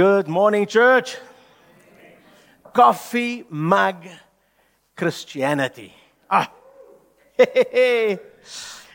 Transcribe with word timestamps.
Good 0.00 0.28
morning, 0.28 0.64
church. 0.64 1.18
Coffee 2.72 3.44
mug 3.50 3.96
Christianity. 4.96 5.92
Ah, 6.30 6.50
you 7.38 8.18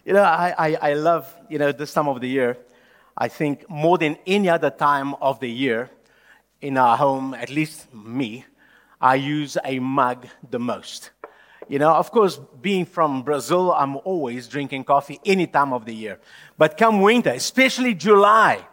know, 0.07 0.23
I, 0.23 0.55
I, 0.57 0.77
I 0.81 0.93
love, 0.93 1.31
you 1.47 1.59
know, 1.59 1.71
this 1.71 1.93
time 1.93 2.07
of 2.07 2.21
the 2.21 2.27
year. 2.27 2.57
I 3.15 3.27
think 3.27 3.69
more 3.69 3.99
than 3.99 4.17
any 4.25 4.49
other 4.49 4.71
time 4.71 5.13
of 5.21 5.39
the 5.39 5.47
year 5.47 5.91
in 6.59 6.75
our 6.75 6.97
home, 6.97 7.35
at 7.35 7.51
least 7.51 7.93
me, 7.93 8.43
I 8.99 9.13
use 9.13 9.59
a 9.63 9.77
mug 9.77 10.25
the 10.49 10.57
most. 10.57 11.11
You 11.69 11.77
know, 11.77 11.93
of 11.93 12.09
course, 12.09 12.39
being 12.61 12.87
from 12.87 13.21
Brazil, 13.21 13.71
I'm 13.73 13.97
always 13.97 14.47
drinking 14.47 14.85
coffee 14.85 15.19
any 15.23 15.45
time 15.45 15.71
of 15.71 15.85
the 15.85 15.93
year. 15.93 16.19
But 16.57 16.77
come 16.77 16.99
winter, 16.99 17.29
especially 17.29 17.93
July, 17.93 18.65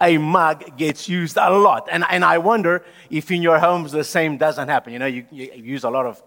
a 0.00 0.18
mug 0.18 0.76
gets 0.76 1.08
used 1.08 1.36
a 1.36 1.50
lot. 1.50 1.88
And, 1.90 2.04
and 2.10 2.24
I 2.24 2.38
wonder 2.38 2.84
if 3.10 3.30
in 3.30 3.42
your 3.42 3.58
homes 3.58 3.92
the 3.92 4.04
same 4.04 4.36
doesn't 4.36 4.68
happen. 4.68 4.92
You 4.92 4.98
know, 4.98 5.06
you, 5.06 5.26
you 5.30 5.50
use 5.54 5.84
a 5.84 5.90
lot 5.90 6.06
of 6.06 6.22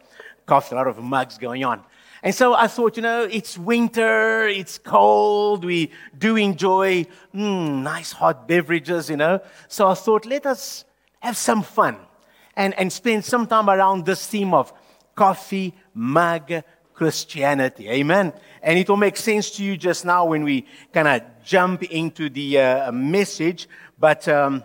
coffee, 0.46 0.76
a 0.76 0.78
lot 0.78 0.88
of 0.88 0.98
mugs 0.98 1.38
going 1.38 1.64
on. 1.64 1.84
And 2.22 2.36
so 2.36 2.54
I 2.54 2.68
thought, 2.68 2.98
you 2.98 3.04
know, 3.04 3.24
it's 3.24 3.58
winter, 3.58 4.48
it's 4.48 4.78
cold, 4.78 5.64
we 5.64 5.92
do 6.18 6.36
enjoy 6.36 7.06
mm, 7.34 7.82
nice 7.82 8.12
hot 8.12 8.48
beverages, 8.48 9.10
you 9.10 9.16
know. 9.16 9.40
So 9.70 9.88
I 9.88 9.94
thought, 9.94 10.26
let 10.26 10.46
us 10.46 10.84
have 11.20 11.38
some 11.38 11.62
fun 11.62 11.98
and, 12.58 12.74
and 12.78 12.92
spend 12.92 13.24
some 13.24 13.48
time 13.48 13.70
around 13.70 14.06
this 14.06 14.28
theme 14.28 14.54
of 14.54 14.74
coffee 15.16 15.74
mug 15.94 16.52
Christianity. 16.94 17.90
Amen. 17.90 18.34
And 18.62 18.78
it 18.78 18.90
will 18.90 18.98
make 18.98 19.18
sense 19.18 19.52
to 19.52 19.64
you 19.64 19.78
just 19.78 20.06
now 20.06 20.26
when 20.26 20.44
we 20.44 20.66
kind 20.94 21.08
of 21.08 21.22
jump 21.44 21.84
into 21.84 22.30
the 22.30 22.60
uh, 22.60 22.92
message. 22.92 23.68
But 23.98 24.28
um, 24.28 24.64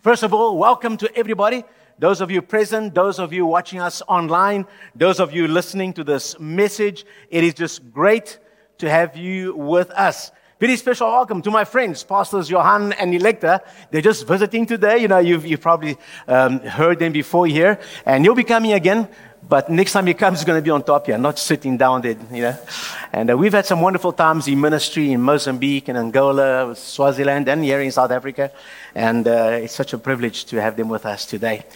first 0.00 0.22
of 0.22 0.32
all, 0.32 0.58
welcome 0.58 0.96
to 0.98 1.16
everybody. 1.16 1.64
Those 1.98 2.20
of 2.20 2.30
you 2.30 2.42
present, 2.42 2.94
those 2.94 3.18
of 3.18 3.32
you 3.32 3.44
watching 3.44 3.80
us 3.80 4.02
online, 4.06 4.66
those 4.94 5.18
of 5.18 5.32
you 5.32 5.48
listening 5.48 5.92
to 5.94 6.04
this 6.04 6.38
message, 6.38 7.04
it 7.28 7.42
is 7.42 7.54
just 7.54 7.92
great 7.92 8.38
to 8.78 8.88
have 8.88 9.16
you 9.16 9.56
with 9.56 9.90
us. 9.90 10.30
Very 10.60 10.74
special 10.74 11.06
welcome 11.06 11.40
to 11.42 11.52
my 11.52 11.64
friends, 11.64 12.02
Pastors 12.02 12.50
Johan 12.50 12.92
and 12.94 13.14
Electa. 13.14 13.62
They're 13.92 14.02
just 14.02 14.26
visiting 14.26 14.66
today. 14.66 14.98
You 14.98 15.06
know, 15.06 15.18
you've, 15.18 15.46
you've 15.46 15.60
probably 15.60 15.96
um, 16.26 16.58
heard 16.58 16.98
them 16.98 17.12
before 17.12 17.46
here, 17.46 17.78
and 18.04 18.24
you'll 18.24 18.34
be 18.34 18.42
coming 18.42 18.72
again. 18.72 19.06
But 19.48 19.70
next 19.70 19.92
time 19.92 20.08
he 20.08 20.14
comes, 20.14 20.40
he's 20.40 20.44
going 20.44 20.58
to 20.58 20.62
be 20.62 20.70
on 20.70 20.82
top 20.82 21.06
here, 21.06 21.16
not 21.16 21.38
sitting 21.38 21.76
down 21.76 22.02
there, 22.02 22.16
you 22.32 22.42
know. 22.42 22.58
And 23.12 23.30
uh, 23.30 23.38
we've 23.38 23.52
had 23.52 23.66
some 23.66 23.80
wonderful 23.80 24.12
times 24.12 24.48
in 24.48 24.60
ministry 24.60 25.12
in 25.12 25.22
Mozambique 25.22 25.86
and 25.86 25.96
Angola, 25.96 26.74
Swaziland, 26.74 27.48
and 27.48 27.62
here 27.62 27.80
in 27.80 27.92
South 27.92 28.10
Africa. 28.10 28.50
And 28.96 29.28
uh, 29.28 29.60
it's 29.62 29.74
such 29.74 29.92
a 29.92 29.98
privilege 29.98 30.44
to 30.46 30.60
have 30.60 30.76
them 30.76 30.88
with 30.88 31.06
us 31.06 31.24
today. 31.24 31.66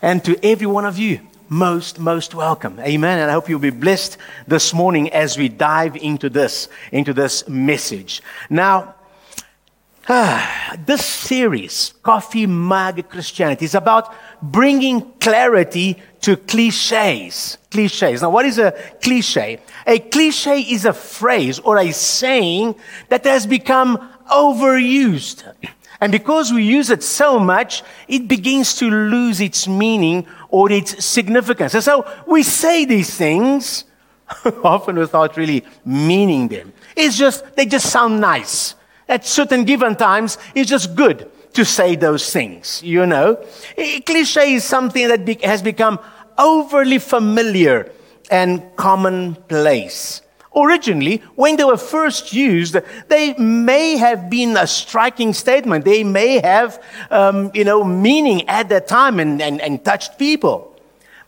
And 0.00 0.24
to 0.24 0.42
every 0.42 0.66
one 0.66 0.86
of 0.86 0.96
you, 0.96 1.20
most, 1.50 1.98
most 1.98 2.34
welcome. 2.34 2.78
Amen. 2.80 3.18
And 3.18 3.28
I 3.30 3.34
hope 3.34 3.48
you'll 3.48 3.58
be 3.58 3.70
blessed 3.70 4.16
this 4.46 4.72
morning 4.72 5.12
as 5.12 5.36
we 5.36 5.48
dive 5.48 5.96
into 5.96 6.30
this, 6.30 6.68
into 6.92 7.12
this 7.12 7.46
message. 7.48 8.22
Now, 8.48 8.94
this 10.86 11.04
series, 11.04 11.94
Coffee 12.02 12.46
Mug 12.46 13.08
Christianity, 13.08 13.64
is 13.64 13.74
about 13.74 14.14
bringing 14.40 15.12
clarity 15.18 16.00
to 16.20 16.36
cliches. 16.36 17.58
Cliches. 17.70 18.22
Now, 18.22 18.30
what 18.30 18.46
is 18.46 18.58
a 18.58 18.72
cliche? 19.02 19.60
A 19.86 19.98
cliche 19.98 20.60
is 20.60 20.84
a 20.84 20.92
phrase 20.92 21.58
or 21.58 21.78
a 21.78 21.92
saying 21.92 22.76
that 23.08 23.24
has 23.24 23.46
become 23.46 23.98
overused. 24.30 25.44
And 26.00 26.12
because 26.12 26.50
we 26.50 26.62
use 26.62 26.90
it 26.90 27.02
so 27.02 27.38
much, 27.38 27.82
it 28.08 28.26
begins 28.26 28.76
to 28.76 28.88
lose 28.88 29.40
its 29.40 29.68
meaning 29.68 30.26
or 30.50 30.70
its 30.70 31.04
significance. 31.04 31.74
And 31.74 31.82
so 31.82 32.06
we 32.26 32.42
say 32.42 32.84
these 32.84 33.14
things 33.16 33.84
often 34.64 34.96
without 34.96 35.36
really 35.36 35.64
meaning 35.84 36.48
them. 36.48 36.72
It's 36.96 37.16
just, 37.16 37.56
they 37.56 37.66
just 37.66 37.90
sound 37.90 38.20
nice. 38.20 38.74
At 39.08 39.26
certain 39.26 39.64
given 39.64 39.96
times, 39.96 40.38
it's 40.54 40.70
just 40.70 40.94
good 40.94 41.30
to 41.54 41.64
say 41.64 41.96
those 41.96 42.32
things, 42.32 42.82
you 42.82 43.06
know. 43.06 43.44
Cliche 44.06 44.54
is 44.54 44.64
something 44.64 45.08
that 45.08 45.42
has 45.42 45.62
become 45.62 45.98
overly 46.38 46.98
familiar 46.98 47.90
and 48.30 48.62
commonplace. 48.76 50.22
Originally, 50.54 51.18
when 51.36 51.56
they 51.56 51.64
were 51.64 51.76
first 51.76 52.32
used, 52.32 52.76
they 53.06 53.34
may 53.34 53.96
have 53.96 54.28
been 54.28 54.56
a 54.56 54.66
striking 54.66 55.32
statement. 55.32 55.84
They 55.84 56.02
may 56.02 56.40
have, 56.40 56.82
um, 57.10 57.52
you 57.54 57.64
know, 57.64 57.84
meaning 57.84 58.48
at 58.48 58.68
that 58.70 58.88
time 58.88 59.20
and, 59.20 59.40
and, 59.40 59.60
and 59.60 59.84
touched 59.84 60.18
people. 60.18 60.76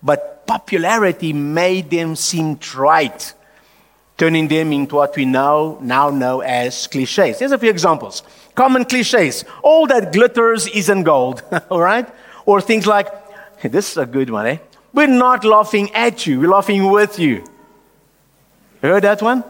But 0.03 0.45
popularity 0.47 1.33
made 1.33 1.89
them 1.91 2.17
seem 2.17 2.57
trite, 2.59 3.35
turning 4.19 4.49
them 4.49 4.73
into 4.73 4.97
what 4.97 5.15
we 5.15 5.25
now, 5.25 5.79
now 5.81 6.11
know 6.11 6.41
as 6.41 6.89
cliches. 6.89 7.39
Here's 7.39 7.53
a 7.53 7.59
few 7.59 7.71
examples. 7.71 8.25
Common 8.57 8.85
cliches. 8.85 9.45
All 9.63 9.87
that 9.87 10.13
glitters 10.13 10.67
isn't 10.67 11.05
gold, 11.05 11.45
all 11.71 11.81
right? 11.81 12.09
Or 12.45 12.61
things 12.61 12.89
like, 12.89 13.07
this 13.63 13.93
is 13.93 13.97
a 13.99 14.07
good 14.07 14.31
one, 14.31 14.47
eh? 14.47 14.59
We're 14.93 15.07
not 15.07 15.45
laughing 15.45 15.95
at 15.95 16.27
you, 16.27 16.41
we're 16.41 16.51
laughing 16.51 16.91
with 16.91 17.21
you. 17.21 17.45
Heard 18.83 19.05
that 19.05 19.23
one? 19.23 19.45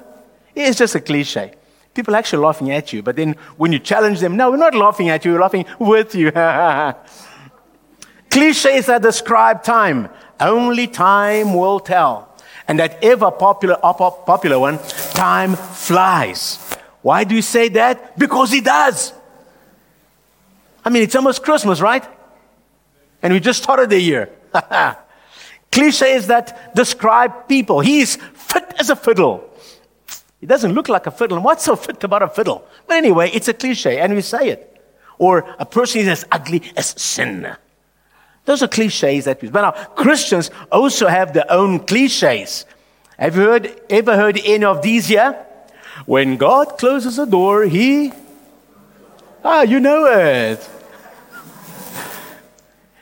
It's 0.54 0.78
just 0.78 0.94
a 0.94 1.00
cliche. 1.00 1.54
People 1.94 2.14
are 2.14 2.18
actually 2.18 2.44
laughing 2.44 2.70
at 2.70 2.92
you, 2.92 3.02
but 3.02 3.16
then 3.16 3.36
when 3.56 3.72
you 3.72 3.78
challenge 3.78 4.20
them, 4.20 4.36
no, 4.36 4.50
we're 4.50 4.56
not 4.58 4.74
laughing 4.74 5.08
at 5.08 5.24
you, 5.24 5.32
we're 5.32 5.40
laughing 5.40 5.64
with 5.78 6.14
you. 6.14 6.30
Cliches 8.30 8.86
that 8.86 9.02
describe 9.02 9.62
time. 9.62 10.08
Only 10.38 10.86
time 10.86 11.54
will 11.54 11.80
tell. 11.80 12.28
And 12.68 12.78
that 12.78 13.02
ever 13.02 13.30
popular, 13.30 13.76
popular 13.76 14.58
one, 14.58 14.78
time 15.12 15.56
flies. 15.56 16.58
Why 17.02 17.24
do 17.24 17.34
you 17.34 17.42
say 17.42 17.68
that? 17.70 18.18
Because 18.18 18.52
it 18.52 18.64
does. 18.64 19.12
I 20.84 20.90
mean, 20.90 21.02
it's 21.02 21.14
almost 21.14 21.42
Christmas, 21.42 21.80
right? 21.80 22.04
And 23.22 23.32
we 23.32 23.40
just 23.40 23.62
started 23.62 23.90
the 23.90 24.00
year. 24.00 24.30
Cliches 25.72 26.26
that 26.26 26.74
describe 26.74 27.48
people. 27.48 27.80
He's 27.80 28.16
fit 28.52 28.74
as 28.78 28.90
a 28.90 28.96
fiddle. 28.96 29.48
It 30.40 30.46
doesn't 30.46 30.72
look 30.72 30.88
like 30.88 31.06
a 31.06 31.10
fiddle. 31.10 31.36
And 31.36 31.44
what's 31.44 31.64
so 31.64 31.76
fit 31.76 32.02
about 32.04 32.22
a 32.22 32.28
fiddle? 32.28 32.66
But 32.86 32.96
anyway, 32.96 33.30
it's 33.32 33.48
a 33.48 33.54
cliche, 33.54 34.00
and 34.00 34.14
we 34.14 34.22
say 34.22 34.48
it. 34.48 34.68
Or 35.18 35.46
a 35.58 35.64
person 35.64 36.00
is 36.00 36.08
as 36.08 36.24
ugly 36.32 36.62
as 36.76 37.00
sin. 37.00 37.56
Those 38.44 38.62
are 38.62 38.68
cliches 38.68 39.26
that 39.26 39.40
we 39.40 39.48
But 39.48 39.62
now, 39.62 39.70
Christians 39.94 40.50
also 40.70 41.06
have 41.06 41.32
their 41.32 41.50
own 41.50 41.78
cliches. 41.80 42.66
Have 43.18 43.36
you 43.36 43.42
heard, 43.42 43.80
ever 43.88 44.16
heard 44.16 44.40
any 44.44 44.64
of 44.64 44.82
these 44.82 45.06
here? 45.06 45.46
When 46.06 46.36
God 46.36 46.76
closes 46.78 47.18
a 47.18 47.26
door, 47.26 47.64
He. 47.64 48.12
Ah, 49.44 49.62
you 49.62 49.78
know 49.78 50.06
it. 50.06 50.68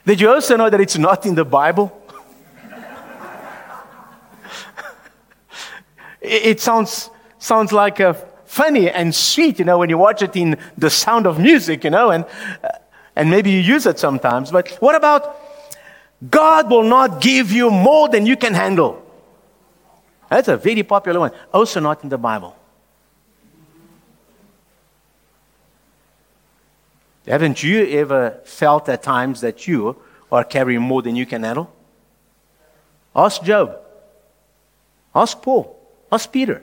Did 0.05 0.21
you 0.21 0.31
also 0.31 0.57
know 0.57 0.69
that 0.69 0.81
it's 0.81 0.99
not 0.99 1.25
in 1.25 1.35
the 1.35 1.45
Bible? 1.45 2.00
It 6.21 6.61
sounds, 6.61 7.11
sounds 7.39 7.73
like 7.73 8.01
a 8.01 8.15
funny 8.45 8.91
and 8.91 9.15
sweet, 9.15 9.59
you 9.59 9.65
know, 9.65 9.79
when 9.79 9.89
you 9.89 9.97
watch 9.97 10.23
it 10.23 10.35
in 10.37 10.59
the 10.77 10.91
sound 10.91 11.27
of 11.27 11.39
music, 11.39 11.85
you 11.85 11.91
know, 11.91 12.11
and, 12.11 12.25
uh, 12.65 12.69
and 13.15 13.31
maybe 13.31 13.51
you 13.51 13.61
use 13.61 13.87
it 13.87 13.99
sometimes. 13.99 14.51
But 14.51 14.69
what 14.81 14.95
about 14.95 15.37
God 16.29 16.69
will 16.69 16.83
not 16.83 17.21
give 17.21 17.53
you 17.53 17.71
more 17.71 18.09
than 18.09 18.27
you 18.27 18.37
can 18.37 18.55
handle? 18.55 19.03
That's 20.29 20.49
a 20.49 20.57
very 20.57 20.83
popular 20.83 21.21
one. 21.21 21.33
Also 21.53 21.81
not 21.81 22.03
in 22.03 22.09
the 22.09 22.19
Bible. 22.19 22.57
Haven't 27.27 27.63
you 27.63 27.87
ever 27.87 28.41
felt 28.45 28.89
at 28.89 29.03
times 29.03 29.41
that 29.43 29.69
you 29.69 29.97
are 30.33 30.43
carrying 30.43 30.81
more 30.81 31.03
than 31.03 31.17
you 31.17 31.27
can 31.27 31.43
handle? 31.43 31.73
Ask 33.15 33.43
Job. 33.43 33.79
Ask 35.15 35.41
Paul. 35.41 35.80
Ask 36.13 36.31
Peter. 36.31 36.63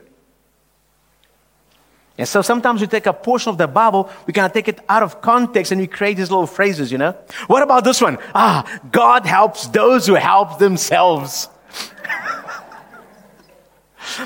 And 2.18 2.26
so 2.26 2.42
sometimes 2.42 2.80
we 2.80 2.88
take 2.88 3.06
a 3.06 3.12
portion 3.12 3.50
of 3.50 3.58
the 3.58 3.68
Bible, 3.68 4.10
we 4.26 4.32
kind 4.32 4.44
of 4.44 4.52
take 4.52 4.66
it 4.66 4.80
out 4.88 5.04
of 5.04 5.20
context 5.20 5.70
and 5.70 5.80
we 5.80 5.86
create 5.86 6.16
these 6.16 6.30
little 6.30 6.48
phrases, 6.48 6.90
you 6.90 6.98
know? 6.98 7.12
What 7.46 7.62
about 7.62 7.84
this 7.84 8.00
one? 8.00 8.18
Ah, 8.34 8.80
God 8.90 9.24
helps 9.24 9.68
those 9.68 10.06
who 10.08 10.14
help 10.14 10.58
themselves. 10.58 11.48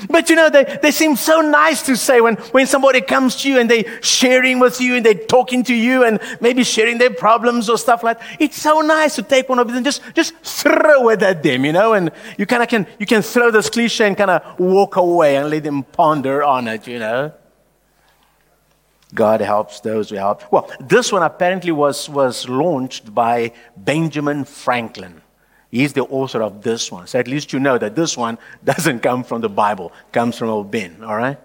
But 0.09 0.29
you 0.29 0.35
know, 0.35 0.49
they, 0.49 0.63
they 0.81 0.91
seem 0.91 1.15
so 1.15 1.41
nice 1.41 1.81
to 1.83 1.95
say 1.95 2.21
when, 2.21 2.35
when 2.51 2.67
somebody 2.67 3.01
comes 3.01 3.35
to 3.43 3.49
you 3.49 3.59
and 3.59 3.69
they're 3.69 4.01
sharing 4.01 4.59
with 4.59 4.79
you 4.79 4.95
and 4.95 5.05
they're 5.05 5.13
talking 5.13 5.63
to 5.63 5.73
you 5.73 6.03
and 6.03 6.19
maybe 6.41 6.63
sharing 6.63 6.97
their 6.97 7.13
problems 7.13 7.69
or 7.69 7.77
stuff 7.77 8.03
like 8.03 8.19
that. 8.19 8.37
It's 8.39 8.61
so 8.61 8.81
nice 8.81 9.15
to 9.15 9.23
take 9.23 9.49
one 9.49 9.59
of 9.59 9.67
them 9.67 9.77
and 9.77 9.85
just, 9.85 10.01
just 10.13 10.33
throw 10.43 11.09
it 11.09 11.21
at 11.21 11.43
them, 11.43 11.65
you 11.65 11.71
know, 11.71 11.93
and 11.93 12.11
you 12.37 12.45
kind 12.45 12.63
of 12.63 12.69
can, 12.69 12.87
you 12.99 13.05
can 13.05 13.21
throw 13.21 13.51
this 13.51 13.69
cliche 13.69 14.07
and 14.07 14.17
kind 14.17 14.31
of 14.31 14.59
walk 14.59 14.95
away 14.95 15.37
and 15.37 15.49
let 15.49 15.63
them 15.63 15.83
ponder 15.83 16.43
on 16.43 16.67
it, 16.67 16.87
you 16.87 16.99
know. 16.99 17.33
God 19.13 19.41
helps 19.41 19.79
those 19.79 20.09
who 20.09 20.15
help. 20.15 20.51
Well, 20.51 20.71
this 20.79 21.11
one 21.11 21.23
apparently 21.23 21.71
was, 21.71 22.09
was 22.09 22.49
launched 22.49 23.13
by 23.13 23.53
Benjamin 23.77 24.43
Franklin. 24.45 25.22
He's 25.73 25.93
the 25.93 26.03
author 26.03 26.43
of 26.43 26.61
this 26.61 26.91
one. 26.91 27.07
So 27.07 27.17
at 27.17 27.27
least 27.27 27.51
you 27.51 27.59
know 27.59 27.79
that 27.79 27.95
this 27.95 28.15
one 28.15 28.37
doesn't 28.63 28.99
come 28.99 29.23
from 29.23 29.41
the 29.41 29.49
Bible, 29.49 29.91
comes 30.11 30.37
from 30.37 30.49
old 30.49 30.69
Ben, 30.69 31.03
all 31.03 31.17
right? 31.17 31.39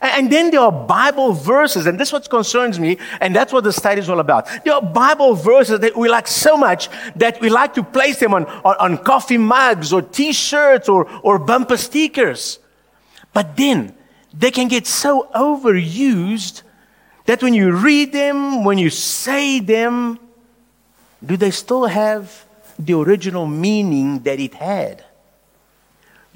And 0.00 0.30
then 0.30 0.52
there 0.52 0.60
are 0.60 0.70
Bible 0.70 1.32
verses, 1.32 1.86
and 1.86 1.98
this 1.98 2.10
is 2.10 2.12
what 2.12 2.30
concerns 2.30 2.78
me, 2.78 2.96
and 3.20 3.34
that's 3.34 3.52
what 3.52 3.64
the 3.64 3.72
study 3.72 4.00
is 4.00 4.08
all 4.08 4.20
about. 4.20 4.46
There 4.64 4.72
are 4.72 4.80
Bible 4.80 5.34
verses 5.34 5.80
that 5.80 5.96
we 5.96 6.08
like 6.08 6.28
so 6.28 6.56
much 6.56 6.88
that 7.16 7.40
we 7.40 7.48
like 7.48 7.74
to 7.74 7.82
place 7.82 8.20
them 8.20 8.34
on, 8.34 8.46
on, 8.46 8.76
on 8.78 8.98
coffee 8.98 9.38
mugs 9.38 9.92
or 9.92 10.00
t 10.00 10.32
shirts 10.32 10.88
or, 10.88 11.10
or 11.22 11.40
bumper 11.40 11.76
stickers. 11.76 12.60
But 13.32 13.56
then 13.56 13.96
they 14.32 14.52
can 14.52 14.68
get 14.68 14.86
so 14.86 15.28
overused 15.34 16.62
that 17.26 17.42
when 17.42 17.52
you 17.52 17.72
read 17.72 18.12
them, 18.12 18.62
when 18.62 18.78
you 18.78 18.90
say 18.90 19.58
them, 19.58 20.20
do 21.24 21.36
they 21.36 21.50
still 21.50 21.86
have 21.86 22.44
the 22.78 22.94
original 22.94 23.46
meaning 23.46 24.20
that 24.20 24.40
it 24.40 24.54
had? 24.54 25.04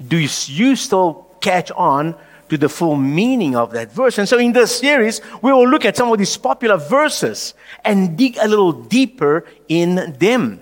Do 0.05 0.17
you, 0.17 0.75
still 0.75 1.27
catch 1.41 1.71
on 1.71 2.15
to 2.47 2.57
the 2.57 2.69
full 2.69 2.95
meaning 2.95 3.55
of 3.55 3.71
that 3.71 3.91
verse? 3.91 4.17
And 4.17 4.27
so 4.27 4.37
in 4.37 4.53
this 4.53 4.79
series, 4.79 5.21
we 5.41 5.51
will 5.51 5.67
look 5.67 5.85
at 5.85 5.97
some 5.97 6.11
of 6.11 6.17
these 6.17 6.37
popular 6.37 6.77
verses 6.77 7.53
and 7.83 8.17
dig 8.17 8.37
a 8.37 8.47
little 8.47 8.71
deeper 8.71 9.45
in 9.67 10.15
them. 10.19 10.61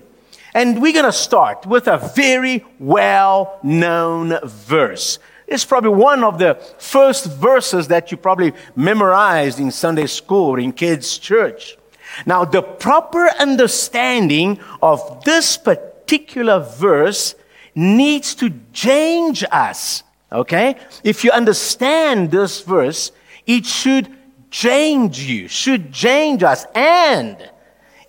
And 0.54 0.82
we're 0.82 0.94
going 0.94 1.06
to 1.06 1.12
start 1.12 1.68
with 1.68 1.88
a 1.88 1.98
very 2.16 2.66
well 2.80 3.60
known 3.62 4.40
verse. 4.44 5.20
It's 5.46 5.64
probably 5.64 5.92
one 5.92 6.24
of 6.24 6.40
the 6.40 6.56
first 6.78 7.28
verses 7.28 7.88
that 7.90 8.12
you 8.12 8.18
probably 8.18 8.54
memorized 8.76 9.60
in 9.60 9.72
Sunday 9.72 10.08
school 10.08 10.50
or 10.50 10.60
in 10.60 10.74
kids' 10.74 11.18
church. 11.18 11.78
Now, 12.26 12.46
the 12.46 12.62
proper 12.62 13.30
understanding 13.40 14.60
of 14.82 15.24
this 15.24 15.58
particular 15.58 16.60
verse 16.60 17.36
needs 17.76 18.34
to 18.36 18.54
change 18.74 19.44
us. 19.52 20.04
Okay? 20.32 20.76
If 21.04 21.24
you 21.24 21.32
understand 21.32 22.32
this 22.32 22.62
verse, 22.62 23.12
it 23.46 23.66
should 23.66 24.10
change 24.50 25.20
you, 25.20 25.48
should 25.48 25.94
change 25.94 26.44
us, 26.44 26.66
and 26.74 27.38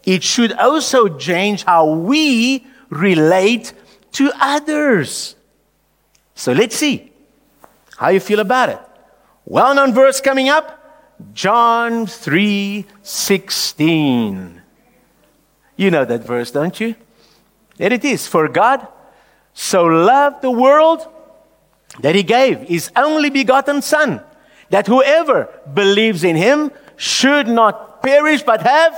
it 0.05 0.23
should 0.23 0.53
also 0.53 1.19
change 1.19 1.65
how 1.65 1.93
we 1.93 2.67
relate 2.89 3.73
to 4.13 4.31
others. 4.41 5.37
So 6.35 6.53
let's 6.53 6.77
see. 6.77 7.13
How 7.99 8.09
you 8.09 8.21
feel 8.21 8.41
about 8.41 8.69
it? 8.71 8.79
Well 9.45 9.75
known 9.75 9.93
verse 9.93 10.21
coming 10.21 10.49
up 10.49 10.78
John 11.33 12.07
3 12.07 12.87
16. 13.03 14.63
You 15.77 15.91
know 15.91 16.05
that 16.05 16.25
verse, 16.25 16.51
don't 16.51 16.79
you? 16.81 16.95
There 17.77 17.93
it 17.93 18.05
is. 18.05 18.27
For 18.27 18.49
God 18.49 18.87
so 19.55 19.85
loved 19.85 20.43
the 20.43 20.51
world 20.51 21.07
that 22.01 22.15
he 22.15 22.23
gave 22.23 22.61
his 22.61 22.91
only 22.97 23.31
begotten 23.31 23.83
Son, 23.83 24.23
that 24.71 24.87
whoever 24.87 25.49
believes 25.73 26.25
in 26.25 26.37
him 26.37 26.71
should 26.97 27.49
not 27.49 28.03
perish 28.03 28.43
but 28.43 28.63
have 28.63 28.95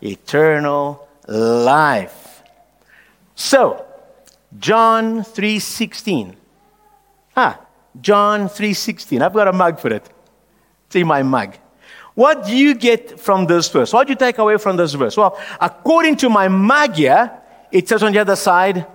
eternal 0.00 1.08
life. 1.26 2.42
So, 3.34 3.84
John 4.58 5.22
3:16 5.22 6.34
Ah, 7.36 7.60
John 8.00 8.48
3:16. 8.48 9.22
I've 9.22 9.32
got 9.32 9.46
a 9.46 9.52
mug 9.52 9.78
for 9.78 9.92
it. 9.92 10.08
See 10.90 11.04
my 11.04 11.22
mug. 11.22 11.56
What 12.14 12.46
do 12.46 12.56
you 12.56 12.74
get 12.74 13.20
from 13.20 13.46
this 13.46 13.68
verse? 13.68 13.92
What 13.92 14.06
do 14.06 14.12
you 14.12 14.16
take 14.16 14.38
away 14.38 14.56
from 14.56 14.76
this 14.76 14.94
verse? 14.94 15.16
Well, 15.16 15.38
according 15.60 16.16
to 16.16 16.28
my 16.28 16.48
mug 16.48 16.94
here, 16.94 17.30
it 17.70 17.88
says 17.88 18.02
on 18.02 18.12
the 18.12 18.18
other 18.18 18.36
side, 18.36 18.86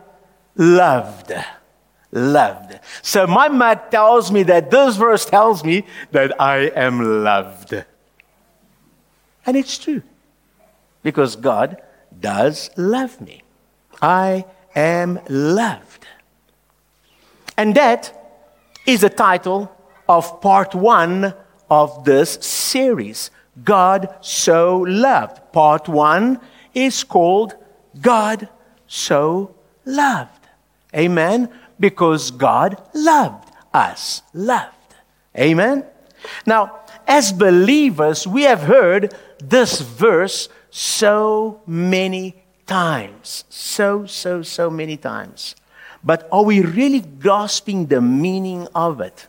loved. 0.56 1.32
Loved. 2.12 2.80
So 3.02 3.26
my 3.26 3.48
mug 3.48 3.90
tells 3.90 4.32
me 4.32 4.44
that 4.44 4.70
this 4.70 4.98
verse 4.98 5.26
tells 5.26 5.64
me 5.64 5.86
that 6.12 6.40
I 6.40 6.68
am 6.76 7.24
loved. 7.24 7.74
And 9.46 9.58
it's 9.58 9.78
true. 9.78 10.02
Because 11.02 11.36
God 11.36 11.82
does 12.20 12.70
love 12.78 13.22
me. 13.22 13.42
I 14.02 14.46
am 14.76 15.20
loved. 15.30 16.06
And 17.58 17.74
that 17.76 18.12
is 18.86 19.02
the 19.02 19.10
title 19.10 19.76
of 20.10 20.42
part 20.42 20.76
one 20.76 21.34
of 21.74 22.06
this 22.06 22.34
series. 22.42 23.32
God 23.64 24.16
so 24.22 24.86
loved. 24.88 25.42
Part 25.52 25.90
one 25.90 26.40
is 26.76 27.04
called 27.04 27.56
God 28.00 28.48
so 28.86 29.56
loved. 29.86 30.44
Amen? 30.96 31.50
Because 31.80 32.30
God 32.30 32.80
loved 32.94 33.50
us. 33.74 34.22
Loved. 34.34 34.90
Amen? 35.36 35.84
Now, 36.46 36.80
as 37.08 37.34
believers, 37.34 38.28
we 38.28 38.44
have 38.44 38.62
heard 38.62 39.16
this 39.40 39.82
verse 39.82 40.50
so 40.70 41.62
many 41.66 42.36
times. 42.68 43.46
So, 43.50 44.06
so, 44.06 44.44
so 44.44 44.70
many 44.70 44.96
times. 44.96 45.56
But 46.04 46.30
are 46.32 46.44
we 46.44 46.62
really 46.62 47.02
grasping 47.02 47.88
the 47.88 48.02
meaning 48.02 48.68
of 48.76 49.02
it? 49.02 49.28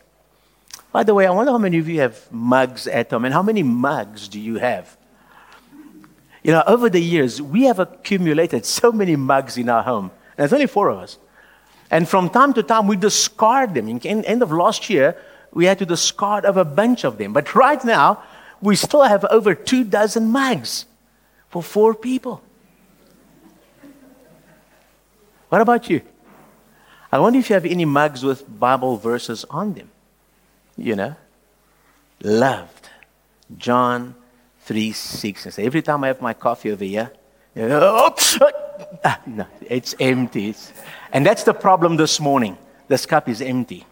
By 0.94 1.02
the 1.02 1.12
way, 1.12 1.26
I 1.26 1.30
wonder 1.32 1.50
how 1.50 1.58
many 1.58 1.78
of 1.78 1.88
you 1.88 1.98
have 1.98 2.30
mugs 2.30 2.86
at 2.86 3.10
home, 3.10 3.24
and 3.24 3.34
how 3.34 3.42
many 3.42 3.64
mugs 3.64 4.28
do 4.28 4.38
you 4.38 4.58
have? 4.58 4.96
You 6.44 6.52
know, 6.52 6.62
over 6.68 6.88
the 6.88 7.00
years, 7.00 7.42
we 7.42 7.64
have 7.64 7.80
accumulated 7.80 8.64
so 8.64 8.92
many 8.92 9.16
mugs 9.16 9.56
in 9.56 9.68
our 9.68 9.82
home. 9.82 10.12
There's 10.36 10.52
only 10.52 10.68
four 10.68 10.90
of 10.90 10.98
us. 10.98 11.18
And 11.90 12.08
from 12.08 12.30
time 12.30 12.52
to 12.52 12.62
time, 12.62 12.86
we 12.86 12.94
discard 12.94 13.74
them. 13.74 13.88
In 13.88 13.98
the 13.98 14.28
end 14.28 14.40
of 14.40 14.52
last 14.52 14.88
year, 14.88 15.16
we 15.52 15.64
had 15.64 15.80
to 15.80 15.84
discard 15.84 16.44
of 16.44 16.56
a 16.56 16.64
bunch 16.64 17.02
of 17.02 17.18
them. 17.18 17.32
But 17.32 17.56
right 17.56 17.84
now, 17.84 18.22
we 18.60 18.76
still 18.76 19.02
have 19.02 19.24
over 19.24 19.52
two 19.56 19.82
dozen 19.82 20.30
mugs 20.30 20.86
for 21.48 21.60
four 21.60 21.96
people. 21.96 22.40
What 25.48 25.60
about 25.60 25.90
you? 25.90 26.02
I 27.10 27.18
wonder 27.18 27.40
if 27.40 27.50
you 27.50 27.54
have 27.54 27.66
any 27.66 27.84
mugs 27.84 28.22
with 28.22 28.44
Bible 28.60 28.96
verses 28.96 29.44
on 29.50 29.72
them. 29.72 29.90
You 30.76 30.96
know? 30.96 31.16
Loved. 32.22 32.88
John 33.56 34.14
3 34.60 34.92
6. 34.92 35.46
And 35.46 35.54
so 35.54 35.62
every 35.62 35.82
time 35.82 36.04
I 36.04 36.08
have 36.08 36.20
my 36.20 36.34
coffee 36.34 36.70
over 36.70 36.84
here, 36.84 37.12
you 37.54 37.68
know, 37.68 38.14
ah, 39.04 39.20
no, 39.26 39.46
it's 39.60 39.94
empty. 40.00 40.54
And 41.12 41.24
that's 41.24 41.44
the 41.44 41.54
problem 41.54 41.96
this 41.96 42.18
morning. 42.18 42.58
This 42.88 43.06
cup 43.06 43.28
is 43.28 43.40
empty. 43.40 43.86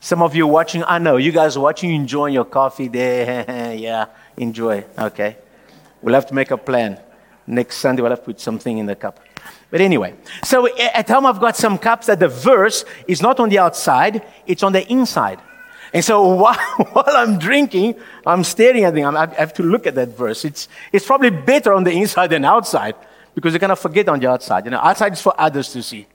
Some 0.00 0.22
of 0.22 0.34
you 0.34 0.46
watching, 0.46 0.82
I 0.84 0.98
know, 0.98 1.16
you 1.16 1.32
guys 1.32 1.56
watching, 1.56 1.94
enjoying 1.94 2.34
your 2.34 2.44
coffee 2.44 2.88
there. 2.88 3.74
yeah, 3.78 4.06
enjoy. 4.36 4.84
Okay. 4.98 5.36
We'll 6.02 6.14
have 6.14 6.26
to 6.26 6.34
make 6.34 6.50
a 6.50 6.58
plan. 6.58 7.00
Next 7.46 7.76
Sunday, 7.76 8.02
we'll 8.02 8.10
have 8.10 8.20
to 8.20 8.24
put 8.24 8.40
something 8.40 8.78
in 8.78 8.86
the 8.86 8.96
cup. 8.96 9.20
But 9.70 9.80
anyway, 9.80 10.14
so 10.44 10.68
at 10.78 11.08
home 11.08 11.26
I've 11.26 11.40
got 11.40 11.56
some 11.56 11.78
cups 11.78 12.06
that 12.06 12.18
the 12.18 12.28
verse 12.28 12.84
is 13.06 13.22
not 13.22 13.38
on 13.40 13.48
the 13.48 13.58
outside, 13.58 14.24
it's 14.46 14.62
on 14.62 14.72
the 14.72 14.86
inside. 14.90 15.40
And 15.96 16.04
so 16.04 16.22
while, 16.42 16.54
while 16.92 17.16
I'm 17.16 17.38
drinking, 17.38 17.94
I'm 18.26 18.44
staring 18.44 18.84
at 18.84 18.94
them. 18.94 19.16
I 19.16 19.28
have 19.38 19.54
to 19.54 19.62
look 19.62 19.86
at 19.86 19.94
that 19.94 20.10
verse. 20.10 20.44
It's, 20.44 20.68
it's 20.92 21.06
probably 21.06 21.30
better 21.30 21.72
on 21.72 21.84
the 21.84 21.90
inside 21.90 22.26
than 22.26 22.44
outside 22.44 22.94
because 23.34 23.54
you 23.54 23.60
kind 23.60 23.72
of 23.72 23.78
forget 23.78 24.06
on 24.06 24.20
the 24.20 24.28
outside. 24.28 24.66
You 24.66 24.72
know, 24.72 24.78
outside 24.78 25.14
is 25.14 25.22
for 25.22 25.32
others 25.38 25.72
to 25.72 25.82
see. 25.82 26.06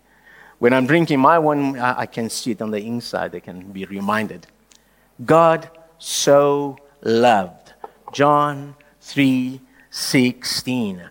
When 0.60 0.72
I'm 0.72 0.86
drinking 0.86 1.20
my 1.20 1.40
one, 1.40 1.80
I, 1.80 2.02
I 2.02 2.06
can 2.06 2.30
see 2.30 2.52
it 2.52 2.62
on 2.62 2.70
the 2.70 2.78
inside. 2.78 3.32
They 3.32 3.40
can 3.40 3.72
be 3.72 3.86
reminded. 3.86 4.46
God 5.26 5.68
so 5.98 6.78
loved. 7.02 7.74
John 8.14 8.76
3 9.00 9.62
16. 9.90 11.10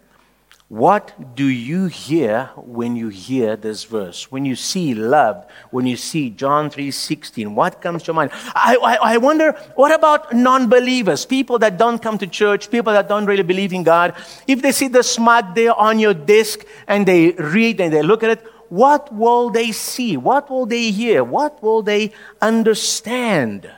What 0.70 1.34
do 1.34 1.46
you 1.46 1.86
hear 1.86 2.50
when 2.54 2.94
you 2.94 3.08
hear 3.08 3.56
this 3.56 3.82
verse? 3.82 4.30
When 4.30 4.44
you 4.44 4.54
see 4.54 4.94
love, 4.94 5.44
when 5.72 5.84
you 5.84 5.96
see 5.96 6.30
John 6.30 6.70
3:16, 6.70 7.56
what 7.56 7.82
comes 7.82 8.04
to 8.04 8.06
your 8.06 8.14
mind? 8.14 8.30
I, 8.54 8.76
I, 8.76 9.14
I 9.14 9.16
wonder, 9.16 9.50
what 9.74 9.92
about 9.92 10.32
non-believers, 10.32 11.26
people 11.26 11.58
that 11.58 11.76
don't 11.76 12.00
come 12.00 12.18
to 12.18 12.26
church, 12.28 12.70
people 12.70 12.92
that 12.92 13.08
don't 13.08 13.26
really 13.26 13.42
believe 13.42 13.72
in 13.72 13.82
God? 13.82 14.14
If 14.46 14.62
they 14.62 14.70
see 14.70 14.86
the 14.86 15.02
smart 15.02 15.56
there 15.56 15.74
on 15.74 15.98
your 15.98 16.14
desk 16.14 16.64
and 16.86 17.04
they 17.04 17.32
read 17.32 17.80
and 17.80 17.92
they 17.92 18.02
look 18.02 18.22
at 18.22 18.30
it, 18.30 18.46
what 18.68 19.12
will 19.12 19.50
they 19.50 19.72
see? 19.72 20.16
What 20.16 20.48
will 20.50 20.66
they 20.66 20.92
hear? 20.92 21.24
What 21.24 21.60
will 21.64 21.82
they 21.82 22.12
understand? 22.40 23.68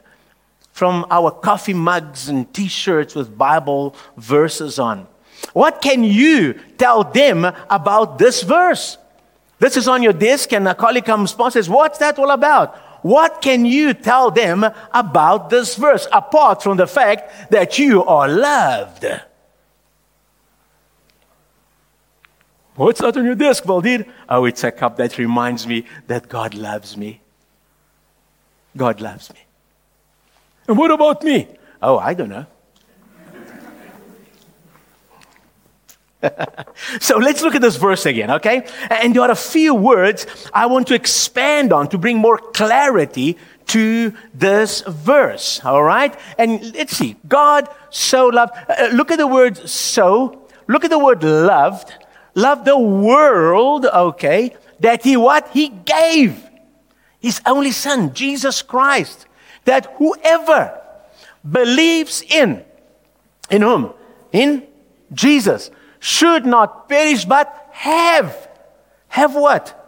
From 0.72 1.06
our 1.10 1.30
coffee 1.30 1.72
mugs 1.72 2.28
and 2.28 2.52
t 2.52 2.68
shirts 2.68 3.14
with 3.14 3.38
Bible 3.38 3.96
verses 4.18 4.78
on. 4.78 5.08
What 5.52 5.82
can 5.82 6.04
you 6.04 6.54
tell 6.78 7.04
them 7.04 7.44
about 7.68 8.18
this 8.18 8.42
verse? 8.42 8.98
This 9.58 9.76
is 9.76 9.88
on 9.88 10.02
your 10.02 10.12
desk, 10.12 10.52
and 10.52 10.66
a 10.66 10.74
colleague 10.74 11.04
comes 11.04 11.34
and 11.38 11.52
says, 11.52 11.68
What's 11.68 11.98
that 11.98 12.18
all 12.18 12.30
about? 12.30 12.76
what 13.02 13.42
can 13.42 13.66
you 13.66 13.94
tell 13.94 14.30
them 14.30 14.64
about 14.92 15.50
this 15.50 15.76
verse 15.76 16.06
apart 16.12 16.62
from 16.62 16.76
the 16.76 16.86
fact 16.86 17.50
that 17.50 17.78
you 17.78 18.04
are 18.04 18.28
loved? 18.28 19.04
Oh, 19.04 19.20
What's 22.76 23.00
that 23.00 23.16
on 23.16 23.24
your 23.24 23.34
desk, 23.34 23.64
Valdir? 23.64 24.08
Oh, 24.28 24.46
it's 24.46 24.64
a 24.64 24.70
cup 24.70 24.96
that 24.96 25.18
reminds 25.18 25.66
me 25.66 25.84
that 26.06 26.28
God 26.28 26.54
loves 26.54 26.96
me. 26.96 27.20
God 28.74 29.00
loves 29.00 29.32
me. 29.34 29.40
And 30.66 30.78
what 30.78 30.90
about 30.90 31.22
me? 31.22 31.48
Oh, 31.82 31.98
I 31.98 32.14
don't 32.14 32.30
know. 32.30 32.46
so 37.00 37.16
let's 37.18 37.42
look 37.42 37.54
at 37.54 37.62
this 37.62 37.76
verse 37.76 38.06
again, 38.06 38.30
okay? 38.30 38.66
And 38.90 39.14
there 39.14 39.22
are 39.22 39.30
a 39.30 39.36
few 39.36 39.74
words 39.74 40.26
I 40.52 40.66
want 40.66 40.86
to 40.88 40.94
expand 40.94 41.72
on 41.72 41.88
to 41.88 41.98
bring 41.98 42.18
more 42.18 42.38
clarity 42.38 43.38
to 43.68 44.14
this 44.34 44.82
verse, 44.82 45.64
all 45.64 45.82
right? 45.82 46.18
And 46.38 46.74
let's 46.74 46.96
see. 46.96 47.16
God 47.28 47.68
so 47.90 48.26
loved. 48.26 48.52
Uh, 48.68 48.88
look 48.92 49.10
at 49.10 49.18
the 49.18 49.26
word 49.26 49.56
so. 49.68 50.46
Look 50.66 50.84
at 50.84 50.90
the 50.90 50.98
word 50.98 51.22
loved. 51.22 51.92
Loved 52.34 52.64
the 52.64 52.78
world, 52.78 53.86
okay? 53.86 54.56
That 54.80 55.02
he 55.02 55.16
what? 55.16 55.48
He 55.52 55.68
gave 55.68 56.42
his 57.20 57.40
only 57.46 57.72
son, 57.72 58.14
Jesus 58.14 58.62
Christ. 58.62 59.26
That 59.64 59.94
whoever 59.98 60.80
believes 61.48 62.22
in, 62.22 62.64
in 63.50 63.62
whom? 63.62 63.92
In 64.32 64.66
Jesus 65.12 65.70
should 66.02 66.44
not 66.44 66.88
perish 66.88 67.24
but 67.24 67.46
have. 67.70 68.48
Have 69.06 69.34
what? 69.34 69.78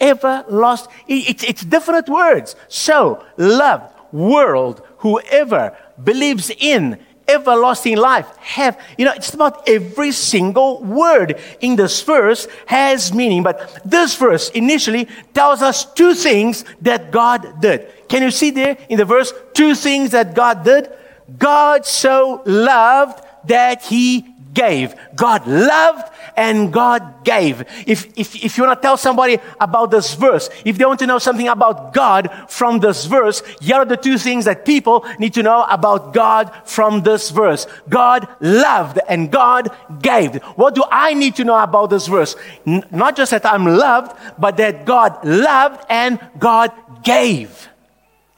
Ever 0.00 0.44
lost. 0.48 0.88
It's, 1.06 1.44
it's 1.44 1.62
different 1.62 2.08
words. 2.08 2.56
So, 2.68 3.22
love, 3.36 3.82
world, 4.10 4.82
whoever 4.98 5.76
believes 6.02 6.50
in 6.50 6.98
everlasting 7.28 7.96
life 7.96 8.26
have 8.38 8.80
you 8.98 9.04
know 9.04 9.12
it's 9.12 9.32
about 9.32 9.68
every 9.68 10.10
single 10.10 10.82
word 10.82 11.38
in 11.60 11.76
this 11.76 12.02
verse 12.02 12.48
has 12.66 13.14
meaning 13.14 13.40
but 13.40 13.80
this 13.84 14.16
verse 14.16 14.50
initially 14.50 15.06
tells 15.32 15.62
us 15.62 15.84
two 15.94 16.12
things 16.12 16.64
that 16.80 17.12
god 17.12 17.60
did 17.60 17.86
can 18.08 18.20
you 18.20 18.32
see 18.32 18.50
there 18.50 18.76
in 18.88 18.98
the 18.98 19.04
verse 19.04 19.32
two 19.54 19.76
things 19.76 20.10
that 20.10 20.34
god 20.34 20.64
did 20.64 20.90
god 21.38 21.86
so 21.86 22.42
loved 22.46 23.24
that 23.46 23.84
he 23.84 24.29
gave. 24.52 24.94
God 25.14 25.46
loved 25.46 26.12
and 26.36 26.72
God 26.72 27.24
gave. 27.24 27.62
If, 27.86 28.06
if, 28.16 28.34
if 28.44 28.56
you 28.56 28.64
want 28.64 28.78
to 28.78 28.82
tell 28.82 28.96
somebody 28.96 29.38
about 29.60 29.90
this 29.90 30.14
verse, 30.14 30.48
if 30.64 30.78
they 30.78 30.84
want 30.84 30.98
to 31.00 31.06
know 31.06 31.18
something 31.18 31.48
about 31.48 31.92
God 31.92 32.30
from 32.48 32.80
this 32.80 33.06
verse, 33.06 33.42
here 33.60 33.76
are 33.76 33.84
the 33.84 33.96
two 33.96 34.18
things 34.18 34.44
that 34.44 34.64
people 34.64 35.04
need 35.18 35.34
to 35.34 35.42
know 35.42 35.64
about 35.68 36.12
God 36.14 36.52
from 36.64 37.02
this 37.02 37.30
verse. 37.30 37.66
God 37.88 38.28
loved 38.40 38.98
and 39.08 39.30
God 39.30 39.70
gave. 40.02 40.36
What 40.56 40.74
do 40.74 40.84
I 40.90 41.14
need 41.14 41.36
to 41.36 41.44
know 41.44 41.58
about 41.58 41.90
this 41.90 42.06
verse? 42.06 42.36
N- 42.66 42.84
not 42.90 43.16
just 43.16 43.30
that 43.32 43.46
I'm 43.46 43.64
loved, 43.64 44.16
but 44.38 44.56
that 44.56 44.84
God 44.84 45.24
loved 45.24 45.84
and 45.88 46.18
God 46.38 46.72
gave. 47.02 47.68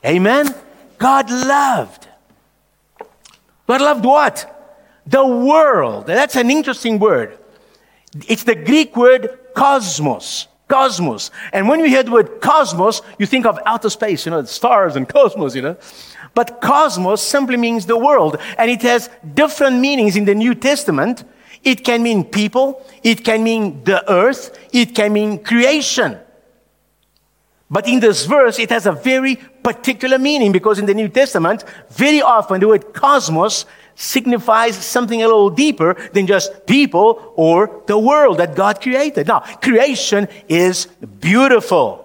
Amen? 0.05 0.47
God 0.99 1.31
loved. 1.31 2.09
God 3.67 3.81
loved 3.81 4.05
what? 4.05 4.62
The 5.07 5.27
world. 5.27 6.07
That's 6.07 6.37
an 6.37 6.51
interesting 6.51 6.99
word. 6.99 7.39
It's 8.29 8.45
the 8.45 8.55
Greek 8.55 8.97
word 8.97 9.39
cosmos. 9.55 10.49
Cosmos. 10.69 11.31
And 11.53 11.69
when 11.69 11.81
you 11.81 11.87
hear 11.87 12.03
the 12.03 12.11
word 12.11 12.41
cosmos, 12.41 13.03
you 13.19 13.27
think 13.27 13.47
of 13.47 13.59
outer 13.67 13.91
space, 13.91 14.25
you 14.25 14.31
know, 14.31 14.45
stars 14.45 14.97
and 14.97 15.09
cosmos, 15.09 15.55
you 15.55 15.63
know. 15.63 15.77
But 16.35 16.61
cosmos 16.61 17.21
simply 17.23 17.57
means 17.57 17.87
the 17.87 17.99
world. 17.99 18.39
And 18.57 18.71
it 18.71 18.83
has 18.83 19.11
different 19.35 19.81
meanings 19.81 20.17
in 20.17 20.25
the 20.25 20.35
New 20.35 20.55
Testament. 20.55 21.25
It 21.63 21.85
can 21.85 22.03
mean 22.03 22.25
people. 22.25 22.85
It 23.03 23.25
can 23.25 23.45
mean 23.45 23.85
the 23.85 24.11
earth. 24.11 24.59
It 24.73 24.95
can 24.95 25.13
mean 25.13 25.43
creation. 25.43 26.19
But 27.71 27.89
in 27.89 28.01
this 28.01 28.27
verse, 28.27 28.59
it 28.59 28.71
has 28.71 28.87
a 28.87 28.93
very 28.93 29.37
particular 29.37 30.19
meaning 30.19 30.53
because 30.53 30.79
in 30.79 30.87
the 30.87 30.95
New 30.95 31.09
Testament, 31.09 31.65
very 31.91 32.21
often 32.21 32.61
the 32.61 32.69
word 32.69 32.93
cosmos 32.93 33.65
signifies 33.95 34.77
something 34.77 35.23
a 35.23 35.27
little 35.27 35.51
deeper 35.51 35.95
than 36.13 36.27
just 36.27 36.67
people 36.67 37.33
or 37.37 37.83
the 37.87 37.99
world 37.99 38.39
that 38.39 38.55
God 38.55 38.81
created. 38.81 39.27
Now, 39.29 39.41
creation 39.41 40.29
is 40.49 40.87
beautiful. 41.21 41.99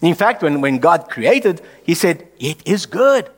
In 0.00 0.14
fact, 0.14 0.42
when, 0.42 0.60
when 0.60 0.78
God 0.78 1.08
created, 1.08 1.60
He 1.84 1.94
said, 1.94 2.26
It 2.38 2.66
is 2.66 2.86
good. 2.86 3.28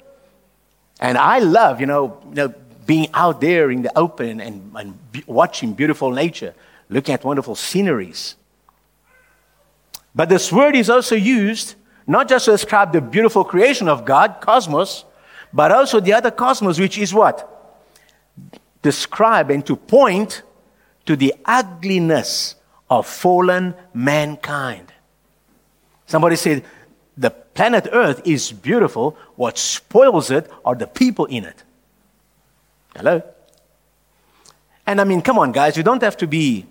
And 1.00 1.18
I 1.18 1.40
love, 1.40 1.80
you 1.80 1.86
know, 1.86 2.22
you 2.28 2.34
know 2.34 2.54
being 2.86 3.08
out 3.14 3.40
there 3.40 3.70
in 3.70 3.82
the 3.82 3.96
open 3.96 4.40
and, 4.40 4.72
and 4.76 4.98
watching 5.26 5.72
beautiful 5.72 6.10
nature, 6.10 6.54
looking 6.88 7.14
at 7.14 7.24
wonderful 7.24 7.54
sceneries. 7.54 8.34
But 10.14 10.28
this 10.28 10.52
word 10.52 10.76
is 10.76 10.90
also 10.90 11.14
used 11.14 11.74
not 12.06 12.28
just 12.28 12.46
to 12.46 12.50
describe 12.50 12.92
the 12.92 13.00
beautiful 13.00 13.44
creation 13.44 13.88
of 13.88 14.04
God, 14.04 14.40
cosmos, 14.40 15.04
but 15.52 15.70
also 15.70 16.00
the 16.00 16.12
other 16.12 16.30
cosmos, 16.30 16.78
which 16.78 16.98
is 16.98 17.14
what? 17.14 17.48
Describe 18.82 19.50
and 19.50 19.64
to 19.66 19.76
point 19.76 20.42
to 21.06 21.16
the 21.16 21.34
ugliness 21.44 22.56
of 22.90 23.06
fallen 23.06 23.74
mankind. 23.94 24.92
Somebody 26.06 26.36
said, 26.36 26.64
the 27.16 27.30
planet 27.30 27.88
Earth 27.92 28.22
is 28.26 28.52
beautiful. 28.52 29.16
What 29.36 29.58
spoils 29.58 30.30
it 30.30 30.50
are 30.64 30.74
the 30.74 30.86
people 30.86 31.26
in 31.26 31.44
it. 31.44 31.62
Hello? 32.96 33.22
And 34.86 35.00
I 35.00 35.04
mean, 35.04 35.22
come 35.22 35.38
on, 35.38 35.52
guys, 35.52 35.76
you 35.76 35.82
don't 35.82 36.02
have 36.02 36.16
to 36.18 36.26
be 36.26 36.66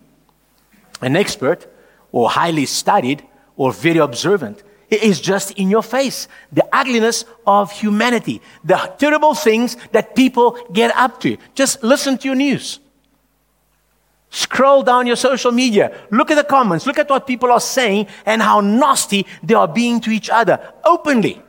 an 1.01 1.15
expert 1.15 1.67
or 2.11 2.29
highly 2.29 2.65
studied 2.65 3.23
or 3.55 3.71
very 3.71 3.97
observant. 3.97 4.63
It 4.91 5.03
is 5.03 5.21
just 5.21 5.51
in 5.51 5.69
your 5.69 5.81
face. 5.81 6.27
The 6.51 6.67
ugliness 6.75 7.23
of 7.47 7.71
humanity, 7.71 8.41
the 8.65 8.75
terrible 8.99 9.33
things 9.33 9.77
that 9.93 10.15
people 10.17 10.57
get 10.73 10.93
up 10.95 11.21
to. 11.21 11.37
Just 11.55 11.81
listen 11.81 12.17
to 12.17 12.27
your 12.27 12.35
news. 12.35 12.81
Scroll 14.29 14.83
down 14.83 15.07
your 15.07 15.15
social 15.15 15.51
media. 15.51 15.97
Look 16.11 16.29
at 16.29 16.35
the 16.35 16.43
comments. 16.43 16.85
Look 16.85 16.99
at 16.99 17.09
what 17.09 17.25
people 17.25 17.51
are 17.51 17.59
saying 17.61 18.07
and 18.25 18.41
how 18.41 18.59
nasty 18.59 19.25
they 19.41 19.53
are 19.53 19.67
being 19.67 20.01
to 20.01 20.11
each 20.11 20.29
other 20.29 20.59
openly. 20.83 21.41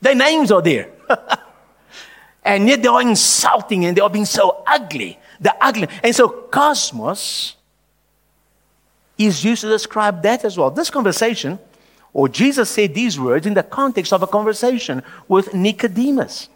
Their 0.00 0.14
names 0.14 0.50
are 0.50 0.62
there. 0.62 0.90
and 2.44 2.66
yet 2.66 2.82
they 2.82 2.88
are 2.88 3.02
insulting 3.02 3.84
and 3.84 3.94
they 3.96 4.00
are 4.00 4.10
being 4.10 4.24
so 4.24 4.62
ugly. 4.66 5.18
The 5.38 5.54
ugly. 5.62 5.88
And 6.02 6.14
so 6.14 6.28
cosmos 6.28 7.56
is 9.18 9.44
used 9.44 9.62
to 9.62 9.68
describe 9.68 10.22
that 10.22 10.44
as 10.46 10.56
well. 10.56 10.70
This 10.70 10.88
conversation 10.88 11.58
or 12.12 12.28
Jesus 12.28 12.70
said 12.70 12.94
these 12.94 13.18
words 13.18 13.46
in 13.46 13.54
the 13.54 13.62
context 13.62 14.12
of 14.12 14.22
a 14.22 14.26
conversation 14.26 15.02
with 15.28 15.54
Nicodemus. 15.54 16.48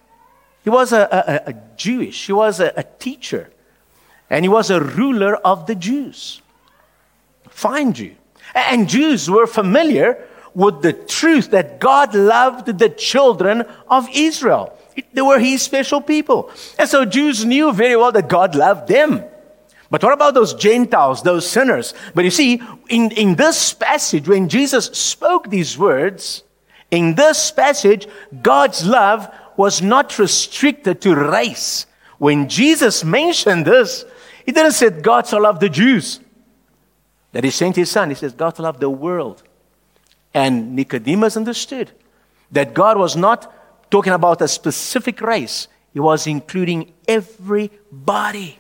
He 0.65 0.71
was 0.71 0.93
a, 0.93 1.09
a, 1.47 1.51
a 1.51 1.55
Jewish, 1.77 2.27
he 2.27 2.33
was 2.33 2.61
a, 2.61 2.73
a 2.77 2.85
teacher, 2.85 3.51
and 4.31 4.45
he 4.45 4.49
was 4.49 4.71
a 4.71 4.81
ruler 4.81 5.37
of 5.37 5.67
the 5.67 5.75
Jews. 5.75 6.41
Fine 7.49 7.93
Jew. 7.93 8.15
And 8.55 8.89
Jews 8.89 9.31
were 9.31 9.47
familiar 9.47 10.27
with 10.55 10.83
the 10.83 10.93
truth 10.93 11.51
that 11.51 11.81
God 11.81 12.15
loved 12.15 12.79
the 12.79 12.89
children 12.89 13.63
of 13.89 14.09
Israel. 14.13 14.77
They 15.13 15.23
were 15.23 15.39
his 15.39 15.63
special 15.63 16.01
people. 16.01 16.51
And 16.79 16.89
so 16.89 17.05
Jews 17.05 17.45
knew 17.45 17.73
very 17.73 17.97
well 17.97 18.13
that 18.13 18.29
God 18.29 18.55
loved 18.55 18.89
them. 18.89 19.25
But 19.93 20.03
what 20.03 20.15
about 20.15 20.33
those 20.33 20.55
Gentiles, 20.55 21.23
those 21.23 21.47
sinners? 21.47 21.93
But 22.15 22.25
you 22.25 22.31
see, 22.31 22.63
in, 22.89 23.11
in 23.11 23.35
this 23.35 23.75
passage, 23.75 24.27
when 24.27 24.49
Jesus 24.49 24.87
spoke 24.87 25.51
these 25.51 25.77
words, 25.77 26.45
in 26.91 27.15
this 27.15 27.51
passage, 27.51 28.09
God's 28.41 28.87
love 28.87 29.31
was 29.59 29.83
not 29.83 30.19
restricted 30.19 31.03
to 31.03 31.15
race. 31.15 31.85
When 32.17 32.49
Jesus 32.49 33.05
mentioned 33.05 33.67
this, 33.67 34.07
he 34.47 34.53
didn't 34.53 34.73
say 34.73 34.89
God 34.89 35.27
so 35.27 35.37
loved 35.37 35.61
the 35.61 35.69
Jews, 35.69 36.21
that 37.33 37.45
he 37.45 37.51
sent 37.51 37.77
his 37.77 37.91
son. 37.91 38.09
He 38.09 38.15
says 38.15 38.33
God 38.33 38.59
loved 38.59 38.81
the 38.81 38.89
world. 38.89 39.43
And 40.33 40.75
Nicodemus 40.75 41.37
understood 41.37 41.91
that 42.51 42.73
God 42.73 42.97
was 42.97 43.15
not 43.15 43.91
talking 43.91 44.15
about 44.15 44.41
a 44.41 44.49
specific 44.49 45.21
race, 45.21 45.69
he 45.93 46.01
was 46.01 46.27
including 46.27 46.95
everybody. 47.07 48.59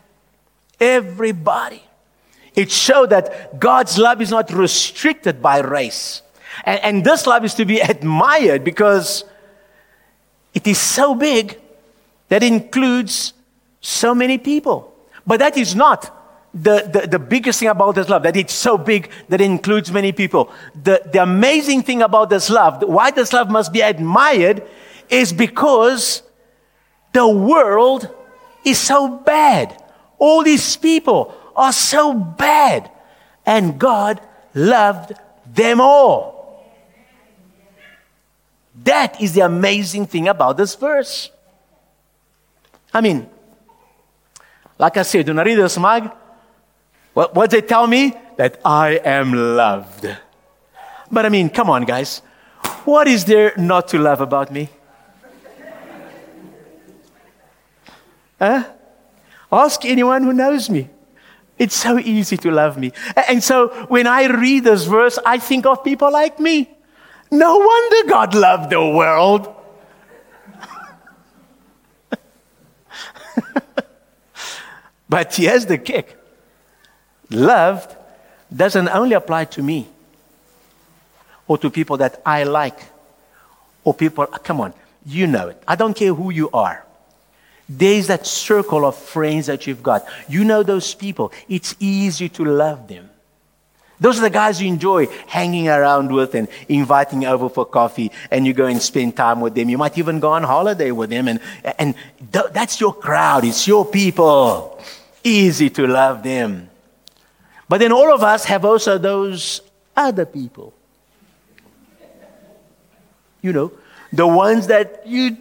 Everybody. 0.83 1.81
It 2.57 2.73
showed 2.73 3.11
that 3.11 3.61
God's 3.61 3.99
love 3.99 4.21
is 4.21 4.31
not 4.31 4.51
restricted 4.51 5.41
by 5.41 5.61
race. 5.61 6.23
And, 6.65 6.81
and 6.83 7.05
this 7.05 7.25
love 7.25 7.45
is 7.45 7.55
to 7.55 7.65
be 7.65 7.81
admired 7.95 8.65
because 8.65 9.25
it 10.53 10.67
is 10.67 10.79
so 10.79 11.15
big 11.15 11.59
that 12.29 12.43
it 12.43 12.53
includes 12.53 13.33
so 13.81 14.13
many 14.13 14.39
people. 14.39 14.93
But 15.25 15.39
that 15.39 15.57
is 15.57 15.77
not 15.77 16.19
the, 16.53 16.91
the, 16.93 17.07
the 17.07 17.19
biggest 17.19 17.61
thing 17.61 17.69
about 17.69 17.95
this 17.95 18.09
love, 18.09 18.25
that 18.25 18.37
it's 18.37 18.53
so 18.53 18.77
big 18.77 19.09
that 19.29 19.41
it 19.41 19.45
includes 19.45 19.93
many 19.93 20.11
people. 20.11 20.53
The, 20.83 21.01
the 21.13 21.23
amazing 21.23 21.83
thing 21.83 22.03
about 22.03 22.29
this 22.29 22.51
love, 22.51 22.83
why 22.83 23.13
this 23.13 23.33
love 23.33 23.51
must 23.51 23.73
be 23.73 23.83
admired, 23.83 24.63
is 25.09 25.33
because 25.33 26.23
the 27.13 27.29
world 27.29 28.09
is 28.65 28.79
so 28.79 29.09
bad. 29.09 29.82
All 30.23 30.45
these 30.45 30.77
people 30.77 31.35
are 31.57 31.73
so 31.73 32.15
bad. 32.15 32.89
And 33.45 33.77
God 33.77 34.21
loved 34.55 35.15
them 35.53 35.81
all. 35.81 36.63
That 38.85 39.21
is 39.21 39.35
the 39.35 39.41
amazing 39.41 40.07
thing 40.07 40.29
about 40.29 40.57
this 40.57 40.77
verse. 40.77 41.33
I 42.95 43.01
mean, 43.01 43.29
like 44.79 44.97
I 44.97 45.03
said, 45.03 45.27
when 45.27 45.41
I 45.41 45.43
read 45.43 45.57
this 45.57 45.77
mug, 45.77 46.13
what, 47.15 47.35
what 47.35 47.51
they 47.51 47.61
tell 47.61 47.89
me? 47.89 48.15
That 48.37 48.61
I 48.65 49.01
am 49.05 49.33
loved. 49.57 50.07
But 51.11 51.27
I 51.27 51.31
mean, 51.31 51.51
come 51.51 51.69
on, 51.69 51.85
guys. 51.85 52.23
What 52.85 53.09
is 53.09 53.25
there 53.25 53.55
not 53.57 53.89
to 53.89 53.99
love 53.99 54.21
about 54.21 54.53
me? 54.53 54.71
Huh? 58.39 58.65
Ask 59.53 59.85
anyone 59.85 60.23
who 60.23 60.33
knows 60.33 60.71
me. 60.71 60.89
It's 61.59 61.77
so 61.77 61.99
easy 61.99 62.39
to 62.39 62.51
love 62.51 62.79
me. 62.79 62.93
And 63.29 63.45
so 63.45 63.69
when 63.87 64.07
I 64.07 64.27
read 64.27 64.65
this 64.65 64.85
verse, 64.85 65.19
I 65.25 65.39
think 65.39 65.67
of 65.67 65.85
people 65.85 66.11
like 66.11 66.41
me. 66.41 66.71
No 67.31 67.59
wonder 67.59 68.09
God 68.09 68.35
loved 68.35 68.71
the 68.71 68.81
world. 68.81 69.55
but 75.09 75.35
here's 75.35 75.67
the 75.67 75.79
kick 75.79 76.17
Loved 77.31 77.95
doesn't 78.55 78.89
only 78.89 79.15
apply 79.15 79.45
to 79.47 79.63
me 79.63 79.89
or 81.47 81.57
to 81.59 81.71
people 81.71 81.97
that 81.99 82.21
I 82.25 82.45
like 82.45 82.79
or 83.85 83.95
people, 83.95 84.27
come 84.27 84.61
on, 84.61 84.75
you 85.07 85.27
know 85.27 85.49
it. 85.49 85.63
I 85.67 85.77
don't 85.77 85.95
care 85.95 86.15
who 86.15 86.31
you 86.31 86.51
are. 86.51 86.85
There's 87.69 88.09
that 88.09 88.27
circle 88.27 88.85
of 88.85 88.97
friends 88.97 89.47
that 89.47 89.67
you've 89.67 89.83
got. 89.83 90.05
You 90.29 90.45
know 90.45 90.63
those 90.63 90.95
people. 90.95 91.33
It's 91.49 91.75
easy 91.79 92.29
to 92.31 92.45
love 92.45 92.89
them. 92.89 93.09
Those 94.03 94.19
are 94.19 94.23
the 94.23 94.31
guys 94.31 94.61
you 94.61 94.67
enjoy 94.67 95.07
hanging 95.29 95.69
around 95.69 96.11
with 96.11 96.35
and 96.35 96.49
inviting 96.69 97.25
over 97.25 97.49
for 97.49 97.65
coffee, 97.65 98.11
and 98.33 98.45
you 98.45 98.53
go 98.53 98.67
and 98.67 98.83
spend 98.83 99.17
time 99.17 99.41
with 99.41 99.55
them. 99.55 99.69
You 99.69 99.79
might 99.79 99.97
even 99.97 100.19
go 100.19 100.33
on 100.33 100.43
holiday 100.43 100.91
with 100.91 101.11
them, 101.11 101.29
and, 101.29 101.39
and 101.79 101.95
th- 102.33 102.47
that's 102.53 102.81
your 102.81 102.93
crowd. 102.93 103.45
It's 103.45 103.69
your 103.69 103.85
people. 103.85 104.83
Easy 105.23 105.71
to 105.71 105.87
love 105.87 106.25
them. 106.25 106.69
But 107.69 107.79
then 107.79 107.93
all 107.93 108.13
of 108.13 108.25
us 108.25 108.45
have 108.47 108.65
also 108.65 108.99
those 108.99 109.61
other 109.97 110.27
people. 110.27 110.75
You 113.41 113.53
know, 113.53 113.73
the 114.13 114.27
ones 114.27 114.67
that 114.67 115.07
you 115.07 115.37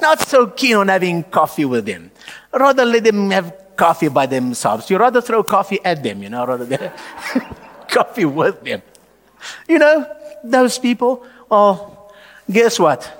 not 0.00 0.20
so 0.20 0.46
keen 0.46 0.76
on 0.76 0.88
having 0.88 1.24
coffee 1.24 1.64
with 1.64 1.86
them. 1.86 2.10
Rather 2.52 2.84
let 2.84 3.04
them 3.04 3.30
have 3.30 3.54
coffee 3.76 4.08
by 4.08 4.26
themselves. 4.26 4.90
You 4.90 4.98
rather 4.98 5.20
throw 5.20 5.42
coffee 5.42 5.78
at 5.84 6.02
them, 6.02 6.22
you 6.22 6.28
know, 6.28 6.46
rather 6.46 6.64
than 6.64 6.92
coffee 7.88 8.24
with 8.24 8.62
them. 8.62 8.82
You 9.68 9.78
know, 9.78 10.06
those 10.44 10.78
people, 10.78 11.24
well, 11.48 12.12
guess 12.50 12.78
what? 12.78 13.10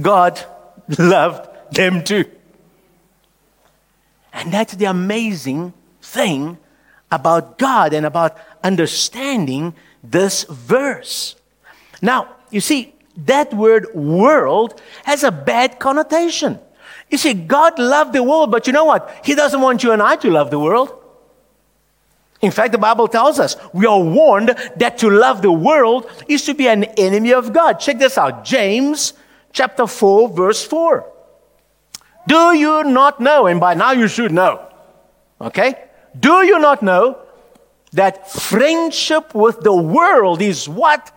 God 0.00 0.40
loved 0.98 1.74
them 1.74 2.04
too. 2.04 2.24
And 4.32 4.52
that's 4.52 4.74
the 4.74 4.84
amazing 4.84 5.72
thing 6.02 6.58
about 7.10 7.58
God 7.58 7.94
and 7.94 8.04
about 8.04 8.36
understanding 8.62 9.74
this 10.02 10.44
verse. 10.44 11.36
Now, 12.02 12.28
you 12.50 12.60
see, 12.60 12.92
that 13.16 13.52
word 13.54 13.94
world 13.94 14.80
has 15.04 15.24
a 15.24 15.30
bad 15.30 15.78
connotation. 15.78 16.58
You 17.10 17.18
see, 17.18 17.34
God 17.34 17.78
loved 17.78 18.12
the 18.12 18.22
world, 18.22 18.50
but 18.50 18.66
you 18.66 18.72
know 18.72 18.84
what? 18.84 19.20
He 19.24 19.34
doesn't 19.34 19.60
want 19.60 19.82
you 19.82 19.92
and 19.92 20.02
I 20.02 20.16
to 20.16 20.30
love 20.30 20.50
the 20.50 20.58
world. 20.58 20.92
In 22.42 22.50
fact, 22.50 22.72
the 22.72 22.78
Bible 22.78 23.08
tells 23.08 23.40
us 23.40 23.56
we 23.72 23.86
are 23.86 24.00
warned 24.00 24.54
that 24.76 24.98
to 24.98 25.10
love 25.10 25.40
the 25.40 25.52
world 25.52 26.10
is 26.28 26.44
to 26.44 26.54
be 26.54 26.68
an 26.68 26.84
enemy 26.84 27.32
of 27.32 27.52
God. 27.52 27.74
Check 27.74 27.98
this 27.98 28.18
out 28.18 28.44
James 28.44 29.14
chapter 29.52 29.86
4, 29.86 30.28
verse 30.30 30.64
4. 30.64 31.12
Do 32.28 32.56
you 32.56 32.84
not 32.84 33.20
know, 33.20 33.46
and 33.46 33.60
by 33.60 33.74
now 33.74 33.92
you 33.92 34.08
should 34.08 34.32
know, 34.32 34.66
okay? 35.40 35.84
Do 36.18 36.44
you 36.44 36.58
not 36.58 36.82
know 36.82 37.18
that 37.92 38.30
friendship 38.30 39.34
with 39.34 39.60
the 39.60 39.74
world 39.74 40.42
is 40.42 40.68
what? 40.68 41.12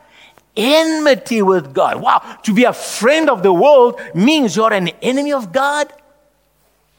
Enmity 0.60 1.41
with 1.41 1.74
God. 1.74 2.02
Wow, 2.02 2.19
to 2.43 2.54
be 2.54 2.65
a 2.65 2.74
friend 2.74 3.30
of 3.30 3.43
the 3.43 3.54
world 3.54 4.00
means 4.13 4.58
you're 4.58 4.74
an 4.74 4.89
enemy 5.02 5.32
of 5.32 5.54
God? 5.54 5.91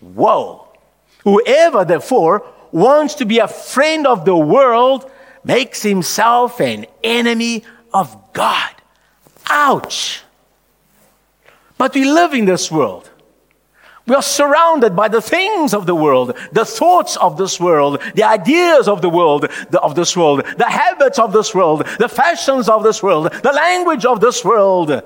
Whoa. 0.00 0.66
Whoever, 1.24 1.84
therefore, 1.84 2.46
wants 2.72 3.14
to 3.16 3.26
be 3.26 3.38
a 3.38 3.48
friend 3.48 4.06
of 4.06 4.24
the 4.24 4.34
world 4.34 5.10
makes 5.44 5.82
himself 5.82 6.58
an 6.60 6.86
enemy 7.04 7.64
of 7.92 8.16
God. 8.32 8.70
Ouch. 9.50 10.22
But 11.76 11.94
we 11.94 12.10
live 12.10 12.32
in 12.32 12.46
this 12.46 12.70
world. 12.70 13.09
We 14.10 14.16
are 14.16 14.22
surrounded 14.22 14.96
by 14.96 15.06
the 15.06 15.22
things 15.22 15.72
of 15.72 15.86
the 15.86 15.94
world, 15.94 16.36
the 16.50 16.64
thoughts 16.64 17.16
of 17.16 17.36
this 17.36 17.60
world, 17.60 18.02
the 18.16 18.24
ideas 18.24 18.88
of 18.88 19.02
the 19.02 19.08
world, 19.08 19.42
the, 19.70 19.80
of 19.80 19.94
this 19.94 20.16
world, 20.16 20.44
the 20.56 20.68
habits 20.68 21.20
of 21.20 21.32
this 21.32 21.54
world, 21.54 21.86
the 22.00 22.08
fashions 22.08 22.68
of 22.68 22.82
this 22.82 23.04
world, 23.04 23.30
the 23.30 23.52
language 23.52 24.04
of 24.04 24.20
this 24.20 24.44
world. 24.44 25.00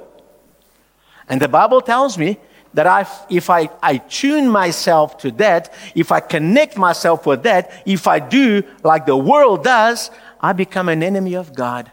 And 1.28 1.38
the 1.38 1.48
Bible 1.48 1.82
tells 1.82 2.16
me 2.16 2.38
that 2.72 2.86
I, 2.86 3.06
if 3.28 3.50
I, 3.50 3.68
I 3.82 3.98
tune 3.98 4.48
myself 4.48 5.18
to 5.18 5.30
that, 5.32 5.74
if 5.94 6.10
I 6.10 6.20
connect 6.20 6.78
myself 6.78 7.26
with 7.26 7.42
that, 7.42 7.82
if 7.84 8.06
I 8.06 8.20
do 8.20 8.62
like 8.82 9.04
the 9.04 9.18
world 9.18 9.64
does, 9.64 10.10
I 10.40 10.54
become 10.54 10.88
an 10.88 11.02
enemy 11.02 11.34
of 11.34 11.54
God. 11.54 11.90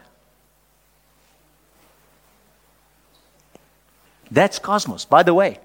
That's 4.30 4.58
cosmos, 4.58 5.04
by 5.04 5.22
the 5.22 5.34
way. 5.34 5.58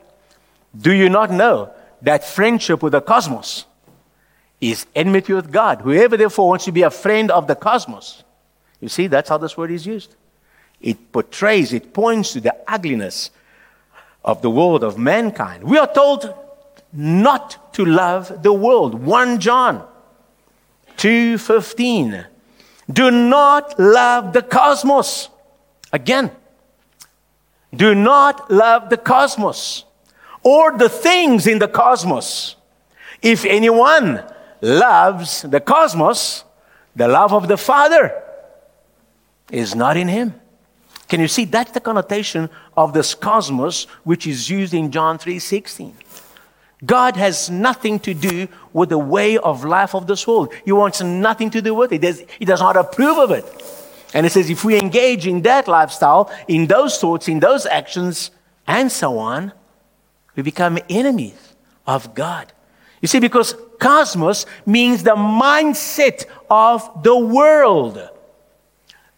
Do 0.75 0.91
you 0.91 1.09
not 1.09 1.31
know 1.31 1.71
that 2.01 2.23
friendship 2.23 2.83
with 2.83 2.93
the 2.93 3.01
cosmos 3.01 3.65
is 4.59 4.85
enmity 4.95 5.33
with 5.33 5.51
God? 5.51 5.81
Whoever 5.81 6.17
therefore 6.17 6.49
wants 6.49 6.65
to 6.65 6.71
be 6.71 6.83
a 6.83 6.89
friend 6.91 7.31
of 7.31 7.47
the 7.47 7.55
cosmos, 7.55 8.23
you 8.79 8.89
see, 8.89 9.07
that's 9.07 9.29
how 9.29 9.37
this 9.37 9.57
word 9.57 9.71
is 9.71 9.85
used. 9.85 10.15
It 10.79 11.11
portrays, 11.11 11.73
it 11.73 11.93
points 11.93 12.33
to 12.33 12.41
the 12.41 12.55
ugliness 12.67 13.31
of 14.23 14.41
the 14.41 14.49
world, 14.49 14.83
of 14.83 14.97
mankind. 14.97 15.63
We 15.63 15.77
are 15.77 15.91
told 15.91 16.33
not 16.93 17.73
to 17.73 17.85
love 17.85 18.43
the 18.43 18.53
world. 18.53 18.93
1 18.93 19.39
John 19.39 19.83
2:15. 20.97 22.25
Do 22.91 23.11
not 23.11 23.79
love 23.79 24.33
the 24.33 24.41
cosmos. 24.41 25.29
Again, 25.91 26.31
do 27.75 27.93
not 27.95 28.49
love 28.49 28.89
the 28.89 28.97
cosmos 28.97 29.83
or 30.47 30.77
the 30.77 30.87
things 30.87 31.45
in 31.45 31.59
the 31.59 31.67
cosmos. 31.67 32.55
If 33.21 33.43
anyone 33.43 34.23
loves 34.61 35.41
the 35.41 35.59
cosmos, 35.59 36.45
the 36.95 37.09
love 37.09 37.33
of 37.33 37.49
the 37.49 37.57
Father 37.57 38.13
is 39.51 39.75
not 39.75 39.97
in 39.97 40.07
him. 40.07 40.33
Can 41.09 41.19
you 41.19 41.27
see 41.27 41.43
that's 41.43 41.71
the 41.71 41.81
connotation 41.81 42.49
of 42.77 42.93
this 42.93 43.13
cosmos 43.13 43.87
which 44.05 44.25
is 44.25 44.49
used 44.49 44.73
in 44.73 44.89
John 44.89 45.17
3:16. 45.17 45.93
God 46.85 47.17
has 47.17 47.49
nothing 47.49 47.99
to 48.07 48.13
do 48.13 48.47
with 48.71 48.87
the 48.87 49.03
way 49.15 49.37
of 49.37 49.65
life 49.65 49.93
of 49.93 50.07
this 50.07 50.25
world. 50.25 50.53
He 50.63 50.71
wants 50.71 51.01
nothing 51.01 51.49
to 51.49 51.61
do 51.61 51.73
with 51.75 51.91
it. 51.91 52.01
He 52.39 52.45
does 52.45 52.61
not 52.61 52.77
approve 52.77 53.17
of 53.17 53.31
it. 53.31 53.45
And 54.13 54.25
it 54.25 54.31
says 54.31 54.49
if 54.49 54.63
we 54.63 54.79
engage 54.79 55.27
in 55.27 55.41
that 55.41 55.67
lifestyle, 55.67 56.31
in 56.47 56.67
those 56.67 56.97
thoughts, 56.99 57.27
in 57.27 57.41
those 57.41 57.65
actions, 57.65 58.31
and 58.65 58.89
so 58.89 59.17
on, 59.17 59.51
we 60.37 60.43
become 60.43 60.77
enemies 60.87 61.55
of 61.87 62.13
God. 62.13 62.53
You 63.01 63.07
see, 63.07 63.19
because 63.19 63.55
cosmos 63.79 64.45
means 64.65 65.03
the 65.03 65.15
mindset 65.15 66.25
of 66.49 67.03
the 67.03 67.17
world, 67.17 68.09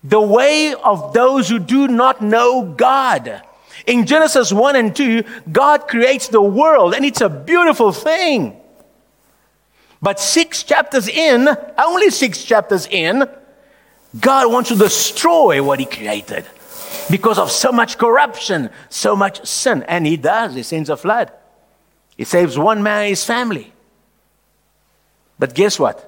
the 0.03 0.21
way 0.21 0.73
of 0.73 1.13
those 1.13 1.49
who 1.49 1.59
do 1.59 1.89
not 1.89 2.21
know 2.21 2.63
God. 2.63 3.41
In 3.85 4.05
Genesis 4.05 4.53
1 4.53 4.75
and 4.77 4.95
2, 4.95 5.23
God 5.51 5.87
creates 5.87 6.29
the 6.29 6.41
world, 6.41 6.93
and 6.93 7.03
it's 7.03 7.21
a 7.21 7.29
beautiful 7.29 7.91
thing. 7.91 8.55
But 10.01 10.21
six 10.21 10.63
chapters 10.63 11.09
in, 11.09 11.49
only 11.77 12.11
six 12.11 12.43
chapters 12.45 12.87
in, 12.87 13.25
God 14.19 14.51
wants 14.51 14.69
to 14.69 14.75
destroy 14.75 15.61
what 15.61 15.79
He 15.79 15.85
created 15.85 16.45
because 17.09 17.39
of 17.39 17.51
so 17.51 17.71
much 17.71 17.97
corruption, 17.97 18.69
so 18.89 19.15
much 19.15 19.45
sin. 19.45 19.83
And 19.83 20.05
he 20.05 20.17
does. 20.17 20.55
He 20.55 20.63
sends 20.63 20.89
a 20.89 20.97
flood. 20.97 21.31
He 22.17 22.25
saves 22.25 22.57
one 22.57 22.83
man 22.83 23.03
and 23.03 23.09
his 23.09 23.23
family. 23.23 23.71
But 25.37 25.53
guess 25.53 25.79
what? 25.79 26.05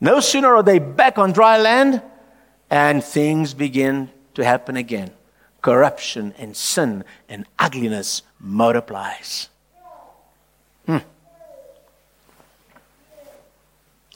No 0.00 0.20
sooner 0.20 0.54
are 0.54 0.62
they 0.62 0.78
back 0.78 1.18
on 1.18 1.32
dry 1.32 1.58
land, 1.58 2.02
and 2.70 3.02
things 3.02 3.54
begin 3.54 4.10
to 4.34 4.44
happen 4.44 4.76
again. 4.76 5.10
Corruption 5.62 6.34
and 6.38 6.56
sin 6.56 7.02
and 7.28 7.46
ugliness 7.58 8.22
multiplies. 8.38 9.48
Hmm. 10.86 10.98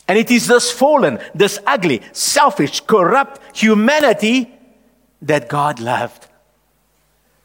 And 0.06 0.18
it 0.18 0.30
is 0.30 0.46
this 0.46 0.70
fallen, 0.70 1.18
this 1.35 1.58
ugly, 1.66 2.02
selfish, 2.12 2.80
corrupt 2.80 3.40
humanity 3.56 4.52
that 5.22 5.48
God 5.48 5.80
loved. 5.80 6.26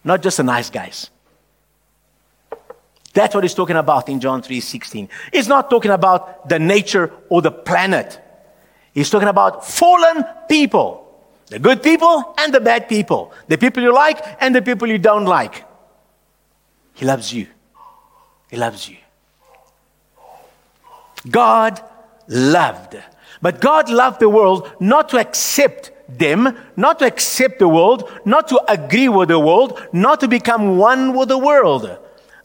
Not 0.04 0.22
just 0.22 0.38
the 0.38 0.44
nice 0.44 0.70
guys. 0.70 1.10
That's 3.14 3.34
what 3.34 3.44
he's 3.44 3.54
talking 3.54 3.76
about 3.76 4.10
in 4.10 4.20
John 4.20 4.42
3:16. 4.42 5.10
He's 5.32 5.48
not 5.48 5.70
talking 5.70 5.92
about 5.92 6.50
the 6.50 6.60
nature 6.60 7.12
or 7.30 7.42
the 7.42 7.52
planet. 7.52 8.20
He's 8.94 9.10
talking 9.10 9.28
about 9.28 9.66
fallen 9.66 10.26
people. 10.48 11.04
The 11.48 11.60
good 11.60 11.82
people 11.82 12.36
and 12.38 12.54
the 12.54 12.60
bad 12.60 12.90
people. 12.90 13.32
The 13.48 13.58
people 13.58 13.82
you 13.82 13.94
like 13.94 14.20
and 14.40 14.54
the 14.54 14.62
people 14.62 14.88
you 14.88 14.98
don't 14.98 15.26
like. 15.26 15.66
He 16.94 17.06
loves 17.06 17.34
you. 17.34 17.48
He 18.50 18.58
loves 18.58 18.90
you. 18.90 18.98
God 21.30 21.82
loved. 22.28 22.98
But 23.42 23.62
God 23.62 23.90
loved 23.90 24.20
the 24.20 24.30
world 24.30 24.72
not 24.80 25.10
to 25.10 25.18
accept 25.18 25.92
them, 26.10 26.58
not 26.76 27.00
to 27.00 27.06
accept 27.06 27.60
the 27.60 27.68
world, 27.68 28.10
not 28.26 28.48
to 28.48 28.62
agree 28.72 29.10
with 29.10 29.30
the 29.30 29.40
world, 29.40 29.82
not 29.92 30.20
to 30.22 30.28
become 30.28 30.78
one 30.78 31.14
with 31.14 31.30
the 31.30 31.38
world. 31.38 31.98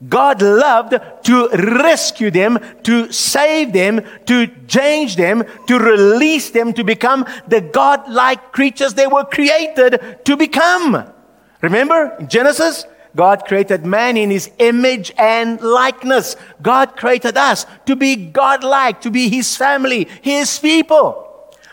God 0.08 0.42
loved 0.42 0.94
to 1.26 1.48
rescue 1.48 2.30
them, 2.30 2.58
to 2.82 3.12
save 3.12 3.72
them, 3.72 4.00
to 4.26 4.48
change 4.66 5.14
them, 5.14 5.44
to 5.68 5.78
release 5.78 6.50
them 6.50 6.72
to 6.72 6.82
become 6.82 7.24
the 7.46 7.60
God-like 7.60 8.50
creatures 8.50 8.94
they 8.94 9.06
were 9.06 9.24
created 9.24 10.18
to 10.24 10.36
become. 10.36 11.04
Remember 11.60 12.16
in 12.18 12.28
Genesis? 12.28 12.84
God 13.14 13.44
created 13.44 13.86
man 13.86 14.16
in 14.16 14.30
his 14.30 14.50
image 14.58 15.12
and 15.18 15.60
likeness. 15.60 16.34
God 16.62 16.96
created 16.96 17.36
us 17.36 17.66
to 17.86 17.94
be 17.94 18.16
God-like, 18.16 19.02
to 19.02 19.10
be 19.10 19.28
his 19.28 19.56
family, 19.56 20.08
his 20.22 20.58
people. 20.58 21.31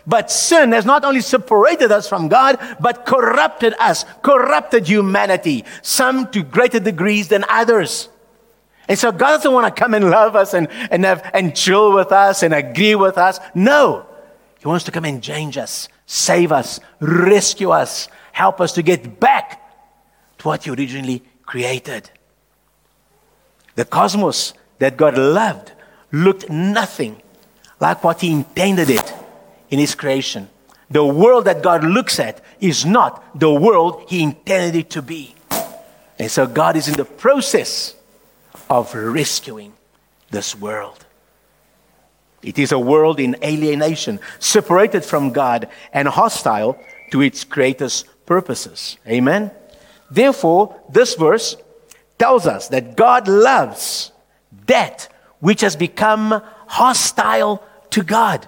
But 0.10 0.32
sin 0.32 0.72
has 0.72 0.86
not 0.86 1.06
only 1.06 1.22
separated 1.22 1.91
us 1.91 2.10
from 2.10 2.30
God, 2.30 2.58
but 2.80 3.06
corrupted 3.06 3.76
us, 3.78 4.06
corrupted 4.24 4.88
humanity, 4.88 5.65
some 5.84 6.32
to 6.32 6.41
greater 6.41 6.80
degrees 6.80 7.28
than 7.28 7.45
others. 7.48 8.10
And 8.88 8.98
so 8.98 9.12
God 9.12 9.38
doesn't 9.38 9.54
want 9.54 9.67
to 9.67 9.80
come 9.80 9.93
and 9.93 10.10
love 10.10 10.36
us 10.36 10.56
and, 10.56 10.67
and, 10.89 11.06
have, 11.06 11.30
and 11.32 11.56
chill 11.56 11.93
with 11.93 12.12
us 12.12 12.41
and 12.41 12.56
agree 12.56 12.95
with 12.95 13.19
us. 13.19 13.39
No. 13.54 14.08
He 14.58 14.67
wants 14.67 14.84
to 14.86 14.91
come 14.91 15.06
and 15.06 15.22
change 15.22 15.60
us, 15.60 15.88
save 16.08 16.52
us, 16.52 16.80
rescue 17.00 17.69
us, 17.69 18.10
help 18.32 18.60
us 18.60 18.72
to 18.74 18.82
get 18.82 19.19
back 19.19 19.62
to 20.39 20.48
what 20.48 20.63
He 20.63 20.72
originally 20.72 21.22
created. 21.45 22.10
The 23.76 23.86
cosmos 23.86 24.56
that 24.80 24.98
God 24.98 25.19
loved 25.19 25.72
looked 26.12 26.50
nothing 26.50 27.22
like 27.80 28.04
what 28.04 28.22
He 28.22 28.32
intended 28.32 28.89
it 28.89 29.13
in 29.69 29.79
His 29.79 29.95
creation. 29.95 30.49
The 30.89 31.05
world 31.05 31.45
that 31.45 31.62
God 31.62 31.84
looks 31.84 32.19
at 32.19 32.41
is 32.60 32.86
not 32.86 33.39
the 33.39 33.51
world 33.51 34.05
He 34.08 34.23
intended 34.23 34.79
it 34.79 34.89
to 34.91 35.01
be. 35.01 35.36
And 36.17 36.29
so 36.29 36.47
God 36.47 36.75
is 36.75 36.88
in 36.88 36.95
the 36.95 37.05
process 37.05 37.95
of 38.69 38.93
rescuing 38.93 39.73
this 40.32 40.55
world. 40.55 41.05
It 42.41 42.58
is 42.58 42.71
a 42.71 42.79
world 42.79 43.19
in 43.19 43.36
alienation, 43.43 44.19
separated 44.39 45.03
from 45.03 45.32
God 45.32 45.69
and 45.91 46.08
hostile 46.08 46.79
to 47.12 47.21
its 47.21 47.43
creator's 47.43 48.05
purposes. 48.25 48.97
Amen? 49.08 49.51
Therefore, 50.10 50.79
this 50.89 51.15
verse 51.15 51.55
tells 52.17 52.47
us 52.47 52.69
that 52.69 52.95
God 52.95 53.27
loves 53.27 54.12
that 54.67 55.08
which 55.39 55.62
has 55.62 55.75
become 55.75 56.41
hostile 56.67 57.63
to 57.91 58.03
God. 58.03 58.47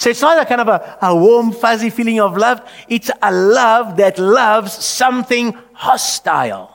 So 0.00 0.08
it's 0.08 0.22
not 0.22 0.40
a 0.40 0.46
kind 0.46 0.62
of 0.62 0.68
a, 0.68 0.96
a 1.02 1.14
warm, 1.14 1.52
fuzzy 1.52 1.90
feeling 1.90 2.20
of 2.20 2.34
love. 2.34 2.66
It's 2.88 3.10
a 3.20 3.30
love 3.30 3.98
that 3.98 4.18
loves 4.18 4.72
something 4.72 5.54
hostile. 5.74 6.74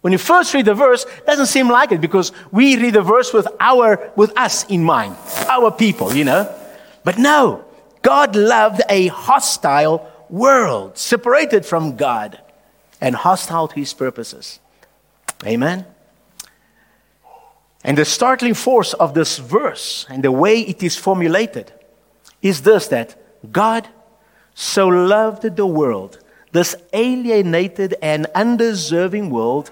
When 0.00 0.12
you 0.12 0.18
first 0.18 0.52
read 0.52 0.64
the 0.64 0.74
verse, 0.74 1.04
it 1.04 1.26
doesn't 1.26 1.46
seem 1.46 1.68
like 1.68 1.92
it 1.92 2.00
because 2.00 2.32
we 2.50 2.76
read 2.76 2.94
the 2.94 3.02
verse 3.02 3.32
with 3.32 3.46
our, 3.60 4.10
with 4.16 4.36
us 4.36 4.64
in 4.64 4.82
mind, 4.82 5.14
our 5.48 5.70
people, 5.70 6.12
you 6.12 6.24
know. 6.24 6.52
But 7.04 7.18
no, 7.18 7.64
God 8.02 8.34
loved 8.34 8.82
a 8.88 9.06
hostile 9.08 10.10
world, 10.28 10.98
separated 10.98 11.64
from 11.64 11.94
God 11.94 12.40
and 13.00 13.14
hostile 13.14 13.68
to 13.68 13.76
his 13.76 13.94
purposes. 13.94 14.58
Amen. 15.46 15.86
And 17.84 17.96
the 17.96 18.04
startling 18.04 18.54
force 18.54 18.92
of 18.92 19.14
this 19.14 19.38
verse 19.38 20.04
and 20.08 20.24
the 20.24 20.32
way 20.32 20.62
it 20.62 20.82
is 20.82 20.96
formulated 20.96 21.72
is 22.48 22.62
this 22.62 22.88
that 22.88 23.14
God 23.52 23.88
so 24.54 24.88
loved 24.88 25.56
the 25.56 25.66
world, 25.66 26.18
this 26.52 26.74
alienated 26.92 27.94
and 28.00 28.26
undeserving 28.34 29.30
world, 29.30 29.70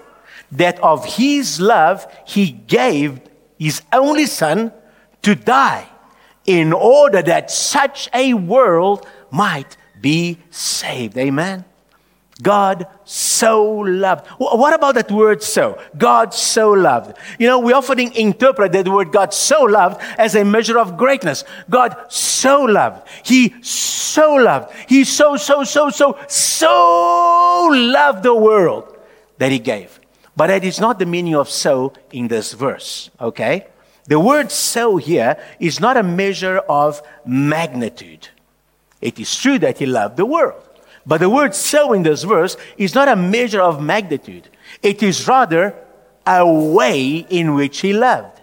that 0.51 0.79
of 0.79 1.05
his 1.05 1.59
love 1.59 2.05
he 2.25 2.51
gave 2.51 3.19
his 3.57 3.81
only 3.91 4.25
son 4.25 4.71
to 5.21 5.35
die 5.35 5.87
in 6.45 6.71
order 6.73 7.21
that 7.21 7.49
such 7.49 8.09
a 8.13 8.33
world 8.33 9.07
might 9.31 9.77
be 9.99 10.37
saved. 10.51 11.17
Amen. 11.17 11.65
God 12.41 12.87
so 13.05 13.63
loved. 13.63 14.27
What 14.37 14.73
about 14.73 14.95
that 14.95 15.09
word 15.09 15.41
so? 15.41 15.81
God 15.97 16.33
so 16.33 16.71
loved. 16.71 17.17
You 17.39 17.47
know, 17.47 17.59
we 17.59 17.71
often 17.71 17.99
interpret 17.99 18.73
that 18.73 18.89
word 18.89 19.13
God 19.13 19.33
so 19.33 19.63
loved 19.63 20.01
as 20.17 20.35
a 20.35 20.43
measure 20.43 20.77
of 20.77 20.97
greatness. 20.97 21.45
God 21.69 21.95
so 22.09 22.63
loved. 22.63 23.07
He 23.23 23.55
so 23.61 24.35
loved. 24.35 24.73
He 24.89 25.05
so, 25.05 25.37
so, 25.37 25.63
so, 25.63 25.89
so, 25.89 26.17
so 26.27 27.69
loved 27.71 28.23
the 28.23 28.35
world 28.35 28.97
that 29.37 29.51
he 29.51 29.59
gave. 29.59 29.99
But 30.35 30.47
that 30.47 30.65
is 30.65 30.81
not 30.81 30.99
the 30.99 31.05
meaning 31.05 31.35
of 31.35 31.49
so 31.49 31.93
in 32.11 32.27
this 32.27 32.51
verse, 32.51 33.09
okay? 33.21 33.67
The 34.07 34.19
word 34.19 34.51
so 34.51 34.97
here 34.97 35.37
is 35.61 35.79
not 35.79 35.95
a 35.95 36.03
measure 36.03 36.57
of 36.57 37.01
magnitude. 37.25 38.27
It 38.99 39.19
is 39.19 39.33
true 39.35 39.57
that 39.59 39.77
he 39.77 39.85
loved 39.85 40.17
the 40.17 40.25
world. 40.25 40.61
But 41.05 41.19
the 41.19 41.29
word 41.29 41.53
so 41.53 41.93
in 41.93 42.03
this 42.03 42.23
verse 42.23 42.57
is 42.77 42.95
not 42.95 43.07
a 43.07 43.15
measure 43.15 43.61
of 43.61 43.81
magnitude. 43.81 44.49
It 44.81 45.03
is 45.03 45.27
rather 45.27 45.75
a 46.25 46.45
way 46.47 47.17
in 47.29 47.53
which 47.53 47.81
he 47.81 47.93
loved. 47.93 48.41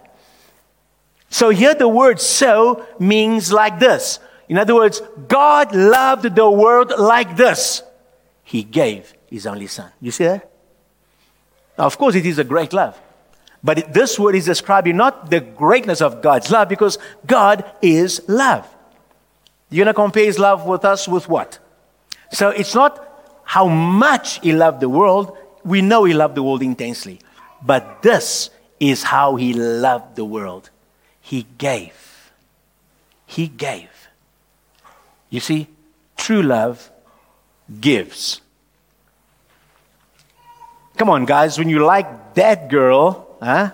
So 1.29 1.49
here 1.49 1.73
the 1.73 1.87
word 1.87 2.21
so 2.21 2.85
means 2.99 3.51
like 3.51 3.79
this. 3.79 4.19
In 4.47 4.57
other 4.57 4.75
words, 4.75 5.01
God 5.27 5.75
loved 5.75 6.35
the 6.35 6.49
world 6.49 6.93
like 6.97 7.35
this. 7.35 7.81
He 8.43 8.63
gave 8.63 9.13
his 9.29 9.47
only 9.47 9.67
son. 9.67 9.91
You 9.99 10.11
see 10.11 10.25
that? 10.25 10.49
Now, 11.77 11.85
of 11.85 11.97
course, 11.97 12.15
it 12.15 12.25
is 12.25 12.37
a 12.37 12.43
great 12.43 12.71
love. 12.71 12.99
But 13.63 13.93
this 13.93 14.19
word 14.19 14.35
is 14.35 14.45
describing 14.45 14.97
not 14.97 15.29
the 15.29 15.39
greatness 15.39 16.01
of 16.01 16.21
God's 16.21 16.51
love 16.51 16.69
because 16.69 16.97
God 17.25 17.65
is 17.81 18.21
love. 18.27 18.67
You're 19.69 19.85
going 19.85 19.93
to 19.93 19.95
compare 19.95 20.25
his 20.25 20.37
love 20.37 20.65
with 20.65 20.85
us 20.85 21.07
with 21.07 21.27
what? 21.27 21.59
So 22.33 22.49
it's 22.49 22.75
not 22.75 22.99
how 23.45 23.67
much 23.67 24.39
he 24.41 24.51
loved 24.51 24.81
the 24.81 24.89
world. 24.89 25.37
We 25.63 25.81
know 25.81 26.03
he 26.03 26.13
loved 26.13 26.35
the 26.35 26.43
world 26.43 26.61
intensely. 26.61 27.19
But 27.61 28.01
this 28.01 28.49
is 28.79 29.03
how 29.03 29.35
he 29.37 29.53
loved 29.53 30.15
the 30.15 30.25
world. 30.25 30.69
He 31.21 31.45
gave. 31.57 32.31
He 33.25 33.47
gave. 33.47 33.89
You 35.29 35.39
see, 35.39 35.67
true 36.17 36.43
love 36.43 36.91
gives. 37.79 38.41
Come 40.97 41.09
on, 41.09 41.25
guys, 41.25 41.57
when 41.57 41.69
you 41.69 41.79
like 41.85 42.33
that 42.35 42.69
girl, 42.69 43.37
huh? 43.41 43.71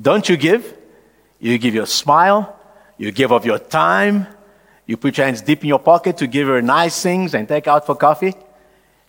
Don't 0.00 0.28
you 0.28 0.36
give? 0.36 0.76
You 1.38 1.58
give 1.58 1.74
your 1.74 1.86
smile, 1.86 2.58
you 2.98 3.12
give 3.12 3.32
of 3.32 3.44
your 3.44 3.58
time, 3.58 4.26
you 4.86 4.96
put 4.96 5.18
your 5.18 5.26
hands 5.26 5.42
deep 5.42 5.62
in 5.62 5.68
your 5.68 5.78
pocket 5.78 6.16
to 6.18 6.26
give 6.26 6.48
her 6.48 6.62
nice 6.62 7.02
things 7.02 7.34
and 7.34 7.48
take 7.48 7.66
out 7.66 7.86
for 7.86 7.94
coffee. 7.94 8.34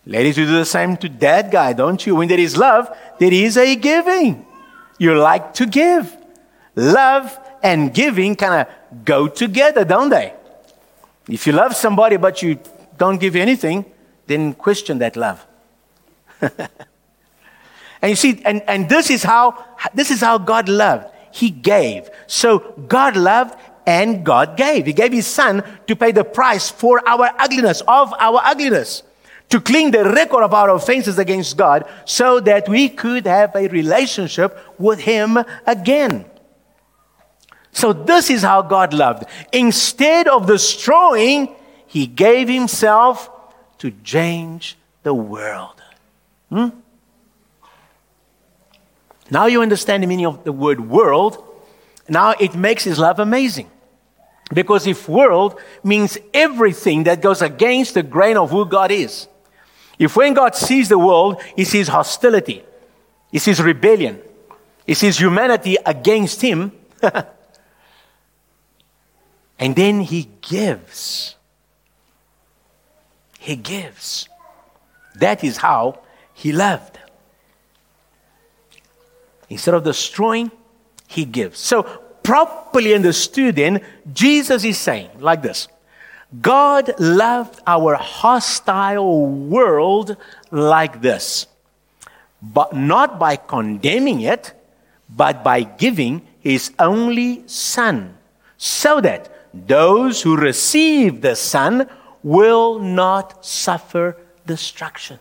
Ladies, 0.04 0.38
you 0.38 0.46
do 0.46 0.52
the 0.52 0.64
same 0.64 0.96
to 0.98 1.08
that 1.08 1.50
guy, 1.50 1.72
don't 1.72 2.04
you? 2.06 2.16
When 2.16 2.28
there 2.28 2.40
is 2.40 2.56
love, 2.56 2.88
there 3.18 3.32
is 3.32 3.56
a 3.56 3.76
giving. 3.76 4.44
You 4.98 5.18
like 5.18 5.54
to 5.54 5.66
give. 5.66 6.16
Love 6.74 7.38
and 7.62 7.92
giving 7.92 8.34
kind 8.36 8.66
of 8.66 9.04
go 9.04 9.28
together, 9.28 9.84
don't 9.84 10.08
they? 10.08 10.32
If 11.28 11.46
you 11.46 11.52
love 11.52 11.76
somebody 11.76 12.16
but 12.16 12.42
you 12.42 12.58
don't 12.96 13.18
give 13.18 13.36
anything, 13.36 13.84
then 14.26 14.54
question 14.54 14.98
that 14.98 15.16
love. 15.16 15.46
And 18.00 18.10
you 18.10 18.16
see, 18.16 18.42
and, 18.44 18.62
and 18.68 18.88
this 18.88 19.10
is 19.10 19.22
how 19.22 19.64
this 19.94 20.10
is 20.10 20.20
how 20.20 20.38
God 20.38 20.68
loved. 20.68 21.06
He 21.32 21.50
gave. 21.50 22.08
So 22.26 22.60
God 22.88 23.16
loved 23.16 23.58
and 23.88 24.22
God 24.22 24.58
gave. 24.58 24.84
He 24.84 24.92
gave 24.92 25.12
his 25.12 25.26
son 25.26 25.64
to 25.86 25.96
pay 25.96 26.12
the 26.12 26.22
price 26.22 26.70
for 26.70 27.00
our 27.08 27.30
ugliness, 27.38 27.80
of 27.88 28.12
our 28.20 28.38
ugliness, 28.44 29.02
to 29.48 29.62
clean 29.62 29.92
the 29.92 30.04
record 30.04 30.42
of 30.42 30.52
our 30.52 30.68
offenses 30.68 31.18
against 31.18 31.56
God 31.56 31.88
so 32.04 32.38
that 32.40 32.68
we 32.68 32.90
could 32.90 33.24
have 33.26 33.56
a 33.56 33.66
relationship 33.68 34.58
with 34.78 35.00
him 35.00 35.38
again. 35.66 36.26
So 37.72 37.94
this 37.94 38.28
is 38.28 38.42
how 38.42 38.60
God 38.60 38.92
loved. 38.92 39.24
Instead 39.52 40.28
of 40.28 40.46
destroying, 40.46 41.56
he 41.86 42.06
gave 42.06 42.46
himself 42.46 43.30
to 43.78 43.90
change 44.04 44.76
the 45.02 45.14
world. 45.14 45.80
Hmm? 46.50 46.68
Now 49.30 49.46
you 49.46 49.62
understand 49.62 50.02
the 50.02 50.06
meaning 50.06 50.26
of 50.26 50.44
the 50.44 50.52
word 50.52 50.78
world. 50.78 51.42
Now 52.06 52.34
it 52.38 52.54
makes 52.54 52.84
his 52.84 52.98
love 52.98 53.18
amazing. 53.18 53.70
Because 54.52 54.86
if 54.86 55.08
world 55.08 55.60
means 55.84 56.18
everything 56.32 57.04
that 57.04 57.20
goes 57.20 57.42
against 57.42 57.94
the 57.94 58.02
grain 58.02 58.36
of 58.36 58.50
who 58.50 58.64
God 58.64 58.90
is, 58.90 59.28
if 59.98 60.16
when 60.16 60.32
God 60.34 60.54
sees 60.54 60.88
the 60.88 60.98
world, 60.98 61.42
he 61.56 61.64
sees 61.64 61.88
hostility, 61.88 62.64
he 63.30 63.38
sees 63.38 63.60
rebellion, 63.60 64.20
he 64.86 64.94
sees 64.94 65.18
humanity 65.18 65.76
against 65.84 66.40
him, 66.40 66.72
and 69.58 69.76
then 69.76 70.00
he 70.00 70.28
gives. 70.40 71.34
He 73.38 73.56
gives. 73.56 74.28
That 75.16 75.44
is 75.44 75.58
how 75.58 76.00
he 76.32 76.52
loved. 76.52 76.98
Instead 79.50 79.74
of 79.74 79.84
destroying, 79.84 80.50
he 81.06 81.24
gives. 81.24 81.58
So, 81.58 82.02
properly 82.28 82.92
understood, 82.92 83.56
then, 83.56 83.80
Jesus 84.12 84.62
is 84.62 84.76
saying 84.76 85.08
like 85.18 85.40
this 85.40 85.66
God 86.42 86.92
loved 87.00 87.58
our 87.66 87.94
hostile 87.94 89.24
world 89.26 90.14
like 90.50 91.00
this, 91.00 91.46
but 92.42 92.76
not 92.76 93.18
by 93.18 93.36
condemning 93.36 94.20
it, 94.20 94.52
but 95.08 95.42
by 95.42 95.62
giving 95.62 96.20
his 96.40 96.70
only 96.78 97.48
Son, 97.48 98.18
so 98.58 99.00
that 99.00 99.32
those 99.54 100.20
who 100.20 100.36
receive 100.36 101.22
the 101.22 101.34
Son 101.34 101.88
will 102.22 102.78
not 102.78 103.42
suffer 103.42 104.18
destruction. 104.44 105.18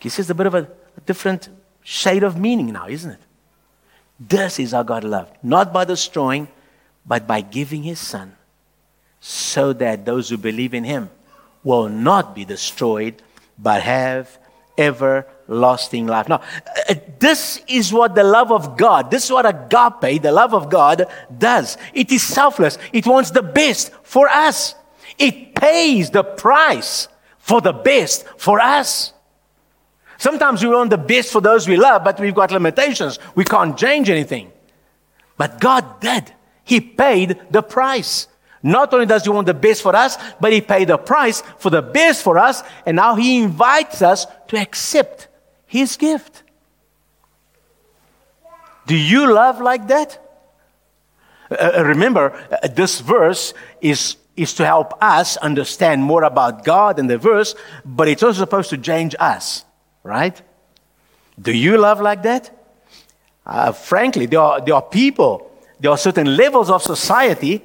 He 0.00 0.08
says 0.08 0.28
a 0.28 0.34
bit 0.34 0.48
of 0.48 0.56
a, 0.56 0.66
a 0.96 1.00
different 1.06 1.48
shade 1.84 2.24
of 2.24 2.36
meaning 2.36 2.72
now, 2.72 2.88
isn't 2.88 3.12
it? 3.12 3.20
This 4.28 4.58
is 4.58 4.70
how 4.72 4.84
God 4.84 5.04
loved, 5.04 5.36
not 5.42 5.72
by 5.72 5.84
destroying, 5.84 6.48
but 7.04 7.26
by 7.26 7.40
giving 7.40 7.82
his 7.82 7.98
son, 7.98 8.36
so 9.20 9.72
that 9.72 10.04
those 10.04 10.28
who 10.28 10.36
believe 10.36 10.74
in 10.74 10.84
him 10.84 11.10
will 11.64 11.88
not 11.88 12.34
be 12.34 12.44
destroyed, 12.44 13.20
but 13.58 13.82
have 13.82 14.38
everlasting 14.78 16.06
life. 16.06 16.28
Now, 16.28 16.40
uh, 16.88 16.94
this 17.18 17.62
is 17.66 17.92
what 17.92 18.14
the 18.14 18.24
love 18.24 18.52
of 18.52 18.76
God, 18.76 19.10
this 19.10 19.24
is 19.24 19.32
what 19.32 19.46
agape, 19.46 20.22
the 20.22 20.32
love 20.32 20.54
of 20.54 20.70
God, 20.70 21.06
does. 21.36 21.76
It 21.92 22.12
is 22.12 22.22
selfless. 22.22 22.78
It 22.92 23.06
wants 23.06 23.30
the 23.32 23.42
best 23.42 23.92
for 24.02 24.28
us. 24.28 24.74
It 25.18 25.54
pays 25.54 26.10
the 26.10 26.24
price 26.24 27.08
for 27.38 27.60
the 27.60 27.72
best 27.72 28.26
for 28.36 28.60
us. 28.60 29.12
Sometimes 30.22 30.62
we 30.62 30.68
want 30.68 30.90
the 30.90 30.98
best 30.98 31.32
for 31.32 31.40
those 31.40 31.66
we 31.66 31.76
love, 31.76 32.04
but 32.04 32.20
we've 32.20 32.32
got 32.32 32.52
limitations. 32.52 33.18
We 33.34 33.42
can't 33.42 33.76
change 33.76 34.08
anything. 34.08 34.52
But 35.36 35.58
God 35.58 36.00
did. 36.00 36.32
He 36.62 36.80
paid 36.80 37.40
the 37.50 37.60
price. 37.60 38.28
Not 38.62 38.94
only 38.94 39.06
does 39.06 39.24
He 39.24 39.30
want 39.30 39.48
the 39.48 39.54
best 39.54 39.82
for 39.82 39.96
us, 39.96 40.16
but 40.40 40.52
He 40.52 40.60
paid 40.60 40.86
the 40.86 40.96
price 40.96 41.42
for 41.58 41.70
the 41.70 41.82
best 41.82 42.22
for 42.22 42.38
us, 42.38 42.62
and 42.86 42.94
now 42.94 43.16
He 43.16 43.42
invites 43.42 44.00
us 44.00 44.28
to 44.46 44.56
accept 44.56 45.26
His 45.66 45.96
gift. 45.96 46.44
Do 48.86 48.94
you 48.94 49.32
love 49.34 49.60
like 49.60 49.88
that? 49.88 50.24
Uh, 51.50 51.78
uh 51.78 51.84
remember, 51.84 52.30
uh, 52.62 52.68
this 52.68 53.00
verse 53.00 53.54
is, 53.80 54.18
is 54.36 54.54
to 54.54 54.66
help 54.66 55.02
us 55.02 55.36
understand 55.38 56.04
more 56.04 56.22
about 56.22 56.64
God 56.64 57.00
and 57.00 57.10
the 57.10 57.18
verse, 57.18 57.56
but 57.84 58.06
it's 58.06 58.22
also 58.22 58.38
supposed 58.38 58.70
to 58.70 58.78
change 58.78 59.16
us 59.18 59.64
right? 60.02 60.40
Do 61.40 61.52
you 61.52 61.78
love 61.78 62.00
like 62.00 62.22
that? 62.22 62.50
Uh, 63.44 63.72
frankly, 63.72 64.26
there 64.26 64.40
are, 64.40 64.60
there 64.60 64.74
are 64.74 64.82
people, 64.82 65.50
there 65.80 65.90
are 65.90 65.98
certain 65.98 66.36
levels 66.36 66.70
of 66.70 66.82
society 66.82 67.62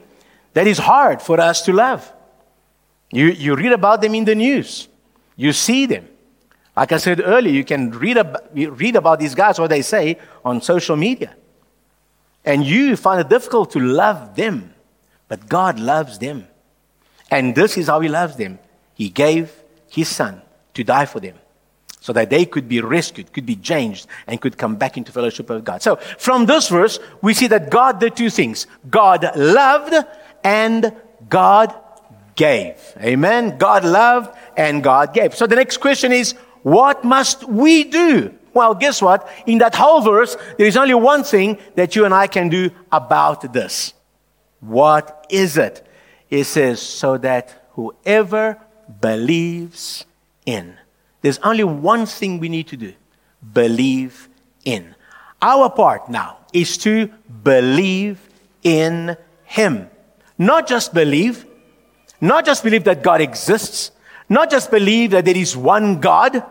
that 0.54 0.68
is 0.68 0.78
hard 0.78 1.22
for 1.22 1.40
us 1.40 1.62
to 1.64 1.74
love. 1.74 2.12
You, 3.12 3.28
you 3.28 3.56
read 3.56 3.72
about 3.72 4.02
them 4.02 4.16
in 4.16 4.26
the 4.26 4.36
news, 4.36 4.88
you 5.36 5.54
see 5.54 5.86
them. 5.86 6.08
Like 6.76 6.92
I 6.92 6.98
said 6.98 7.22
earlier, 7.24 7.52
you 7.52 7.64
can 7.64 7.92
read, 7.92 8.18
ab- 8.18 8.50
read 8.54 8.96
about 8.96 9.20
these 9.20 9.34
guys, 9.34 9.60
what 9.60 9.70
they 9.70 9.82
say 9.82 10.20
on 10.46 10.62
social 10.62 10.96
media. 10.96 11.36
And 12.46 12.64
you 12.64 12.96
find 12.96 13.20
it 13.20 13.30
difficult 13.30 13.72
to 13.72 13.80
love 13.80 14.36
them, 14.36 14.74
but 15.28 15.50
God 15.50 15.80
loves 15.80 16.20
them. 16.20 16.48
And 17.32 17.56
this 17.56 17.78
is 17.78 17.88
how 17.88 18.00
He 18.00 18.10
loves 18.10 18.36
them 18.36 18.60
He 18.94 19.10
gave 19.10 19.52
His 19.90 20.08
Son 20.08 20.42
to 20.76 20.84
die 20.84 21.06
for 21.06 21.20
them 21.20 21.36
so 22.00 22.14
that 22.14 22.30
they 22.30 22.46
could 22.46 22.70
be 22.70 22.82
rescued, 22.82 23.34
could 23.34 23.46
be 23.46 23.56
changed, 23.56 24.08
and 24.28 24.40
could 24.40 24.58
come 24.58 24.76
back 24.76 24.98
into 24.98 25.12
fellowship 25.12 25.50
with 25.50 25.66
God. 25.66 25.82
So, 25.82 25.96
from 26.18 26.46
this 26.46 26.70
verse, 26.70 27.00
we 27.22 27.34
see 27.34 27.48
that 27.48 27.70
God 27.70 28.00
did 28.00 28.16
two 28.16 28.30
things 28.30 28.68
God 28.90 29.36
loved 29.36 29.94
and 30.44 30.94
God 31.30 31.74
gave. 32.36 32.76
Amen. 33.02 33.58
God 33.58 33.84
loved 33.84 34.38
and 34.56 34.84
God 34.84 35.14
gave. 35.14 35.36
So, 35.36 35.48
the 35.48 35.56
next 35.56 35.78
question 35.78 36.12
is 36.12 36.34
what 36.64 37.04
must 37.04 37.48
we 37.48 37.84
do? 37.84 38.34
Well, 38.54 38.74
guess 38.74 39.02
what? 39.02 39.30
In 39.46 39.60
that 39.60 39.76
whole 39.76 40.02
verse, 40.02 40.36
there 40.58 40.68
is 40.68 40.78
only 40.78 40.96
one 40.96 41.24
thing 41.24 41.60
that 41.76 41.96
you 41.96 42.06
and 42.06 42.14
I 42.14 42.28
can 42.28 42.50
do 42.50 42.72
about 42.92 43.54
this. 43.54 43.94
What 44.60 45.28
is 45.30 45.58
it? 45.58 45.86
It 46.30 46.46
says, 46.46 46.82
so 46.82 47.18
that 47.20 47.68
whoever 47.74 48.60
believes 49.00 50.06
in 50.46 50.76
there's 51.28 51.40
only 51.40 51.66
one 51.66 52.06
thing 52.06 52.40
we 52.40 52.48
need 52.48 52.68
to 52.68 52.78
do 52.78 52.94
believe 53.54 54.30
in. 54.64 54.96
Our 55.42 55.70
part 55.70 56.10
now 56.10 56.38
is 56.54 56.78
to 56.80 57.12
believe 57.44 58.18
in 58.64 59.18
Him. 59.44 59.90
Not 60.38 60.70
just 60.70 60.94
believe, 60.94 61.46
not 62.22 62.46
just 62.46 62.64
believe 62.64 62.86
that 62.86 63.04
God 63.04 63.20
exists, 63.20 63.92
not 64.30 64.50
just 64.50 64.72
believe 64.72 65.12
that 65.12 65.26
there 65.26 65.36
is 65.36 65.58
one 65.58 66.00
God. 66.00 66.42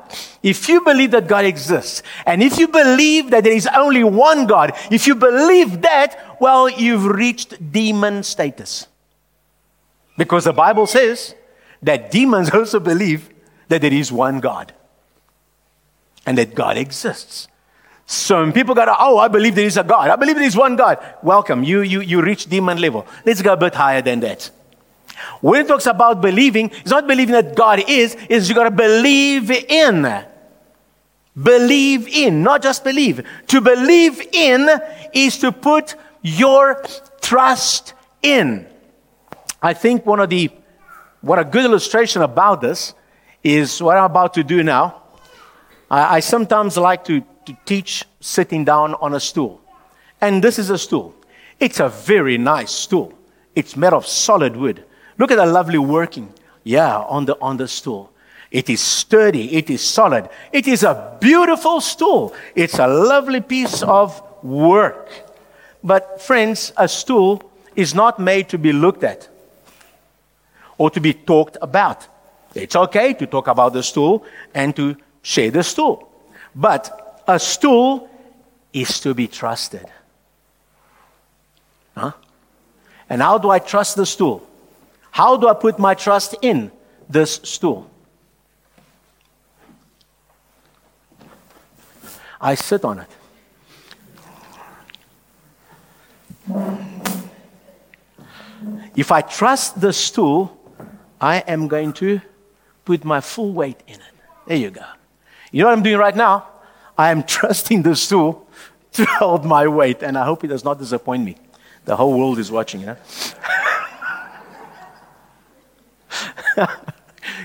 If 0.42 0.68
you 0.68 0.82
believe 0.82 1.12
that 1.12 1.26
God 1.26 1.46
exists, 1.46 2.02
and 2.26 2.42
if 2.42 2.58
you 2.58 2.68
believe 2.68 3.30
that 3.30 3.44
there 3.44 3.54
is 3.54 3.66
only 3.74 4.04
one 4.04 4.46
God, 4.46 4.72
if 4.90 5.06
you 5.06 5.14
believe 5.14 5.80
that, 5.80 6.36
well, 6.38 6.68
you've 6.68 7.06
reached 7.06 7.72
demon 7.72 8.22
status. 8.22 8.88
Because 10.18 10.44
the 10.44 10.52
Bible 10.52 10.86
says 10.86 11.34
that 11.82 12.10
demons 12.10 12.50
also 12.54 12.78
believe 12.78 13.30
that 13.68 13.82
there 13.82 13.92
is 13.92 14.12
one 14.12 14.40
God 14.40 14.72
and 16.24 16.38
that 16.38 16.54
God 16.54 16.76
exists. 16.76 17.48
So 18.06 18.50
people 18.52 18.74
go, 18.74 18.84
oh, 18.98 19.18
I 19.18 19.28
believe 19.28 19.56
there 19.56 19.66
is 19.66 19.76
a 19.76 19.82
God. 19.82 20.10
I 20.10 20.16
believe 20.16 20.36
there 20.36 20.44
is 20.44 20.56
one 20.56 20.76
God. 20.76 20.98
Welcome. 21.22 21.64
You, 21.64 21.80
you, 21.80 22.00
you 22.00 22.22
reach 22.22 22.46
demon 22.46 22.80
level. 22.80 23.06
Let's 23.24 23.42
go 23.42 23.52
a 23.52 23.56
bit 23.56 23.74
higher 23.74 24.00
than 24.00 24.20
that. 24.20 24.50
When 25.40 25.60
it 25.60 25.68
talks 25.68 25.86
about 25.86 26.20
believing, 26.20 26.70
it's 26.70 26.90
not 26.90 27.06
believing 27.06 27.32
that 27.32 27.56
God 27.56 27.82
is, 27.88 28.16
it's 28.28 28.48
you 28.48 28.54
got 28.54 28.64
to 28.64 28.70
believe 28.70 29.50
in. 29.50 30.24
Believe 31.40 32.08
in, 32.08 32.42
not 32.42 32.62
just 32.62 32.84
believe. 32.84 33.26
To 33.48 33.60
believe 33.60 34.20
in 34.32 34.68
is 35.12 35.38
to 35.38 35.52
put 35.52 35.94
your 36.22 36.82
trust 37.20 37.92
in. 38.22 38.66
I 39.60 39.74
think 39.74 40.06
one 40.06 40.20
of 40.20 40.30
the, 40.30 40.50
what 41.20 41.38
a 41.38 41.44
good 41.44 41.64
illustration 41.64 42.22
about 42.22 42.60
this 42.60 42.94
is 43.46 43.80
what 43.80 43.96
I'm 43.96 44.04
about 44.04 44.34
to 44.34 44.42
do 44.42 44.64
now. 44.64 45.02
I, 45.88 46.16
I 46.16 46.20
sometimes 46.20 46.76
like 46.76 47.04
to, 47.04 47.20
to 47.20 47.56
teach 47.64 48.04
sitting 48.20 48.64
down 48.64 48.94
on 48.94 49.14
a 49.14 49.20
stool. 49.20 49.60
And 50.20 50.42
this 50.42 50.58
is 50.58 50.68
a 50.70 50.78
stool. 50.78 51.14
It's 51.60 51.78
a 51.78 51.88
very 51.88 52.38
nice 52.38 52.72
stool. 52.72 53.12
It's 53.54 53.76
made 53.76 53.92
of 53.92 54.04
solid 54.04 54.56
wood. 54.56 54.84
Look 55.16 55.30
at 55.30 55.36
the 55.36 55.46
lovely 55.46 55.78
working, 55.78 56.32
yeah, 56.64 56.98
on 56.98 57.26
the, 57.26 57.40
on 57.40 57.56
the 57.56 57.68
stool. 57.68 58.12
It 58.50 58.68
is 58.68 58.80
sturdy. 58.80 59.54
It 59.54 59.70
is 59.70 59.80
solid. 59.80 60.28
It 60.52 60.66
is 60.66 60.82
a 60.82 61.16
beautiful 61.20 61.80
stool. 61.80 62.34
It's 62.56 62.80
a 62.80 62.88
lovely 62.88 63.40
piece 63.40 63.82
of 63.82 64.20
work. 64.42 65.08
But, 65.84 66.20
friends, 66.20 66.72
a 66.76 66.88
stool 66.88 67.48
is 67.76 67.94
not 67.94 68.18
made 68.18 68.48
to 68.48 68.58
be 68.58 68.72
looked 68.72 69.04
at 69.04 69.28
or 70.78 70.90
to 70.90 71.00
be 71.00 71.12
talked 71.12 71.56
about. 71.62 72.08
It's 72.56 72.74
okay 72.74 73.12
to 73.14 73.26
talk 73.26 73.48
about 73.48 73.74
the 73.74 73.82
stool 73.82 74.24
and 74.54 74.74
to 74.76 74.96
share 75.22 75.50
the 75.50 75.62
stool. 75.62 76.08
But 76.54 77.22
a 77.28 77.38
stool 77.38 78.08
is 78.72 78.98
to 79.00 79.14
be 79.14 79.28
trusted. 79.28 79.86
Huh? 81.94 82.12
And 83.10 83.20
how 83.20 83.38
do 83.38 83.50
I 83.50 83.58
trust 83.58 83.96
the 83.96 84.06
stool? 84.06 84.46
How 85.10 85.36
do 85.36 85.48
I 85.48 85.54
put 85.54 85.78
my 85.78 85.94
trust 85.94 86.34
in 86.40 86.70
this 87.08 87.40
stool? 87.42 87.90
I 92.40 92.54
sit 92.54 92.84
on 92.84 93.00
it. 93.00 93.10
If 98.94 99.12
I 99.12 99.20
trust 99.20 99.80
the 99.80 99.92
stool, 99.92 100.56
I 101.20 101.38
am 101.46 101.68
going 101.68 101.92
to 101.94 102.20
put 102.86 103.04
my 103.04 103.20
full 103.20 103.52
weight 103.52 103.82
in 103.86 103.96
it. 103.96 104.14
There 104.46 104.56
you 104.56 104.70
go. 104.70 104.86
You 105.52 105.62
know 105.62 105.68
what 105.68 105.76
I'm 105.76 105.82
doing 105.82 105.98
right 105.98 106.16
now? 106.16 106.48
I 106.96 107.10
am 107.10 107.22
trusting 107.36 107.82
the 107.82 107.94
stool 107.94 108.48
to 108.92 109.04
hold 109.04 109.44
my 109.44 109.68
weight, 109.68 110.02
and 110.02 110.16
I 110.16 110.24
hope 110.24 110.42
it 110.44 110.46
does 110.48 110.64
not 110.64 110.78
disappoint 110.78 111.22
me. 111.22 111.36
The 111.84 111.94
whole 111.96 112.18
world 112.18 112.38
is 112.38 112.50
watching, 112.50 112.80
you 112.80 112.86
know? 112.86 112.96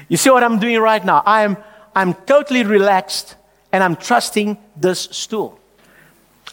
you 0.08 0.18
see 0.18 0.30
what 0.30 0.44
I'm 0.44 0.60
doing 0.60 0.80
right 0.80 1.04
now? 1.04 1.22
I'm, 1.26 1.58
I'm 1.94 2.14
totally 2.14 2.64
relaxed 2.64 3.36
and 3.72 3.84
I'm 3.84 3.96
trusting 3.96 4.58
this 4.76 5.02
stool. 5.12 5.60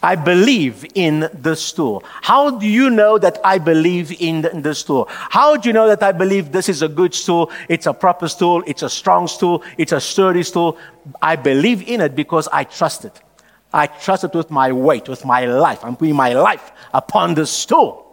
I 0.01 0.15
believe 0.15 0.85
in 0.95 1.29
the 1.33 1.55
stool. 1.55 2.03
How 2.21 2.51
do 2.51 2.65
you 2.65 2.89
know 2.89 3.17
that 3.17 3.37
I 3.43 3.57
believe 3.57 4.21
in 4.21 4.41
the, 4.41 4.73
stool? 4.73 5.07
How 5.09 5.57
do 5.57 5.67
you 5.67 5.73
know 5.73 5.87
that 5.87 6.01
I 6.01 6.13
believe 6.13 6.51
this 6.51 6.69
is 6.69 6.81
a 6.81 6.87
good 6.87 7.13
stool? 7.13 7.51
It's 7.67 7.85
a 7.85 7.93
proper 7.93 8.29
stool. 8.29 8.63
It's 8.65 8.81
a 8.81 8.89
strong 8.89 9.27
stool. 9.27 9.63
It's 9.77 9.91
a 9.91 9.99
sturdy 9.99 10.43
stool. 10.43 10.77
I 11.21 11.35
believe 11.35 11.87
in 11.87 11.99
it 11.99 12.15
because 12.15 12.47
I 12.47 12.63
trust 12.63 13.03
it. 13.03 13.21
I 13.73 13.87
trust 13.87 14.23
it 14.23 14.33
with 14.33 14.49
my 14.49 14.71
weight, 14.71 15.09
with 15.09 15.25
my 15.25 15.45
life. 15.45 15.83
I'm 15.83 15.95
putting 15.95 16.15
my 16.15 16.33
life 16.33 16.71
upon 16.93 17.35
the 17.35 17.45
stool. 17.45 18.08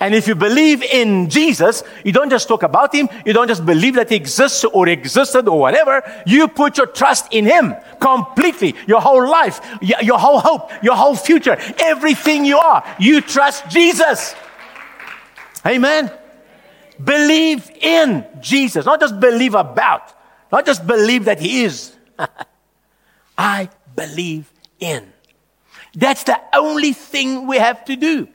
And 0.00 0.14
if 0.14 0.28
you 0.28 0.36
believe 0.36 0.82
in 0.82 1.28
Jesus, 1.28 1.82
you 2.04 2.12
don't 2.12 2.30
just 2.30 2.46
talk 2.46 2.62
about 2.62 2.94
him, 2.94 3.08
you 3.26 3.32
don't 3.32 3.48
just 3.48 3.66
believe 3.66 3.94
that 3.94 4.10
he 4.10 4.16
exists 4.16 4.64
or 4.64 4.88
existed 4.88 5.48
or 5.48 5.58
whatever. 5.58 6.02
You 6.24 6.46
put 6.46 6.76
your 6.76 6.86
trust 6.86 7.32
in 7.32 7.44
him 7.44 7.74
completely. 8.00 8.76
Your 8.86 9.00
whole 9.00 9.28
life, 9.28 9.60
your 9.82 10.18
whole 10.18 10.38
hope, 10.38 10.70
your 10.84 10.94
whole 10.94 11.16
future, 11.16 11.56
everything 11.78 12.44
you 12.44 12.58
are. 12.58 12.84
You 13.00 13.20
trust 13.20 13.68
Jesus. 13.68 14.36
Amen. 15.66 16.12
Believe 17.02 17.70
in 17.80 18.24
Jesus, 18.40 18.86
not 18.86 19.00
just 19.00 19.18
believe 19.18 19.54
about, 19.54 20.14
not 20.52 20.64
just 20.64 20.86
believe 20.86 21.24
that 21.24 21.40
he 21.40 21.64
is. 21.64 21.96
I 23.38 23.68
believe 23.96 24.50
in. 24.78 25.12
That's 25.94 26.22
the 26.22 26.40
only 26.54 26.92
thing 26.92 27.46
we 27.46 27.56
have 27.58 27.84
to 27.86 27.96
do. 27.96 28.28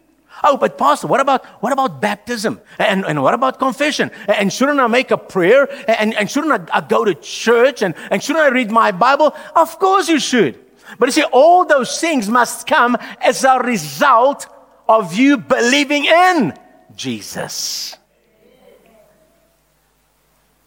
Oh, 0.44 0.58
but 0.58 0.78
Pastor, 0.78 1.08
what 1.08 1.22
about, 1.22 1.46
what 1.62 1.72
about 1.72 2.02
baptism? 2.02 2.60
And, 2.78 3.06
and 3.06 3.24
what 3.24 3.34
about 3.34 3.60
confession? 3.60 4.12
And 4.28 4.52
shouldn't 4.52 4.80
I 4.80 4.88
make 4.88 5.12
a 5.12 5.18
prayer? 5.18 5.70
And, 5.90 6.14
and 6.14 6.30
shouldn't 6.30 6.70
I, 6.70 6.78
I 6.78 6.82
go 6.82 7.06
to 7.06 7.16
church? 7.16 7.82
And, 7.82 7.96
and 8.12 8.22
shouldn't 8.22 8.44
I 8.44 8.50
read 8.50 8.70
my 8.70 8.92
Bible? 8.92 9.34
Of 9.56 9.80
course 9.80 10.10
you 10.10 10.20
should. 10.20 10.60
But 11.00 11.08
you 11.08 11.14
see, 11.14 11.24
all 11.24 11.66
those 11.66 12.00
things 12.00 12.28
must 12.28 12.68
come 12.68 12.98
as 13.22 13.44
a 13.46 13.60
result 13.60 14.48
of 14.88 15.14
you 15.14 15.38
believing 15.38 16.06
in 16.06 16.54
Jesus. 16.96 17.98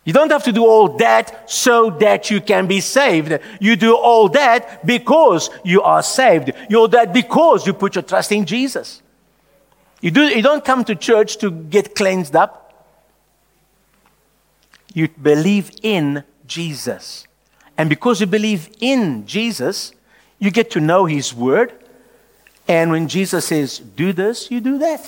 You 0.07 0.13
don't 0.13 0.31
have 0.31 0.45
to 0.45 0.53
do 0.53 0.65
all 0.65 0.97
that 0.99 1.51
so 1.51 1.91
that 1.91 2.31
you 2.31 2.41
can 2.41 2.67
be 2.69 2.81
saved. 2.81 3.39
You 3.61 3.75
do 3.75 3.97
all 3.97 4.29
that 4.31 4.87
because 4.87 5.51
you 5.65 5.83
are 5.83 6.03
saved. 6.03 6.53
You 6.71 6.87
do 6.87 6.89
that 6.97 7.13
because 7.13 7.67
you 7.67 7.73
put 7.73 7.97
your 7.97 8.03
trust 8.03 8.31
in 8.31 8.47
Jesus. 8.47 9.03
You, 10.01 10.11
do, 10.11 10.23
you 10.23 10.43
don't 10.43 10.65
come 10.65 10.85
to 10.85 10.95
church 10.95 11.39
to 11.39 11.51
get 11.51 11.95
cleansed 11.95 12.37
up. 12.37 12.63
You 14.95 15.09
believe 15.09 15.71
in 15.83 16.25
Jesus. 16.47 17.27
And 17.77 17.89
because 17.89 18.21
you 18.21 18.27
believe 18.27 18.71
in 18.81 19.27
Jesus, 19.27 19.93
you 20.39 20.51
get 20.51 20.71
to 20.73 20.81
know 20.81 21.05
His 21.07 21.35
Word. 21.35 21.73
And 22.69 22.91
when 22.91 23.09
Jesus 23.09 23.47
says, 23.47 23.79
do 23.79 24.13
this, 24.13 24.51
you 24.51 24.61
do 24.61 24.79
that. 24.79 25.07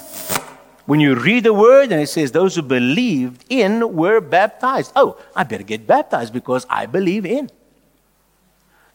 When 0.86 1.00
you 1.00 1.14
read 1.14 1.44
the 1.44 1.52
Word 1.52 1.92
and 1.92 2.00
it 2.00 2.08
says, 2.08 2.32
those 2.32 2.56
who 2.56 2.62
believed 2.62 3.44
in 3.48 3.94
were 3.94 4.20
baptized. 4.20 4.92
Oh, 4.96 5.18
I 5.34 5.44
better 5.44 5.64
get 5.64 5.86
baptized 5.86 6.32
because 6.32 6.66
I 6.70 6.86
believe 6.86 7.26
in. 7.26 7.50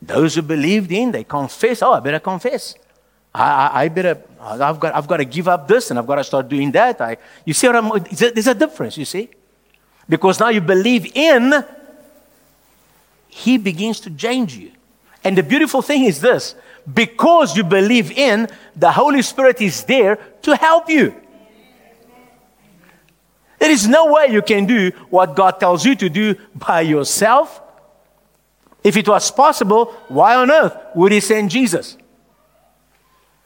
Those 0.02 0.36
who 0.36 0.42
believed 0.42 0.92
in, 0.92 1.12
they 1.12 1.24
confess. 1.24 1.82
Oh, 1.82 1.94
I 1.94 2.00
better 2.00 2.20
confess. 2.20 2.76
I, 3.34 3.86
I, 3.86 3.90
better, 3.90 4.22
I've 4.40 4.80
got, 4.80 4.96
I've 4.96 5.08
got 5.08 5.18
to 5.18 5.26
give 5.26 5.48
up 5.48 5.68
this 5.68 5.90
and 5.90 5.98
I've 5.98 6.06
got 6.06 6.16
to 6.16 6.24
start 6.24 6.48
doing 6.48 6.72
that. 6.74 7.02
I, 7.02 7.18
you 7.46 7.54
see 7.54 7.68
what 7.68 7.76
I'm, 7.76 8.04
there's 8.12 8.48
a 8.48 8.54
difference, 8.54 8.98
you 8.98 9.06
see? 9.06 9.30
Because 10.08 10.40
now 10.40 10.50
you 10.50 10.62
believe 10.62 11.12
in, 11.16 11.64
He 13.28 13.58
begins 13.58 14.00
to 14.02 14.12
change 14.12 14.56
you. 14.56 14.72
And 15.24 15.38
the 15.38 15.44
beautiful 15.44 15.82
thing 15.82 16.04
is 16.04 16.22
this 16.22 16.56
because 16.94 17.56
you 17.56 17.64
believe 17.64 18.12
in, 18.12 18.50
the 18.76 18.92
Holy 18.92 19.22
Spirit 19.22 19.62
is 19.62 19.84
there 19.86 20.18
to 20.42 20.56
help 20.56 20.90
you. 20.90 21.16
There 23.58 23.72
is 23.72 23.88
no 23.88 24.12
way 24.12 24.28
you 24.28 24.42
can 24.42 24.66
do 24.66 24.92
what 25.10 25.36
God 25.36 25.60
tells 25.60 25.86
you 25.86 25.96
to 25.96 26.10
do 26.10 26.36
by 26.54 26.82
yourself. 26.82 27.62
If 28.84 28.98
it 28.98 29.08
was 29.08 29.32
possible, 29.32 29.86
why 30.10 30.36
on 30.36 30.52
earth 30.52 30.76
would 30.94 31.14
He 31.14 31.22
send 31.22 31.50
Jesus? 31.50 31.98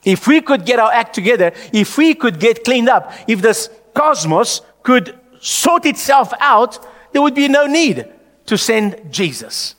If 0.07 0.25
we 0.25 0.39
could 0.39 0.65
get 0.65 0.79
our 0.79 0.89
act 0.89 1.13
together, 1.13 1.51
if 1.73 1.97
we 1.97 2.15
could 2.15 2.39
get 2.39 2.63
cleaned 2.63 2.87
up, 2.87 3.11
if 3.27 3.41
this 3.41 3.69
cosmos 3.93 4.61
could 4.81 5.19
sort 5.41 5.85
itself 5.85 6.31
out, 6.39 6.79
there 7.11 7.21
would 7.21 7.35
be 7.35 7.49
no 7.49 7.67
need 7.67 8.07
to 8.45 8.57
send 8.57 9.11
Jesus. 9.11 9.75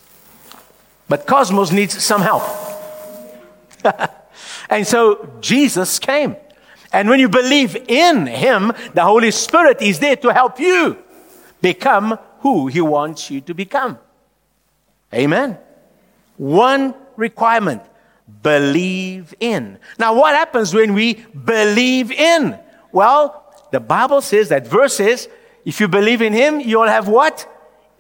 But 1.08 1.26
cosmos 1.26 1.72
needs 1.72 2.04
some 2.04 2.20
help. 2.20 2.42
and 4.68 4.86
so 4.86 5.30
Jesus 5.40 5.98
came. 5.98 6.36
And 6.92 7.08
when 7.08 7.20
you 7.20 7.30
believe 7.30 7.74
in 7.88 8.26
him, 8.26 8.72
the 8.92 9.04
Holy 9.04 9.30
Spirit 9.30 9.80
is 9.80 9.98
there 9.98 10.16
to 10.16 10.28
help 10.28 10.60
you 10.60 10.98
become 11.62 12.18
who 12.40 12.66
he 12.66 12.82
wants 12.82 13.30
you 13.30 13.40
to 13.40 13.54
become. 13.54 13.98
Amen. 15.14 15.56
One 16.36 16.94
requirement 17.16 17.80
believe 18.42 19.34
in. 19.40 19.78
Now, 19.98 20.14
what 20.14 20.34
happens 20.34 20.74
when 20.74 20.94
we 20.94 21.14
believe 21.14 22.10
in? 22.10 22.58
Well, 22.92 23.44
the 23.72 23.80
Bible 23.80 24.20
says 24.20 24.48
that 24.48 24.66
verse 24.66 25.00
if 25.00 25.80
you 25.80 25.88
believe 25.88 26.22
in 26.22 26.32
him, 26.32 26.60
you'll 26.60 26.86
have 26.86 27.08
what? 27.08 27.46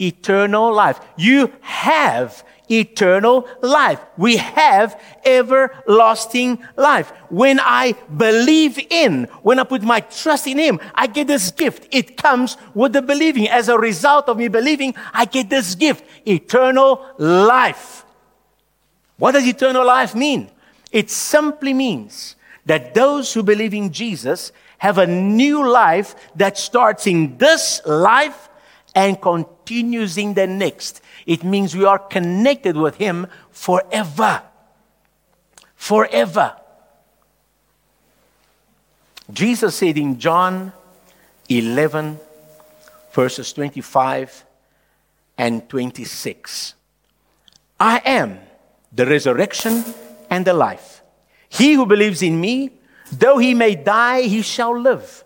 Eternal 0.00 0.72
life. 0.72 1.00
You 1.16 1.52
have 1.60 2.44
eternal 2.70 3.48
life. 3.60 4.00
We 4.16 4.36
have 4.36 5.00
everlasting 5.24 6.64
life. 6.76 7.10
When 7.30 7.60
I 7.60 7.94
believe 8.16 8.78
in, 8.90 9.24
when 9.42 9.58
I 9.58 9.64
put 9.64 9.82
my 9.82 10.00
trust 10.00 10.46
in 10.46 10.58
Him, 10.58 10.80
I 10.94 11.06
get 11.06 11.26
this 11.26 11.50
gift. 11.50 11.88
It 11.90 12.16
comes 12.16 12.56
with 12.74 12.92
the 12.92 13.02
believing. 13.02 13.48
As 13.48 13.68
a 13.68 13.78
result 13.78 14.28
of 14.28 14.38
me 14.38 14.48
believing, 14.48 14.94
I 15.12 15.24
get 15.24 15.50
this 15.50 15.74
gift. 15.74 16.04
Eternal 16.26 17.04
life. 17.18 18.04
What 19.18 19.32
does 19.32 19.46
eternal 19.46 19.84
life 19.84 20.14
mean? 20.14 20.50
It 20.90 21.10
simply 21.10 21.74
means 21.74 22.36
that 22.64 22.94
those 22.94 23.34
who 23.34 23.42
believe 23.42 23.74
in 23.74 23.92
Jesus 23.92 24.52
have 24.78 24.98
a 24.98 25.06
new 25.06 25.68
life 25.68 26.14
that 26.36 26.56
starts 26.56 27.06
in 27.06 27.36
this 27.36 27.80
life 27.84 28.48
and 28.94 29.20
continues 29.20 30.16
in 30.16 30.34
the 30.34 30.46
next. 30.46 31.00
It 31.26 31.44
means 31.44 31.76
we 31.76 31.84
are 31.84 31.98
connected 31.98 32.76
with 32.76 32.96
Him 32.96 33.26
forever. 33.50 34.42
Forever. 35.74 36.56
Jesus 39.30 39.74
said 39.74 39.98
in 39.98 40.18
John 40.18 40.72
11, 41.48 42.18
verses 43.12 43.52
25 43.52 44.44
and 45.36 45.68
26, 45.68 46.74
I 47.78 48.00
am 48.04 48.38
the 48.98 49.06
resurrection, 49.06 49.84
and 50.28 50.44
the 50.44 50.52
life. 50.52 51.02
He 51.48 51.74
who 51.74 51.86
believes 51.86 52.20
in 52.20 52.40
me, 52.40 52.72
though 53.12 53.38
he 53.38 53.54
may 53.54 53.76
die, 53.76 54.22
he 54.22 54.42
shall 54.42 54.76
live. 54.76 55.24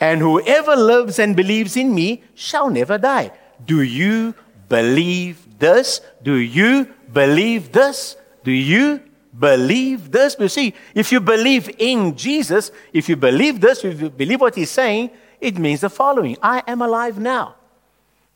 And 0.00 0.20
whoever 0.20 0.74
lives 0.74 1.20
and 1.20 1.36
believes 1.36 1.76
in 1.76 1.94
me 1.94 2.24
shall 2.34 2.68
never 2.68 2.98
die. 2.98 3.30
Do 3.64 3.82
you 3.82 4.34
believe 4.68 5.58
this? 5.60 6.00
Do 6.24 6.34
you 6.34 6.92
believe 7.12 7.70
this? 7.70 8.16
Do 8.42 8.50
you 8.50 9.00
believe 9.38 10.10
this? 10.10 10.34
You 10.38 10.48
see, 10.48 10.74
if 10.92 11.12
you 11.12 11.20
believe 11.20 11.70
in 11.78 12.16
Jesus, 12.16 12.72
if 12.92 13.08
you 13.08 13.14
believe 13.14 13.60
this, 13.60 13.84
if 13.84 14.00
you 14.02 14.10
believe 14.10 14.40
what 14.40 14.56
he's 14.56 14.72
saying, 14.72 15.10
it 15.40 15.56
means 15.56 15.82
the 15.82 15.90
following 15.90 16.36
I 16.42 16.64
am 16.66 16.82
alive 16.82 17.16
now. 17.20 17.54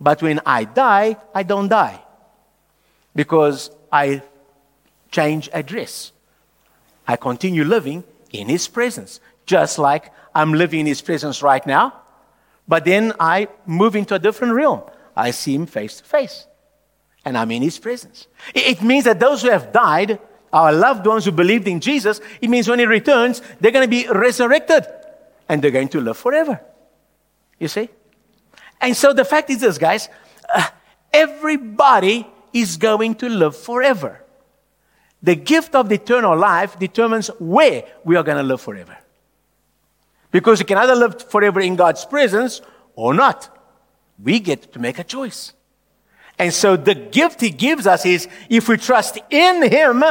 But 0.00 0.22
when 0.22 0.40
I 0.46 0.64
die, 0.64 1.16
I 1.34 1.42
don't 1.42 1.66
die. 1.68 2.00
Because 3.14 3.70
I 3.90 4.22
change 5.12 5.48
address. 5.52 6.10
I 7.06 7.16
continue 7.16 7.64
living 7.64 8.02
in 8.32 8.48
His 8.48 8.66
presence. 8.66 9.20
just 9.44 9.78
like 9.78 10.12
I'm 10.34 10.54
living 10.54 10.80
in 10.80 10.86
His 10.86 11.02
presence 11.02 11.42
right 11.42 11.64
now. 11.66 11.94
But 12.66 12.84
then 12.84 13.12
I 13.18 13.48
move 13.66 13.96
into 13.96 14.14
a 14.14 14.18
different 14.18 14.54
realm. 14.54 14.82
I 15.16 15.32
see 15.32 15.54
Him 15.54 15.66
face 15.66 15.98
to 15.98 16.04
face, 16.04 16.46
and 17.24 17.36
I'm 17.36 17.50
in 17.50 17.62
His 17.62 17.78
presence. 17.78 18.28
It 18.54 18.80
means 18.82 19.04
that 19.04 19.20
those 19.20 19.42
who 19.42 19.50
have 19.50 19.72
died, 19.72 20.20
our 20.52 20.72
loved 20.72 21.06
ones 21.06 21.24
who 21.24 21.32
believed 21.32 21.66
in 21.68 21.80
Jesus, 21.80 22.20
it 22.40 22.48
means 22.48 22.68
when 22.68 22.78
He 22.78 22.86
returns, 22.86 23.42
they're 23.60 23.72
going 23.72 23.84
to 23.84 23.90
be 23.90 24.08
resurrected 24.08 24.86
and 25.48 25.60
they're 25.60 25.70
going 25.70 25.88
to 25.88 26.00
live 26.00 26.16
forever. 26.16 26.60
You 27.58 27.68
see? 27.68 27.88
And 28.80 28.96
so 28.96 29.12
the 29.12 29.24
fact 29.24 29.50
is 29.50 29.60
this, 29.60 29.76
guys 29.76 30.08
uh, 30.54 30.68
everybody 31.12 32.26
is 32.52 32.76
going 32.76 33.14
to 33.16 33.28
live 33.28 33.56
forever. 33.56 34.21
The 35.22 35.36
gift 35.36 35.74
of 35.74 35.88
the 35.88 35.94
eternal 35.94 36.36
life 36.36 36.78
determines 36.78 37.28
where 37.38 37.84
we 38.04 38.16
are 38.16 38.22
going 38.22 38.38
to 38.38 38.42
live 38.42 38.60
forever. 38.60 38.98
Because 40.30 40.58
you 40.58 40.66
can 40.66 40.78
either 40.78 40.96
live 40.96 41.22
forever 41.30 41.60
in 41.60 41.76
God's 41.76 42.04
presence 42.04 42.60
or 42.96 43.14
not. 43.14 43.56
We 44.22 44.40
get 44.40 44.72
to 44.72 44.78
make 44.78 44.98
a 44.98 45.04
choice. 45.04 45.52
And 46.38 46.52
so 46.52 46.76
the 46.76 46.94
gift 46.94 47.40
He 47.40 47.50
gives 47.50 47.86
us 47.86 48.04
is 48.04 48.26
if 48.48 48.68
we 48.68 48.78
trust 48.78 49.18
in 49.30 49.70
Him, 49.70 50.02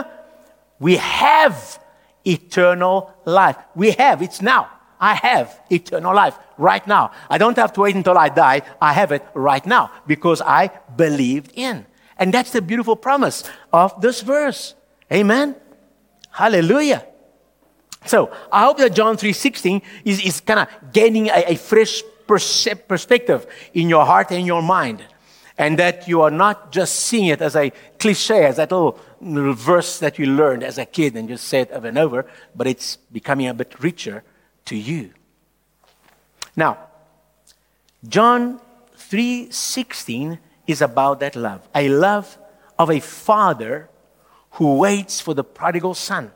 we 0.79 0.97
have 0.97 1.79
eternal 2.25 3.13
life. 3.25 3.57
We 3.75 3.91
have, 3.91 4.21
it's 4.21 4.41
now. 4.41 4.69
I 4.99 5.15
have 5.15 5.59
eternal 5.71 6.13
life 6.13 6.37
right 6.57 6.85
now. 6.85 7.11
I 7.29 7.39
don't 7.39 7.57
have 7.57 7.73
to 7.73 7.81
wait 7.81 7.95
until 7.95 8.17
I 8.17 8.29
die. 8.29 8.61
I 8.79 8.93
have 8.93 9.11
it 9.11 9.25
right 9.33 9.65
now 9.65 9.91
because 10.05 10.41
I 10.41 10.69
believed 10.95 11.51
in. 11.55 11.87
And 12.17 12.31
that's 12.31 12.51
the 12.51 12.61
beautiful 12.61 12.95
promise 12.95 13.43
of 13.73 13.99
this 13.99 14.21
verse. 14.21 14.75
Amen. 15.11 15.55
Hallelujah. 16.31 17.05
So 18.05 18.31
I 18.51 18.63
hope 18.63 18.77
that 18.77 18.93
John 18.93 19.17
3.16 19.17 19.81
is, 20.05 20.25
is 20.25 20.41
kind 20.41 20.61
of 20.61 20.93
gaining 20.93 21.27
a, 21.27 21.51
a 21.51 21.55
fresh 21.55 22.01
perspective 22.27 23.45
in 23.73 23.89
your 23.89 24.05
heart 24.05 24.31
and 24.31 24.47
your 24.47 24.61
mind. 24.61 25.03
And 25.57 25.77
that 25.77 26.07
you 26.07 26.21
are 26.21 26.31
not 26.31 26.71
just 26.71 26.95
seeing 26.95 27.27
it 27.27 27.41
as 27.41 27.55
a 27.55 27.71
cliche, 27.99 28.45
as 28.45 28.55
that 28.55 28.71
little, 28.71 28.97
verse 29.19 29.99
that 29.99 30.17
you 30.17 30.25
learned 30.25 30.63
as 30.63 30.77
a 30.77 30.85
kid 30.85 31.15
and 31.15 31.27
just 31.27 31.47
said 31.47 31.69
over 31.71 31.87
and 31.87 31.97
over, 31.97 32.25
but 32.55 32.65
it's 32.65 32.95
becoming 32.95 33.47
a 33.47 33.53
bit 33.53 33.75
richer 33.79 34.23
to 34.65 34.75
you. 34.75 35.11
Now, 36.55 36.77
John 38.07 38.59
3:16 38.97 40.39
is 40.65 40.81
about 40.81 41.19
that 41.19 41.35
love. 41.35 41.67
A 41.75 41.89
love 41.89 42.37
of 42.79 42.89
a 42.89 42.99
father 42.99 43.90
who 44.51 44.77
waits 44.77 45.21
for 45.21 45.33
the 45.33 45.43
prodigal 45.43 45.93
son 45.93 46.31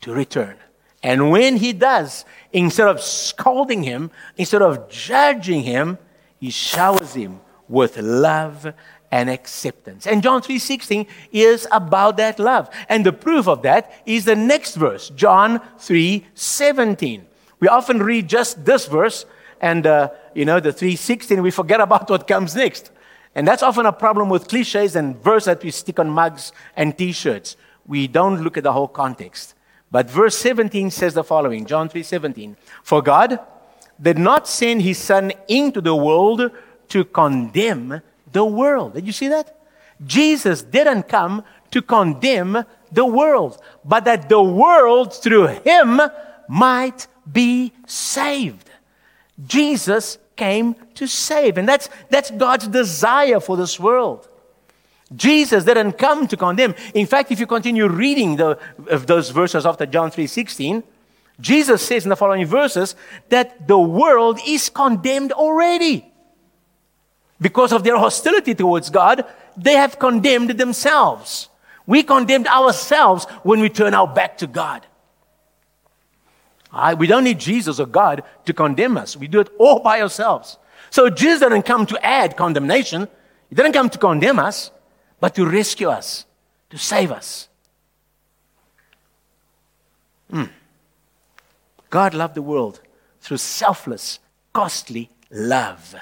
to 0.00 0.12
return. 0.12 0.56
And 1.02 1.30
when 1.30 1.56
he 1.56 1.72
does, 1.72 2.24
instead 2.52 2.88
of 2.88 3.00
scolding 3.00 3.82
him, 3.82 4.10
instead 4.36 4.62
of 4.62 4.88
judging 4.88 5.62
him, 5.62 5.98
he 6.40 6.50
showers 6.50 7.14
him 7.14 7.40
with 7.68 7.98
love 7.98 8.72
and 9.10 9.30
acceptance. 9.30 10.06
And 10.06 10.22
John 10.22 10.42
3:16 10.42 11.06
is 11.32 11.66
about 11.70 12.16
that 12.16 12.38
love. 12.38 12.68
And 12.88 13.06
the 13.06 13.12
proof 13.12 13.48
of 13.48 13.62
that 13.62 13.92
is 14.04 14.24
the 14.24 14.36
next 14.36 14.74
verse, 14.74 15.10
John 15.10 15.60
3:17. 15.78 17.26
We 17.60 17.68
often 17.68 18.02
read 18.02 18.28
just 18.28 18.64
this 18.64 18.86
verse 18.86 19.24
and 19.60 19.86
uh, 19.86 20.10
you 20.34 20.44
know 20.44 20.60
the 20.60 20.72
3:16 20.72 21.42
we 21.42 21.50
forget 21.50 21.80
about 21.80 22.10
what 22.10 22.26
comes 22.26 22.54
next. 22.54 22.90
And 23.38 23.46
that's 23.46 23.62
often 23.62 23.86
a 23.86 23.92
problem 23.92 24.28
with 24.28 24.48
cliches 24.48 24.96
and 24.96 25.16
verse 25.16 25.44
that 25.44 25.62
we 25.62 25.70
stick 25.70 26.00
on 26.00 26.10
mugs 26.10 26.50
and 26.74 26.98
t-shirts. 26.98 27.56
We 27.86 28.08
don't 28.08 28.42
look 28.42 28.56
at 28.56 28.64
the 28.64 28.72
whole 28.72 28.88
context. 28.88 29.54
But 29.92 30.10
verse 30.10 30.36
17 30.36 30.90
says 30.90 31.14
the 31.14 31.22
following, 31.22 31.64
John 31.64 31.88
3:17. 31.88 32.56
For 32.82 33.00
God 33.00 33.38
did 34.02 34.18
not 34.18 34.48
send 34.48 34.82
his 34.82 34.98
son 34.98 35.32
into 35.46 35.80
the 35.80 35.94
world 35.94 36.50
to 36.88 37.04
condemn 37.04 38.02
the 38.32 38.44
world. 38.44 38.94
Did 38.94 39.06
you 39.06 39.12
see 39.12 39.28
that? 39.28 39.56
Jesus 40.04 40.62
didn't 40.62 41.04
come 41.04 41.44
to 41.70 41.80
condemn 41.80 42.64
the 42.90 43.06
world, 43.06 43.62
but 43.84 44.04
that 44.06 44.28
the 44.28 44.42
world 44.42 45.14
through 45.14 45.46
him 45.64 46.00
might 46.48 47.06
be 47.30 47.72
saved. 47.86 48.68
Jesus 49.46 50.18
came 50.38 50.74
to 50.94 51.06
save, 51.06 51.58
and 51.58 51.68
that's, 51.68 51.90
that's 52.08 52.30
God's 52.30 52.68
desire 52.68 53.40
for 53.40 53.56
this 53.56 53.78
world. 53.78 54.28
Jesus 55.14 55.64
didn't 55.64 55.92
come 55.92 56.26
to 56.28 56.36
condemn. 56.36 56.74
In 56.94 57.06
fact, 57.06 57.30
if 57.30 57.40
you 57.40 57.46
continue 57.46 57.88
reading 57.88 58.36
the, 58.36 58.58
those 58.86 59.30
verses 59.30 59.64
after 59.64 59.86
John 59.86 60.10
3:16, 60.10 60.82
Jesus 61.40 61.86
says 61.86 62.04
in 62.04 62.10
the 62.10 62.16
following 62.16 62.44
verses 62.46 62.94
that 63.28 63.66
the 63.66 63.78
world 63.78 64.38
is 64.46 64.68
condemned 64.68 65.32
already. 65.32 66.04
Because 67.40 67.72
of 67.72 67.84
their 67.84 67.96
hostility 67.96 68.54
towards 68.54 68.90
God, 68.90 69.24
they 69.56 69.74
have 69.74 69.98
condemned 69.98 70.50
themselves. 70.50 71.48
We 71.86 72.02
condemned 72.02 72.48
ourselves 72.48 73.24
when 73.44 73.60
we 73.60 73.70
turn 73.70 73.94
our 73.94 74.08
back 74.08 74.36
to 74.38 74.46
God. 74.46 74.84
I, 76.72 76.94
we 76.94 77.06
don't 77.06 77.24
need 77.24 77.38
Jesus 77.38 77.80
or 77.80 77.86
God 77.86 78.22
to 78.44 78.52
condemn 78.52 78.96
us. 78.96 79.16
We 79.16 79.28
do 79.28 79.40
it 79.40 79.48
all 79.58 79.80
by 79.80 80.00
ourselves. 80.00 80.58
So 80.90 81.08
Jesus 81.10 81.40
didn't 81.40 81.62
come 81.62 81.86
to 81.86 82.06
add 82.06 82.36
condemnation. 82.36 83.08
He 83.48 83.54
didn't 83.54 83.72
come 83.72 83.90
to 83.90 83.98
condemn 83.98 84.38
us, 84.38 84.70
but 85.20 85.34
to 85.34 85.46
rescue 85.46 85.88
us, 85.88 86.26
to 86.70 86.78
save 86.78 87.10
us. 87.10 87.48
Mm. 90.32 90.50
God 91.90 92.14
loved 92.14 92.34
the 92.34 92.42
world 92.42 92.80
through 93.20 93.38
selfless, 93.38 94.18
costly 94.52 95.10
love 95.30 95.94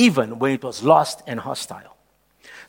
even 0.00 0.38
when 0.38 0.52
it 0.52 0.64
was 0.64 0.82
lost 0.82 1.22
and 1.26 1.40
hostile. 1.40 1.96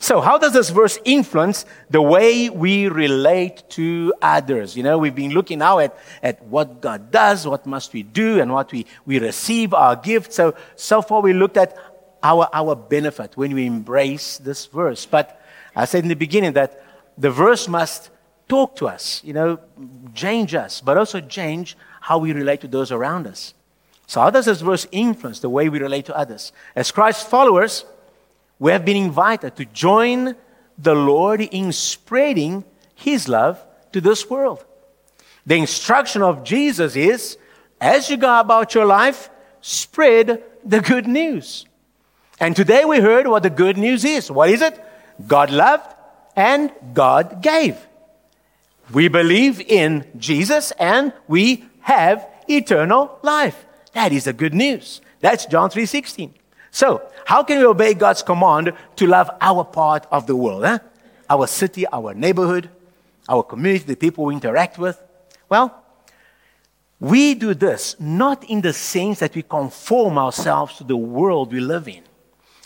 So, 0.02 0.20
how 0.20 0.36
does 0.36 0.52
this 0.52 0.70
verse 0.70 0.98
influence 1.04 1.64
the 1.88 2.02
way 2.02 2.50
we 2.50 2.88
relate 2.88 3.62
to 3.70 4.12
others? 4.20 4.76
You 4.76 4.82
know, 4.82 4.98
we've 4.98 5.14
been 5.14 5.30
looking 5.30 5.60
now 5.60 5.78
at, 5.78 5.96
at 6.24 6.42
what 6.42 6.80
God 6.80 7.12
does, 7.12 7.46
what 7.46 7.66
must 7.66 7.92
we 7.92 8.02
do, 8.02 8.40
and 8.40 8.52
what 8.52 8.72
we, 8.72 8.84
we 9.06 9.20
receive, 9.20 9.72
our 9.72 9.94
gift. 9.94 10.32
So, 10.32 10.56
so 10.74 11.02
far 11.02 11.20
we 11.20 11.32
looked 11.32 11.56
at 11.56 11.76
our, 12.20 12.48
our 12.52 12.74
benefit 12.74 13.36
when 13.36 13.54
we 13.54 13.64
embrace 13.64 14.38
this 14.38 14.66
verse. 14.66 15.06
But 15.06 15.40
I 15.76 15.84
said 15.84 16.02
in 16.02 16.08
the 16.08 16.16
beginning 16.16 16.54
that 16.54 16.84
the 17.16 17.30
verse 17.30 17.68
must 17.68 18.10
talk 18.48 18.74
to 18.76 18.88
us, 18.88 19.22
you 19.22 19.34
know, 19.34 19.60
change 20.14 20.52
us, 20.56 20.80
but 20.80 20.98
also 20.98 21.20
change 21.20 21.76
how 22.00 22.18
we 22.18 22.32
relate 22.32 22.60
to 22.62 22.66
those 22.66 22.90
around 22.90 23.28
us. 23.28 23.54
So, 24.08 24.20
how 24.20 24.30
does 24.30 24.46
this 24.46 24.62
verse 24.62 24.88
influence 24.90 25.38
the 25.38 25.48
way 25.48 25.68
we 25.68 25.78
relate 25.78 26.06
to 26.06 26.16
others? 26.16 26.50
As 26.74 26.90
Christ 26.90 27.30
followers, 27.30 27.84
we 28.62 28.70
have 28.70 28.84
been 28.84 28.96
invited 28.96 29.56
to 29.56 29.64
join 29.64 30.36
the 30.78 30.94
Lord 30.94 31.40
in 31.40 31.72
spreading 31.72 32.64
His 32.94 33.28
love 33.28 33.60
to 33.90 34.00
this 34.00 34.30
world. 34.30 34.64
The 35.44 35.56
instruction 35.56 36.22
of 36.22 36.44
Jesus 36.44 36.94
is 36.94 37.38
as 37.80 38.08
you 38.08 38.16
go 38.16 38.38
about 38.38 38.72
your 38.72 38.84
life, 38.84 39.30
spread 39.62 40.44
the 40.64 40.80
good 40.80 41.08
news. 41.08 41.66
And 42.38 42.54
today 42.54 42.84
we 42.84 43.00
heard 43.00 43.26
what 43.26 43.42
the 43.42 43.50
good 43.50 43.76
news 43.76 44.04
is. 44.04 44.30
What 44.30 44.48
is 44.48 44.62
it? 44.62 44.80
God 45.26 45.50
loved 45.50 45.92
and 46.36 46.70
God 46.94 47.42
gave. 47.42 47.76
We 48.92 49.08
believe 49.08 49.60
in 49.60 50.06
Jesus 50.16 50.70
and 50.78 51.12
we 51.26 51.64
have 51.80 52.24
eternal 52.46 53.18
life. 53.22 53.66
That 53.92 54.12
is 54.12 54.26
the 54.26 54.32
good 54.32 54.54
news. 54.54 55.00
That's 55.18 55.46
John 55.46 55.68
3:16. 55.68 56.41
So, 56.72 57.02
how 57.26 57.42
can 57.44 57.58
we 57.58 57.66
obey 57.66 57.92
God's 57.92 58.22
command 58.22 58.72
to 58.96 59.06
love 59.06 59.30
our 59.42 59.62
part 59.62 60.06
of 60.10 60.26
the 60.26 60.34
world? 60.34 60.64
Huh? 60.64 60.78
Our 61.28 61.46
city, 61.46 61.86
our 61.86 62.14
neighborhood, 62.14 62.70
our 63.28 63.42
community, 63.42 63.84
the 63.84 63.94
people 63.94 64.24
we 64.24 64.34
interact 64.34 64.78
with? 64.78 65.00
Well, 65.50 65.84
we 66.98 67.34
do 67.34 67.52
this 67.52 67.94
not 68.00 68.42
in 68.44 68.62
the 68.62 68.72
sense 68.72 69.18
that 69.18 69.34
we 69.34 69.42
conform 69.42 70.16
ourselves 70.16 70.78
to 70.78 70.84
the 70.84 70.96
world 70.96 71.52
we 71.52 71.60
live 71.60 71.88
in. 71.88 72.02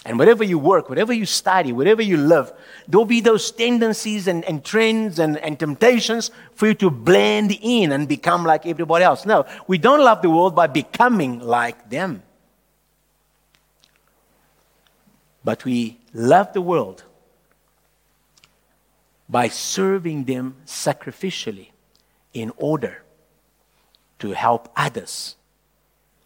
And 0.04 0.20
wherever 0.20 0.44
you 0.44 0.61
work, 0.61 0.88
wherever 0.88 1.12
you 1.12 1.26
study, 1.26 1.72
wherever 1.72 2.00
you 2.00 2.16
live, 2.16 2.52
there'll 2.86 3.07
be 3.07 3.20
those 3.20 3.50
tendencies 3.50 4.28
and, 4.28 4.44
and 4.44 4.64
trends 4.64 5.18
and, 5.18 5.36
and 5.38 5.59
temptations 5.59 6.30
for 6.54 6.68
you 6.68 6.74
to 6.74 6.90
blend 6.90 7.59
in 7.61 7.90
and 7.90 8.07
become 8.07 8.44
like 8.44 8.66
everybody 8.66 9.02
else. 9.04 9.26
No, 9.26 9.46
we 9.66 9.78
don't 9.78 10.04
love 10.04 10.22
the 10.22 10.30
world 10.30 10.54
by 10.54 10.68
becoming 10.68 11.40
like 11.40 11.90
them. 11.90 12.22
But 15.47 15.64
we 15.64 15.99
love 16.12 16.53
the 16.55 16.61
world 16.61 17.05
by 19.28 19.47
serving 19.47 20.24
them 20.24 20.57
sacrificially 20.66 21.68
in 22.34 22.51
order 22.57 23.05
to 24.18 24.32
help 24.32 24.68
others 24.74 25.36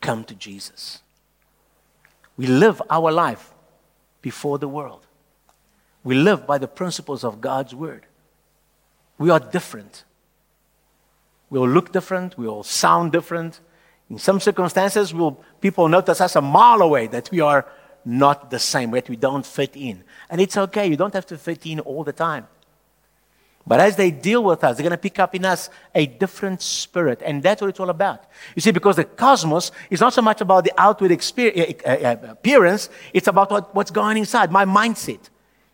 come 0.00 0.24
to 0.24 0.34
Jesus. 0.34 1.00
We 2.38 2.46
live 2.46 2.80
our 2.88 3.12
life 3.12 3.52
before 4.22 4.58
the 4.58 4.68
world. 4.68 5.06
We 6.02 6.14
live 6.14 6.46
by 6.46 6.56
the 6.56 6.66
principles 6.66 7.22
of 7.22 7.42
God's 7.42 7.74
word. 7.74 8.06
We 9.18 9.28
are 9.28 9.38
different. 9.38 10.04
We'll 11.50 11.68
look 11.68 11.92
different. 11.92 12.38
We'll 12.38 12.62
sound 12.62 13.12
different. 13.12 13.60
In 14.08 14.16
some 14.16 14.40
circumstances, 14.40 15.12
we'll, 15.12 15.38
people 15.60 15.88
notice 15.88 16.22
us 16.22 16.36
a 16.36 16.40
mile 16.40 16.80
away 16.80 17.06
that 17.08 17.30
we 17.30 17.40
are 17.40 17.66
not 18.04 18.50
the 18.50 18.58
same, 18.58 18.90
that 18.92 19.08
we 19.08 19.16
don't 19.16 19.44
fit 19.44 19.76
in. 19.76 20.04
And 20.28 20.40
it's 20.40 20.56
okay. 20.56 20.86
You 20.86 20.96
don't 20.96 21.14
have 21.14 21.26
to 21.26 21.38
fit 21.38 21.66
in 21.66 21.80
all 21.80 22.04
the 22.04 22.12
time. 22.12 22.46
But 23.66 23.78
as 23.80 23.96
they 23.96 24.10
deal 24.10 24.42
with 24.42 24.64
us, 24.64 24.76
they're 24.76 24.82
going 24.82 24.90
to 24.90 24.96
pick 24.96 25.18
up 25.18 25.34
in 25.34 25.44
us 25.44 25.70
a 25.94 26.06
different 26.06 26.62
spirit. 26.62 27.20
And 27.24 27.42
that's 27.42 27.60
what 27.60 27.68
it's 27.68 27.78
all 27.78 27.90
about. 27.90 28.24
You 28.56 28.62
see, 28.62 28.70
because 28.70 28.96
the 28.96 29.04
cosmos 29.04 29.70
is 29.90 30.00
not 30.00 30.12
so 30.12 30.22
much 30.22 30.40
about 30.40 30.64
the 30.64 30.72
outward 30.78 31.12
eh, 31.12 31.18
eh, 31.38 31.72
eh, 31.84 32.16
appearance, 32.30 32.88
it's 33.12 33.28
about 33.28 33.50
what, 33.50 33.74
what's 33.74 33.90
going 33.90 34.16
inside, 34.16 34.50
my 34.50 34.64
mindset, 34.64 35.20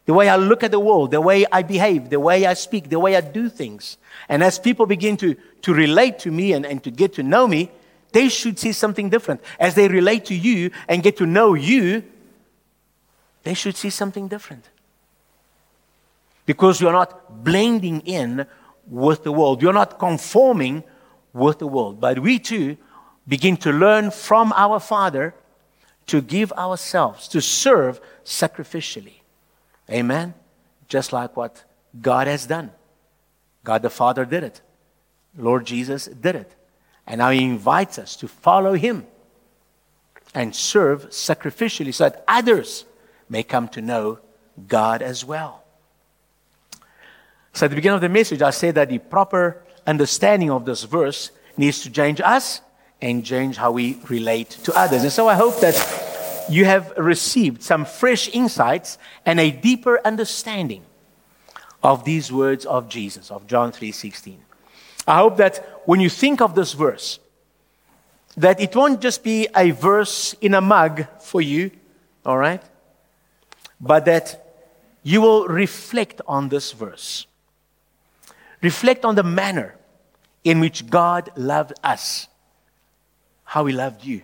the 0.04 0.14
way 0.14 0.28
I 0.28 0.36
look 0.36 0.62
at 0.62 0.72
the 0.72 0.80
world, 0.80 1.12
the 1.12 1.20
way 1.20 1.46
I 1.50 1.62
behave, 1.62 2.10
the 2.10 2.20
way 2.20 2.44
I 2.44 2.54
speak, 2.54 2.90
the 2.90 2.98
way 2.98 3.16
I 3.16 3.20
do 3.20 3.48
things. 3.48 3.98
And 4.28 4.42
as 4.42 4.58
people 4.58 4.86
begin 4.86 5.16
to, 5.18 5.36
to 5.62 5.72
relate 5.72 6.18
to 6.20 6.30
me 6.30 6.52
and, 6.52 6.66
and 6.66 6.82
to 6.84 6.90
get 6.90 7.14
to 7.14 7.22
know 7.22 7.46
me, 7.46 7.70
they 8.12 8.28
should 8.28 8.58
see 8.58 8.72
something 8.72 9.10
different. 9.10 9.40
As 9.58 9.74
they 9.74 9.88
relate 9.88 10.26
to 10.26 10.34
you 10.34 10.70
and 10.88 11.02
get 11.02 11.16
to 11.18 11.26
know 11.26 11.54
you, 11.54 12.04
they 13.46 13.54
should 13.54 13.76
see 13.76 13.90
something 13.90 14.26
different. 14.26 14.64
Because 16.46 16.80
you're 16.80 16.92
not 16.92 17.44
blending 17.44 18.00
in 18.00 18.44
with 18.88 19.22
the 19.22 19.30
world, 19.30 19.62
you're 19.62 19.72
not 19.72 20.00
conforming 20.00 20.82
with 21.32 21.60
the 21.60 21.66
world. 21.68 22.00
But 22.00 22.18
we 22.18 22.40
too 22.40 22.76
begin 23.28 23.56
to 23.58 23.70
learn 23.70 24.10
from 24.10 24.52
our 24.56 24.80
Father 24.80 25.32
to 26.06 26.20
give 26.20 26.52
ourselves, 26.54 27.28
to 27.28 27.40
serve 27.40 28.00
sacrificially. 28.24 29.20
Amen? 29.88 30.34
Just 30.88 31.12
like 31.12 31.36
what 31.36 31.62
God 32.02 32.26
has 32.26 32.46
done. 32.46 32.72
God 33.62 33.82
the 33.82 33.90
Father 33.90 34.24
did 34.24 34.42
it. 34.42 34.60
Lord 35.38 35.66
Jesus 35.66 36.06
did 36.06 36.34
it. 36.34 36.52
And 37.06 37.18
now 37.18 37.30
he 37.30 37.44
invites 37.44 37.96
us 37.96 38.16
to 38.16 38.26
follow 38.26 38.72
him 38.72 39.06
and 40.34 40.52
serve 40.52 41.10
sacrificially 41.10 41.94
so 41.94 42.08
that 42.08 42.24
others 42.26 42.84
may 43.28 43.42
come 43.42 43.68
to 43.68 43.82
know 43.82 44.18
God 44.68 45.02
as 45.02 45.24
well. 45.24 45.62
So 47.52 47.66
at 47.66 47.70
the 47.70 47.76
beginning 47.76 47.96
of 47.96 48.02
the 48.02 48.08
message, 48.08 48.42
I 48.42 48.50
said 48.50 48.74
that 48.74 48.88
the 48.88 48.98
proper 48.98 49.62
understanding 49.86 50.50
of 50.50 50.64
this 50.64 50.84
verse 50.84 51.30
needs 51.56 51.80
to 51.82 51.90
change 51.90 52.20
us 52.20 52.60
and 53.00 53.24
change 53.24 53.56
how 53.56 53.72
we 53.72 53.98
relate 54.08 54.50
to 54.64 54.78
others. 54.78 55.02
And 55.02 55.12
so 55.12 55.28
I 55.28 55.34
hope 55.34 55.60
that 55.60 55.76
you 56.48 56.64
have 56.64 56.92
received 56.96 57.62
some 57.62 57.84
fresh 57.84 58.28
insights 58.28 58.98
and 59.24 59.40
a 59.40 59.50
deeper 59.50 60.00
understanding 60.04 60.82
of 61.82 62.04
these 62.04 62.32
words 62.32 62.64
of 62.66 62.88
Jesus, 62.88 63.30
of 63.30 63.46
John 63.46 63.72
3:16. 63.72 64.38
I 65.06 65.18
hope 65.18 65.36
that 65.36 65.82
when 65.84 66.00
you 66.00 66.10
think 66.10 66.40
of 66.40 66.54
this 66.54 66.72
verse, 66.72 67.20
that 68.36 68.60
it 68.60 68.74
won't 68.74 69.00
just 69.00 69.22
be 69.22 69.48
a 69.56 69.70
verse 69.70 70.34
in 70.40 70.54
a 70.54 70.60
mug 70.60 71.06
for 71.20 71.40
you, 71.40 71.70
all 72.24 72.36
right? 72.36 72.62
But 73.80 74.04
that 74.06 74.42
you 75.02 75.20
will 75.20 75.46
reflect 75.46 76.20
on 76.26 76.48
this 76.48 76.72
verse. 76.72 77.26
Reflect 78.62 79.04
on 79.04 79.14
the 79.14 79.22
manner 79.22 79.76
in 80.44 80.60
which 80.60 80.88
God 80.88 81.30
loved 81.36 81.74
us, 81.84 82.28
how 83.44 83.66
He 83.66 83.74
loved 83.74 84.04
you. 84.04 84.22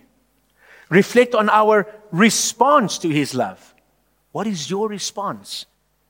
Reflect 0.89 1.35
on 1.35 1.49
our 1.49 1.87
response 2.11 2.97
to 2.99 3.09
His 3.09 3.33
love. 3.33 3.73
What 4.31 4.47
is 4.47 4.69
your 4.69 4.87
response 4.87 5.65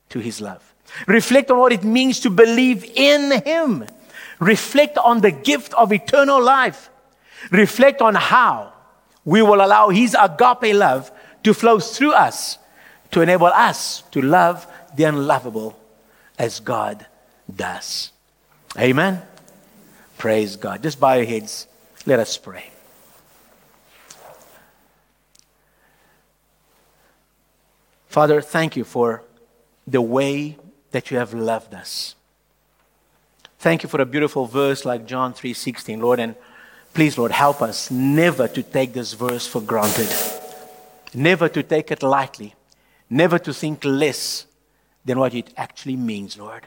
to 0.10 0.20
His 0.20 0.40
love? 0.40 0.74
Reflect 1.08 1.52
on 1.52 1.60
what 1.60 1.74
it 1.74 1.84
means 1.84 2.20
to 2.22 2.30
believe 2.30 2.86
in 2.96 3.42
Him 3.44 3.86
Reflect 4.44 4.98
on 4.98 5.22
the 5.22 5.32
gift 5.32 5.74
of 5.74 5.94
eternal 5.94 6.42
life. 6.42 6.90
Reflect 7.52 8.02
on 8.02 8.16
how 8.16 8.74
we 9.26 9.42
will 9.42 9.64
allow 9.64 9.90
His 9.90 10.16
agape 10.20 10.76
love 10.76 11.12
to 11.44 11.54
flow 11.54 11.80
through 11.80 12.14
us 12.14 12.58
to 13.14 13.22
enable 13.22 13.48
us 13.48 14.04
to 14.12 14.22
love 14.22 14.68
the 14.96 15.06
unlovable 15.06 15.80
as 16.38 16.60
God 16.60 17.06
does. 17.54 18.12
Amen. 18.78 19.22
Praise 20.18 20.56
God. 20.56 20.82
Just 20.84 21.00
bow 21.00 21.14
your 21.14 21.26
heads. 21.26 21.68
Let 22.06 22.20
us 22.20 22.38
pray. 22.38 22.70
Father, 28.08 28.42
thank 28.42 28.76
you 28.76 28.84
for 28.84 29.24
the 29.88 30.02
way 30.02 30.58
that 30.92 31.10
you 31.10 31.18
have 31.18 31.34
loved 31.34 31.74
us. 31.74 32.16
Thank 33.60 33.82
you 33.82 33.90
for 33.90 34.02
a 34.02 34.06
beautiful 34.06 34.46
verse 34.46 34.86
like 34.86 35.08
John 35.08 35.34
3:16, 35.34 36.00
Lord, 36.00 36.20
and 36.20 36.36
please, 36.94 37.18
Lord, 37.18 37.32
help 37.32 37.62
us 37.62 37.90
never 37.90 38.48
to 38.48 38.62
take 38.62 38.94
this 38.94 39.14
verse 39.14 39.48
for 39.48 39.62
granted. 39.62 40.10
Never 41.14 41.50
to 41.50 41.64
take 41.64 41.90
it 41.92 42.04
lightly. 42.04 42.56
Never 43.14 43.38
to 43.38 43.54
think 43.54 43.86
less 43.86 44.48
than 45.06 45.20
what 45.20 45.36
it 45.36 45.54
actually 45.56 45.96
means, 45.96 46.36
Lord. 46.36 46.66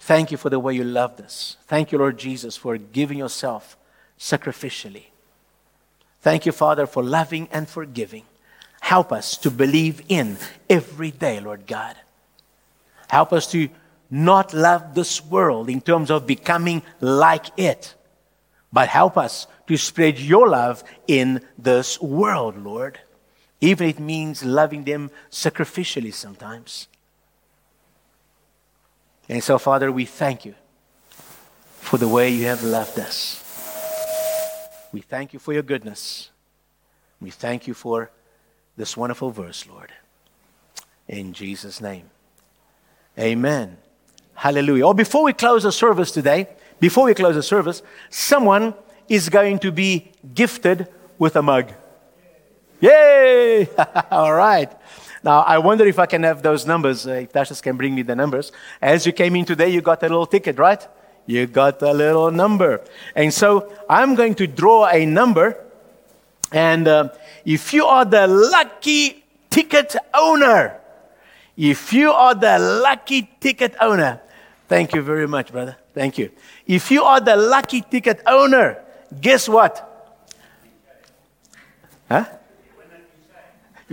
Thank 0.00 0.32
you 0.32 0.36
for 0.36 0.50
the 0.50 0.58
way 0.58 0.74
you 0.74 0.82
loved 0.82 1.20
us. 1.20 1.56
Thank 1.68 1.92
you, 1.92 1.98
Lord 1.98 2.18
Jesus, 2.18 2.56
for 2.56 2.78
giving 2.78 3.18
yourself 3.18 3.76
sacrificially. 4.18 5.04
Thank 6.20 6.46
you, 6.46 6.50
Father, 6.50 6.84
for 6.88 7.00
loving 7.00 7.48
and 7.52 7.68
forgiving. 7.68 8.24
Help 8.80 9.12
us 9.12 9.36
to 9.38 9.52
believe 9.52 10.02
in 10.08 10.36
every 10.68 11.12
day, 11.12 11.38
Lord 11.38 11.68
God. 11.68 11.94
Help 13.08 13.32
us 13.32 13.48
to 13.52 13.68
not 14.10 14.52
love 14.52 14.96
this 14.96 15.24
world 15.24 15.70
in 15.70 15.80
terms 15.80 16.10
of 16.10 16.26
becoming 16.26 16.82
like 17.00 17.46
it, 17.56 17.94
but 18.72 18.88
help 18.88 19.16
us 19.16 19.46
to 19.68 19.76
spread 19.76 20.18
your 20.18 20.48
love 20.48 20.82
in 21.06 21.40
this 21.56 22.00
world, 22.00 22.58
Lord. 22.58 22.98
Even 23.60 23.88
it 23.88 23.98
means 23.98 24.44
loving 24.44 24.84
them 24.84 25.10
sacrificially 25.30 26.12
sometimes. 26.12 26.88
And 29.28 29.42
so, 29.42 29.58
Father, 29.58 29.90
we 29.90 30.04
thank 30.04 30.44
you 30.44 30.54
for 31.80 31.98
the 31.98 32.08
way 32.08 32.28
you 32.30 32.46
have 32.46 32.62
loved 32.62 32.98
us. 32.98 33.42
We 34.92 35.00
thank 35.00 35.32
you 35.32 35.38
for 35.38 35.52
your 35.52 35.62
goodness. 35.62 36.30
We 37.20 37.30
thank 37.30 37.66
you 37.66 37.74
for 37.74 38.10
this 38.76 38.96
wonderful 38.96 39.30
verse, 39.30 39.66
Lord. 39.66 39.92
In 41.08 41.32
Jesus' 41.32 41.80
name. 41.80 42.10
Amen. 43.18 43.78
Hallelujah. 44.34 44.86
Or 44.86 44.94
before 44.94 45.24
we 45.24 45.32
close 45.32 45.62
the 45.62 45.72
service 45.72 46.10
today, 46.10 46.48
before 46.78 47.06
we 47.06 47.14
close 47.14 47.34
the 47.34 47.42
service, 47.42 47.82
someone 48.10 48.74
is 49.08 49.28
going 49.28 49.58
to 49.60 49.72
be 49.72 50.12
gifted 50.34 50.88
with 51.18 51.36
a 51.36 51.42
mug. 51.42 51.72
Yay! 52.80 53.68
All 54.10 54.34
right. 54.34 54.70
Now, 55.22 55.40
I 55.40 55.58
wonder 55.58 55.86
if 55.86 55.98
I 55.98 56.06
can 56.06 56.22
have 56.22 56.42
those 56.42 56.66
numbers, 56.66 57.06
uh, 57.06 57.12
if 57.12 57.32
Tasha 57.32 57.60
can 57.62 57.76
bring 57.76 57.94
me 57.94 58.02
the 58.02 58.14
numbers. 58.14 58.52
As 58.80 59.06
you 59.06 59.12
came 59.12 59.34
in 59.36 59.44
today, 59.44 59.70
you 59.70 59.80
got 59.80 60.02
a 60.02 60.08
little 60.08 60.26
ticket, 60.26 60.58
right? 60.58 60.86
You 61.26 61.46
got 61.46 61.82
a 61.82 61.92
little 61.92 62.30
number. 62.30 62.82
And 63.14 63.32
so 63.34 63.72
I'm 63.88 64.14
going 64.14 64.34
to 64.36 64.46
draw 64.46 64.86
a 64.86 65.04
number. 65.04 65.64
And 66.52 66.86
uh, 66.86 67.08
if 67.44 67.72
you 67.72 67.84
are 67.86 68.04
the 68.04 68.26
lucky 68.26 69.24
ticket 69.50 69.96
owner, 70.14 70.78
if 71.56 71.92
you 71.92 72.12
are 72.12 72.34
the 72.34 72.58
lucky 72.58 73.28
ticket 73.40 73.74
owner, 73.80 74.20
Thank 74.68 74.94
you 74.94 75.02
very 75.02 75.28
much, 75.28 75.52
brother. 75.52 75.76
Thank 75.94 76.18
you. 76.18 76.30
If 76.66 76.90
you 76.90 77.04
are 77.04 77.20
the 77.20 77.36
lucky 77.36 77.82
ticket 77.82 78.20
owner, 78.26 78.82
guess 79.20 79.48
what? 79.48 79.78
Huh? 82.08 82.24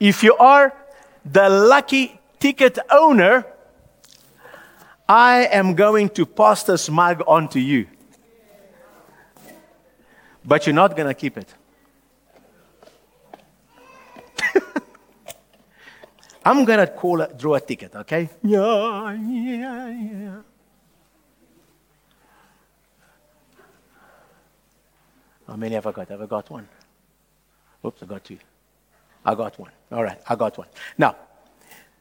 if 0.00 0.22
you 0.22 0.36
are 0.36 0.74
the 1.24 1.48
lucky 1.48 2.20
ticket 2.38 2.78
owner, 2.90 3.46
I 5.08 5.46
am 5.46 5.74
going 5.74 6.10
to 6.10 6.26
pass 6.26 6.64
this 6.64 6.90
mug 6.90 7.22
on 7.26 7.48
to 7.50 7.60
you. 7.60 7.86
But 10.44 10.66
you're 10.66 10.74
not 10.74 10.96
going 10.96 11.08
to 11.08 11.14
keep 11.14 11.38
it. 11.38 11.54
I'm 16.44 16.64
going 16.64 16.78
to 16.78 16.86
call 16.86 17.22
it, 17.22 17.38
draw 17.38 17.54
a 17.54 17.60
ticket, 17.60 17.94
okay? 17.96 18.28
Yeah, 18.42 19.12
yeah, 19.12 19.88
yeah. 19.88 20.42
How 25.46 25.56
many 25.56 25.74
have 25.74 25.86
I 25.86 25.92
got? 25.92 26.08
Have 26.08 26.22
I 26.22 26.26
got 26.26 26.50
one? 26.50 26.68
Oops, 27.84 28.02
I 28.02 28.06
got 28.06 28.24
two. 28.24 28.38
I 29.24 29.34
got 29.34 29.58
one. 29.58 29.70
All 29.92 30.02
right, 30.02 30.20
I 30.28 30.34
got 30.34 30.58
one. 30.58 30.68
Now, 30.98 31.16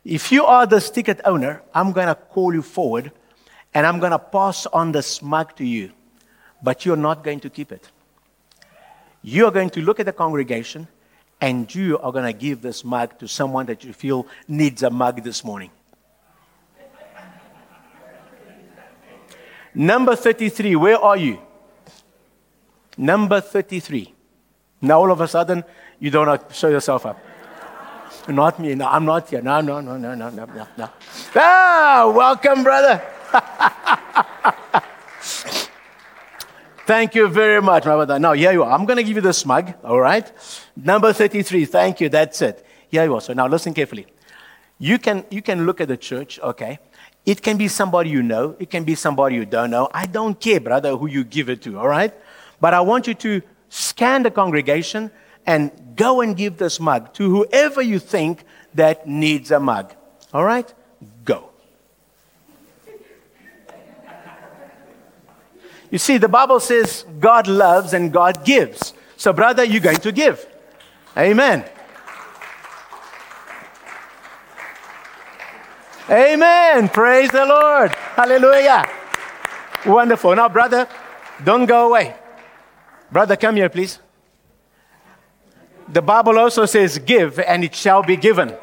if 0.03 0.31
you 0.31 0.45
are 0.45 0.65
the 0.65 0.79
ticket 0.79 1.21
owner, 1.25 1.63
I'm 1.73 1.91
going 1.91 2.07
to 2.07 2.15
call 2.15 2.53
you 2.53 2.61
forward 2.61 3.11
and 3.73 3.85
I'm 3.85 3.99
going 3.99 4.11
to 4.11 4.19
pass 4.19 4.65
on 4.67 4.91
the 4.91 5.19
mug 5.21 5.55
to 5.57 5.65
you, 5.65 5.91
but 6.61 6.85
you're 6.85 6.95
not 6.95 7.23
going 7.23 7.39
to 7.41 7.49
keep 7.49 7.71
it. 7.71 7.91
You're 9.21 9.51
going 9.51 9.69
to 9.71 9.81
look 9.81 9.99
at 9.99 10.05
the 10.05 10.13
congregation 10.13 10.87
and 11.41 11.73
you 11.73 11.97
are 11.99 12.11
going 12.11 12.25
to 12.25 12.33
give 12.33 12.61
this 12.61 12.83
mug 12.83 13.17
to 13.19 13.27
someone 13.27 13.65
that 13.65 13.83
you 13.83 13.93
feel 13.93 14.27
needs 14.47 14.83
a 14.83 14.89
mug 14.89 15.23
this 15.23 15.43
morning. 15.43 15.71
Number 19.73 20.15
33, 20.15 20.75
where 20.77 20.97
are 20.97 21.17
you? 21.17 21.39
Number 22.97 23.41
33. 23.41 24.13
Now 24.81 24.99
all 24.99 25.11
of 25.11 25.21
a 25.21 25.27
sudden, 25.27 25.63
you 25.99 26.11
don't 26.11 26.41
show 26.53 26.69
yourself 26.69 27.05
up. 27.05 27.19
Not 28.27 28.59
me. 28.59 28.75
No, 28.75 28.87
I'm 28.87 29.05
not 29.05 29.29
here. 29.29 29.41
No, 29.41 29.61
no, 29.61 29.81
no, 29.81 29.97
no, 29.97 30.15
no, 30.15 30.29
no, 30.29 30.45
no. 30.45 30.67
no. 30.77 30.89
Ah, 31.35 32.11
welcome, 32.15 32.63
brother. 32.63 33.01
Thank 36.87 37.15
you 37.15 37.27
very 37.27 37.61
much, 37.61 37.85
my 37.85 37.95
brother. 37.95 38.19
Now, 38.19 38.33
here 38.33 38.51
you 38.51 38.63
are. 38.63 38.71
I'm 38.71 38.85
going 38.85 38.97
to 38.97 39.03
give 39.03 39.15
you 39.15 39.21
the 39.21 39.33
smug, 39.33 39.73
all 39.83 39.99
right? 39.99 40.31
Number 40.75 41.13
33. 41.13 41.65
Thank 41.65 41.99
you. 41.99 42.09
That's 42.09 42.41
it. 42.41 42.65
Here 42.89 43.03
you 43.03 43.15
are. 43.15 43.21
So 43.21 43.33
now 43.33 43.47
listen 43.47 43.73
carefully. 43.73 44.05
You 44.77 44.99
can, 44.99 45.25
you 45.31 45.41
can 45.41 45.65
look 45.65 45.81
at 45.81 45.87
the 45.87 45.97
church, 45.97 46.39
okay? 46.39 46.79
It 47.25 47.41
can 47.41 47.57
be 47.57 47.67
somebody 47.67 48.11
you 48.11 48.21
know. 48.21 48.55
It 48.59 48.69
can 48.69 48.83
be 48.83 48.93
somebody 48.93 49.35
you 49.35 49.45
don't 49.45 49.71
know. 49.71 49.89
I 49.93 50.05
don't 50.05 50.39
care, 50.39 50.59
brother, 50.59 50.95
who 50.95 51.07
you 51.07 51.23
give 51.23 51.49
it 51.49 51.63
to, 51.63 51.79
all 51.79 51.87
right? 51.87 52.13
But 52.66 52.74
I 52.74 52.82
want 52.82 53.05
you 53.05 53.13
to 53.13 53.43
scan 53.70 54.24
the 54.24 54.32
congregation 54.32 55.11
and 55.45 55.70
go 55.95 56.22
and 56.22 56.36
give 56.36 56.57
this 56.57 56.80
mug 56.80 57.13
to 57.13 57.30
whoever 57.30 57.80
you 57.80 57.99
think 57.99 58.43
that 58.74 59.07
needs 59.07 59.51
a 59.51 59.59
mug. 59.59 59.93
All 60.34 60.43
right? 60.43 60.74
Go. 61.24 61.51
You 65.91 65.99
see, 65.99 66.18
the 66.18 66.28
Bible 66.28 66.59
says 66.59 67.05
God 67.20 67.47
loves 67.47 67.93
and 67.93 68.11
God 68.11 68.43
gives. 68.43 68.95
So, 69.16 69.32
brother, 69.32 69.63
you're 69.63 69.80
going 69.80 69.97
to 69.97 70.11
give. 70.11 70.43
Amen. 71.16 71.66
Amen. 76.09 76.89
Praise 76.89 77.30
the 77.30 77.45
Lord. 77.45 77.91
Hallelujah. 77.91 78.89
Wonderful. 79.86 80.36
Now, 80.36 80.49
brother, 80.49 80.88
don't 81.43 81.68
go 81.68 81.89
away. 81.89 82.16
Brother, 83.12 83.36
come 83.36 83.56
here, 83.56 83.70
please. 83.70 83.99
The 85.88 86.01
Bible 86.01 86.39
also 86.39 86.66
says, 86.66 86.97
Give, 86.97 87.39
and 87.39 87.64
it 87.64 87.76
shall 87.76 88.01
be 88.01 88.18
given. 88.18 88.56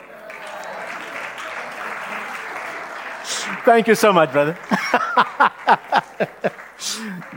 Thank 3.64 3.86
you 3.86 3.94
so 3.94 4.12
much, 4.12 4.32
brother. 4.32 4.58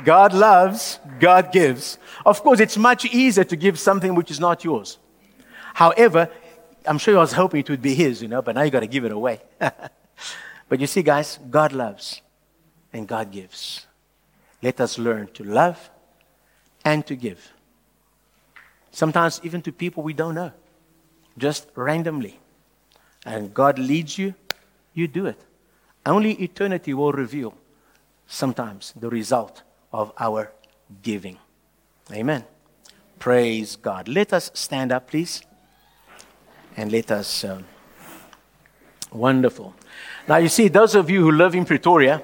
God 0.04 0.34
loves, 0.34 1.00
God 1.20 1.52
gives. 1.52 2.00
Of 2.26 2.42
course, 2.42 2.60
it's 2.60 2.78
much 2.78 3.06
easier 3.06 3.44
to 3.44 3.56
give 3.56 3.78
something 3.78 4.16
which 4.16 4.32
is 4.32 4.40
not 4.40 4.64
yours. 4.64 4.98
However, 5.76 6.30
I'm 6.88 6.98
sure 6.98 7.14
you 7.14 7.20
was 7.20 7.34
hoping 7.34 7.60
it 7.60 7.70
would 7.70 7.82
be 7.82 7.94
his, 7.94 8.24
you 8.24 8.28
know, 8.28 8.42
but 8.42 8.56
now 8.56 8.64
you 8.64 8.72
got 8.72 8.80
to 8.80 8.88
give 8.88 9.06
it 9.06 9.12
away. 9.12 9.42
but 9.60 10.80
you 10.80 10.88
see, 10.88 11.04
guys, 11.04 11.38
God 11.50 11.74
loves 11.74 12.22
and 12.92 13.08
God 13.08 13.32
gives. 13.32 13.86
Let 14.64 14.82
us 14.82 14.98
learn 14.98 15.28
to 15.34 15.44
love 15.44 15.92
and 16.86 17.06
to 17.08 17.16
give. 17.16 17.52
Sometimes 18.92 19.42
even 19.44 19.62
to 19.64 19.74
people 19.74 20.04
we 20.04 20.14
don't 20.14 20.36
know, 20.36 20.54
just 21.38 21.68
randomly. 21.76 22.40
And 23.26 23.54
God 23.54 23.78
leads 23.78 24.18
you, 24.18 24.36
you 24.94 25.08
do 25.08 25.26
it. 25.26 25.42
Only 26.06 26.34
eternity 26.34 26.94
will 26.94 27.12
reveal 27.12 27.56
sometimes 28.28 28.94
the 28.96 29.10
result 29.10 29.64
of 29.92 30.14
our 30.20 30.52
giving. 31.02 31.38
Amen. 32.12 32.46
Praise 33.18 33.76
God. 33.76 34.08
Let 34.08 34.32
us 34.32 34.52
stand 34.54 34.92
up, 34.92 35.08
please. 35.10 35.42
And 36.78 36.92
let 36.92 37.10
us. 37.12 37.44
Um, 37.44 37.66
wonderful. 39.12 39.74
Now, 40.28 40.38
you 40.38 40.50
see, 40.50 40.68
those 40.68 40.96
of 40.96 41.10
you 41.10 41.22
who 41.22 41.32
live 41.32 41.56
in 41.56 41.66
Pretoria 41.66 42.22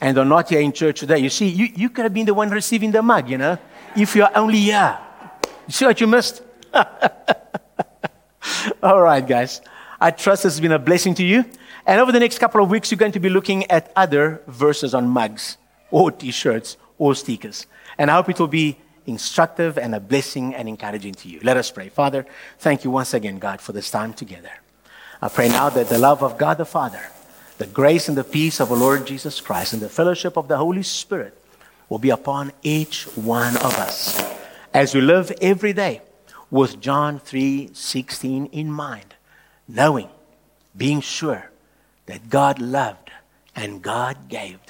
and 0.00 0.16
are 0.16 0.24
not 0.24 0.48
here 0.48 0.60
in 0.60 0.72
church 0.72 1.00
today, 1.00 1.18
you 1.18 1.28
see, 1.28 1.48
you, 1.48 1.68
you 1.74 1.90
could 1.90 2.04
have 2.04 2.14
been 2.14 2.26
the 2.26 2.34
one 2.34 2.50
receiving 2.50 2.90
the 2.90 3.02
mug, 3.02 3.28
you 3.28 3.38
know, 3.38 3.58
if 3.96 4.14
you're 4.16 4.36
only 4.36 4.58
here. 4.58 4.98
You 5.66 5.72
see 5.72 5.86
what 5.86 6.00
you 6.00 6.06
missed? 6.06 6.42
All 8.82 9.00
right, 9.00 9.26
guys. 9.26 9.60
I 10.00 10.10
trust 10.10 10.44
this 10.44 10.54
has 10.54 10.60
been 10.60 10.72
a 10.72 10.78
blessing 10.78 11.14
to 11.14 11.22
you. 11.22 11.44
And 11.86 12.00
over 12.00 12.12
the 12.12 12.20
next 12.20 12.38
couple 12.38 12.62
of 12.62 12.70
weeks, 12.70 12.90
you're 12.90 12.98
going 12.98 13.12
to 13.12 13.20
be 13.20 13.28
looking 13.28 13.70
at 13.70 13.92
other 13.96 14.42
verses 14.46 14.94
on 14.94 15.08
mugs 15.08 15.58
or 15.90 16.10
t 16.10 16.30
shirts 16.30 16.76
or 16.98 17.14
stickers. 17.14 17.66
And 17.98 18.10
I 18.10 18.14
hope 18.14 18.28
it 18.28 18.38
will 18.38 18.48
be 18.48 18.78
instructive 19.06 19.76
and 19.78 19.94
a 19.94 20.00
blessing 20.00 20.54
and 20.54 20.68
encouraging 20.68 21.14
to 21.14 21.28
you. 21.28 21.40
Let 21.42 21.56
us 21.56 21.70
pray. 21.70 21.88
Father, 21.88 22.26
thank 22.58 22.84
you 22.84 22.90
once 22.90 23.14
again, 23.14 23.38
God, 23.38 23.60
for 23.60 23.72
this 23.72 23.90
time 23.90 24.14
together. 24.14 24.52
I 25.20 25.28
pray 25.28 25.48
now 25.48 25.68
that 25.70 25.88
the 25.88 25.98
love 25.98 26.22
of 26.22 26.38
God 26.38 26.58
the 26.58 26.64
Father, 26.64 27.02
the 27.58 27.66
grace 27.66 28.08
and 28.08 28.16
the 28.16 28.24
peace 28.24 28.60
of 28.60 28.70
our 28.70 28.78
Lord 28.78 29.06
Jesus 29.06 29.40
Christ, 29.40 29.72
and 29.72 29.82
the 29.82 29.88
fellowship 29.88 30.36
of 30.36 30.48
the 30.48 30.56
Holy 30.56 30.82
Spirit 30.82 31.36
will 31.90 31.98
be 31.98 32.10
upon 32.10 32.52
each 32.62 33.04
one 33.16 33.56
of 33.58 33.74
us 33.74 34.24
as 34.72 34.94
we 34.94 35.02
live 35.02 35.30
every 35.42 35.74
day 35.74 36.00
with 36.50 36.80
John 36.80 37.20
3:16 37.20 38.46
in 38.52 38.72
mind, 38.72 39.14
knowing, 39.68 40.08
being 40.74 41.02
sure 41.02 41.50
that 42.06 42.30
God 42.30 42.58
loved 42.58 43.10
and 43.54 43.82
God 43.82 44.28
gave 44.28 44.60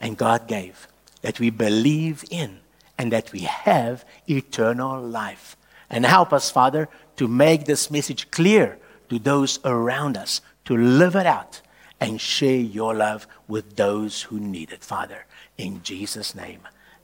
and 0.00 0.16
God 0.16 0.48
gave 0.48 0.88
that 1.22 1.38
we 1.38 1.50
believe 1.50 2.24
in 2.30 2.60
and 2.98 3.12
that 3.12 3.32
we 3.32 3.40
have 3.40 4.04
eternal 4.28 5.00
life. 5.00 5.56
And 5.90 6.04
help 6.04 6.32
us, 6.32 6.50
Father, 6.50 6.88
to 7.16 7.28
make 7.28 7.64
this 7.64 7.90
message 7.90 8.30
clear 8.30 8.78
to 9.08 9.18
those 9.18 9.60
around 9.64 10.16
us, 10.16 10.40
to 10.64 10.76
live 10.76 11.14
it 11.14 11.26
out 11.26 11.60
and 12.00 12.20
share 12.20 12.56
your 12.56 12.94
love 12.94 13.26
with 13.46 13.76
those 13.76 14.22
who 14.22 14.40
need 14.40 14.72
it, 14.72 14.82
Father. 14.82 15.26
In 15.58 15.82
Jesus' 15.82 16.34
name, 16.34 16.60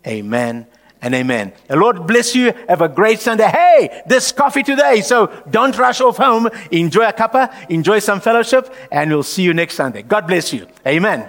amen 0.06 0.66
and 1.00 1.14
amen. 1.14 1.52
The 1.68 1.76
Lord 1.76 2.06
bless 2.06 2.34
you. 2.34 2.52
Have 2.68 2.80
a 2.80 2.88
great 2.88 3.18
Sunday. 3.18 3.48
Hey, 3.48 4.02
this 4.06 4.30
coffee 4.30 4.62
today. 4.62 5.00
So 5.00 5.26
don't 5.50 5.76
rush 5.76 6.00
off 6.00 6.16
home. 6.16 6.48
Enjoy 6.70 7.06
a 7.08 7.12
cuppa, 7.12 7.68
enjoy 7.68 7.98
some 7.98 8.20
fellowship, 8.20 8.72
and 8.90 9.10
we'll 9.10 9.22
see 9.22 9.42
you 9.42 9.52
next 9.52 9.74
Sunday. 9.74 10.02
God 10.02 10.26
bless 10.26 10.52
you. 10.52 10.66
Amen. 10.86 11.28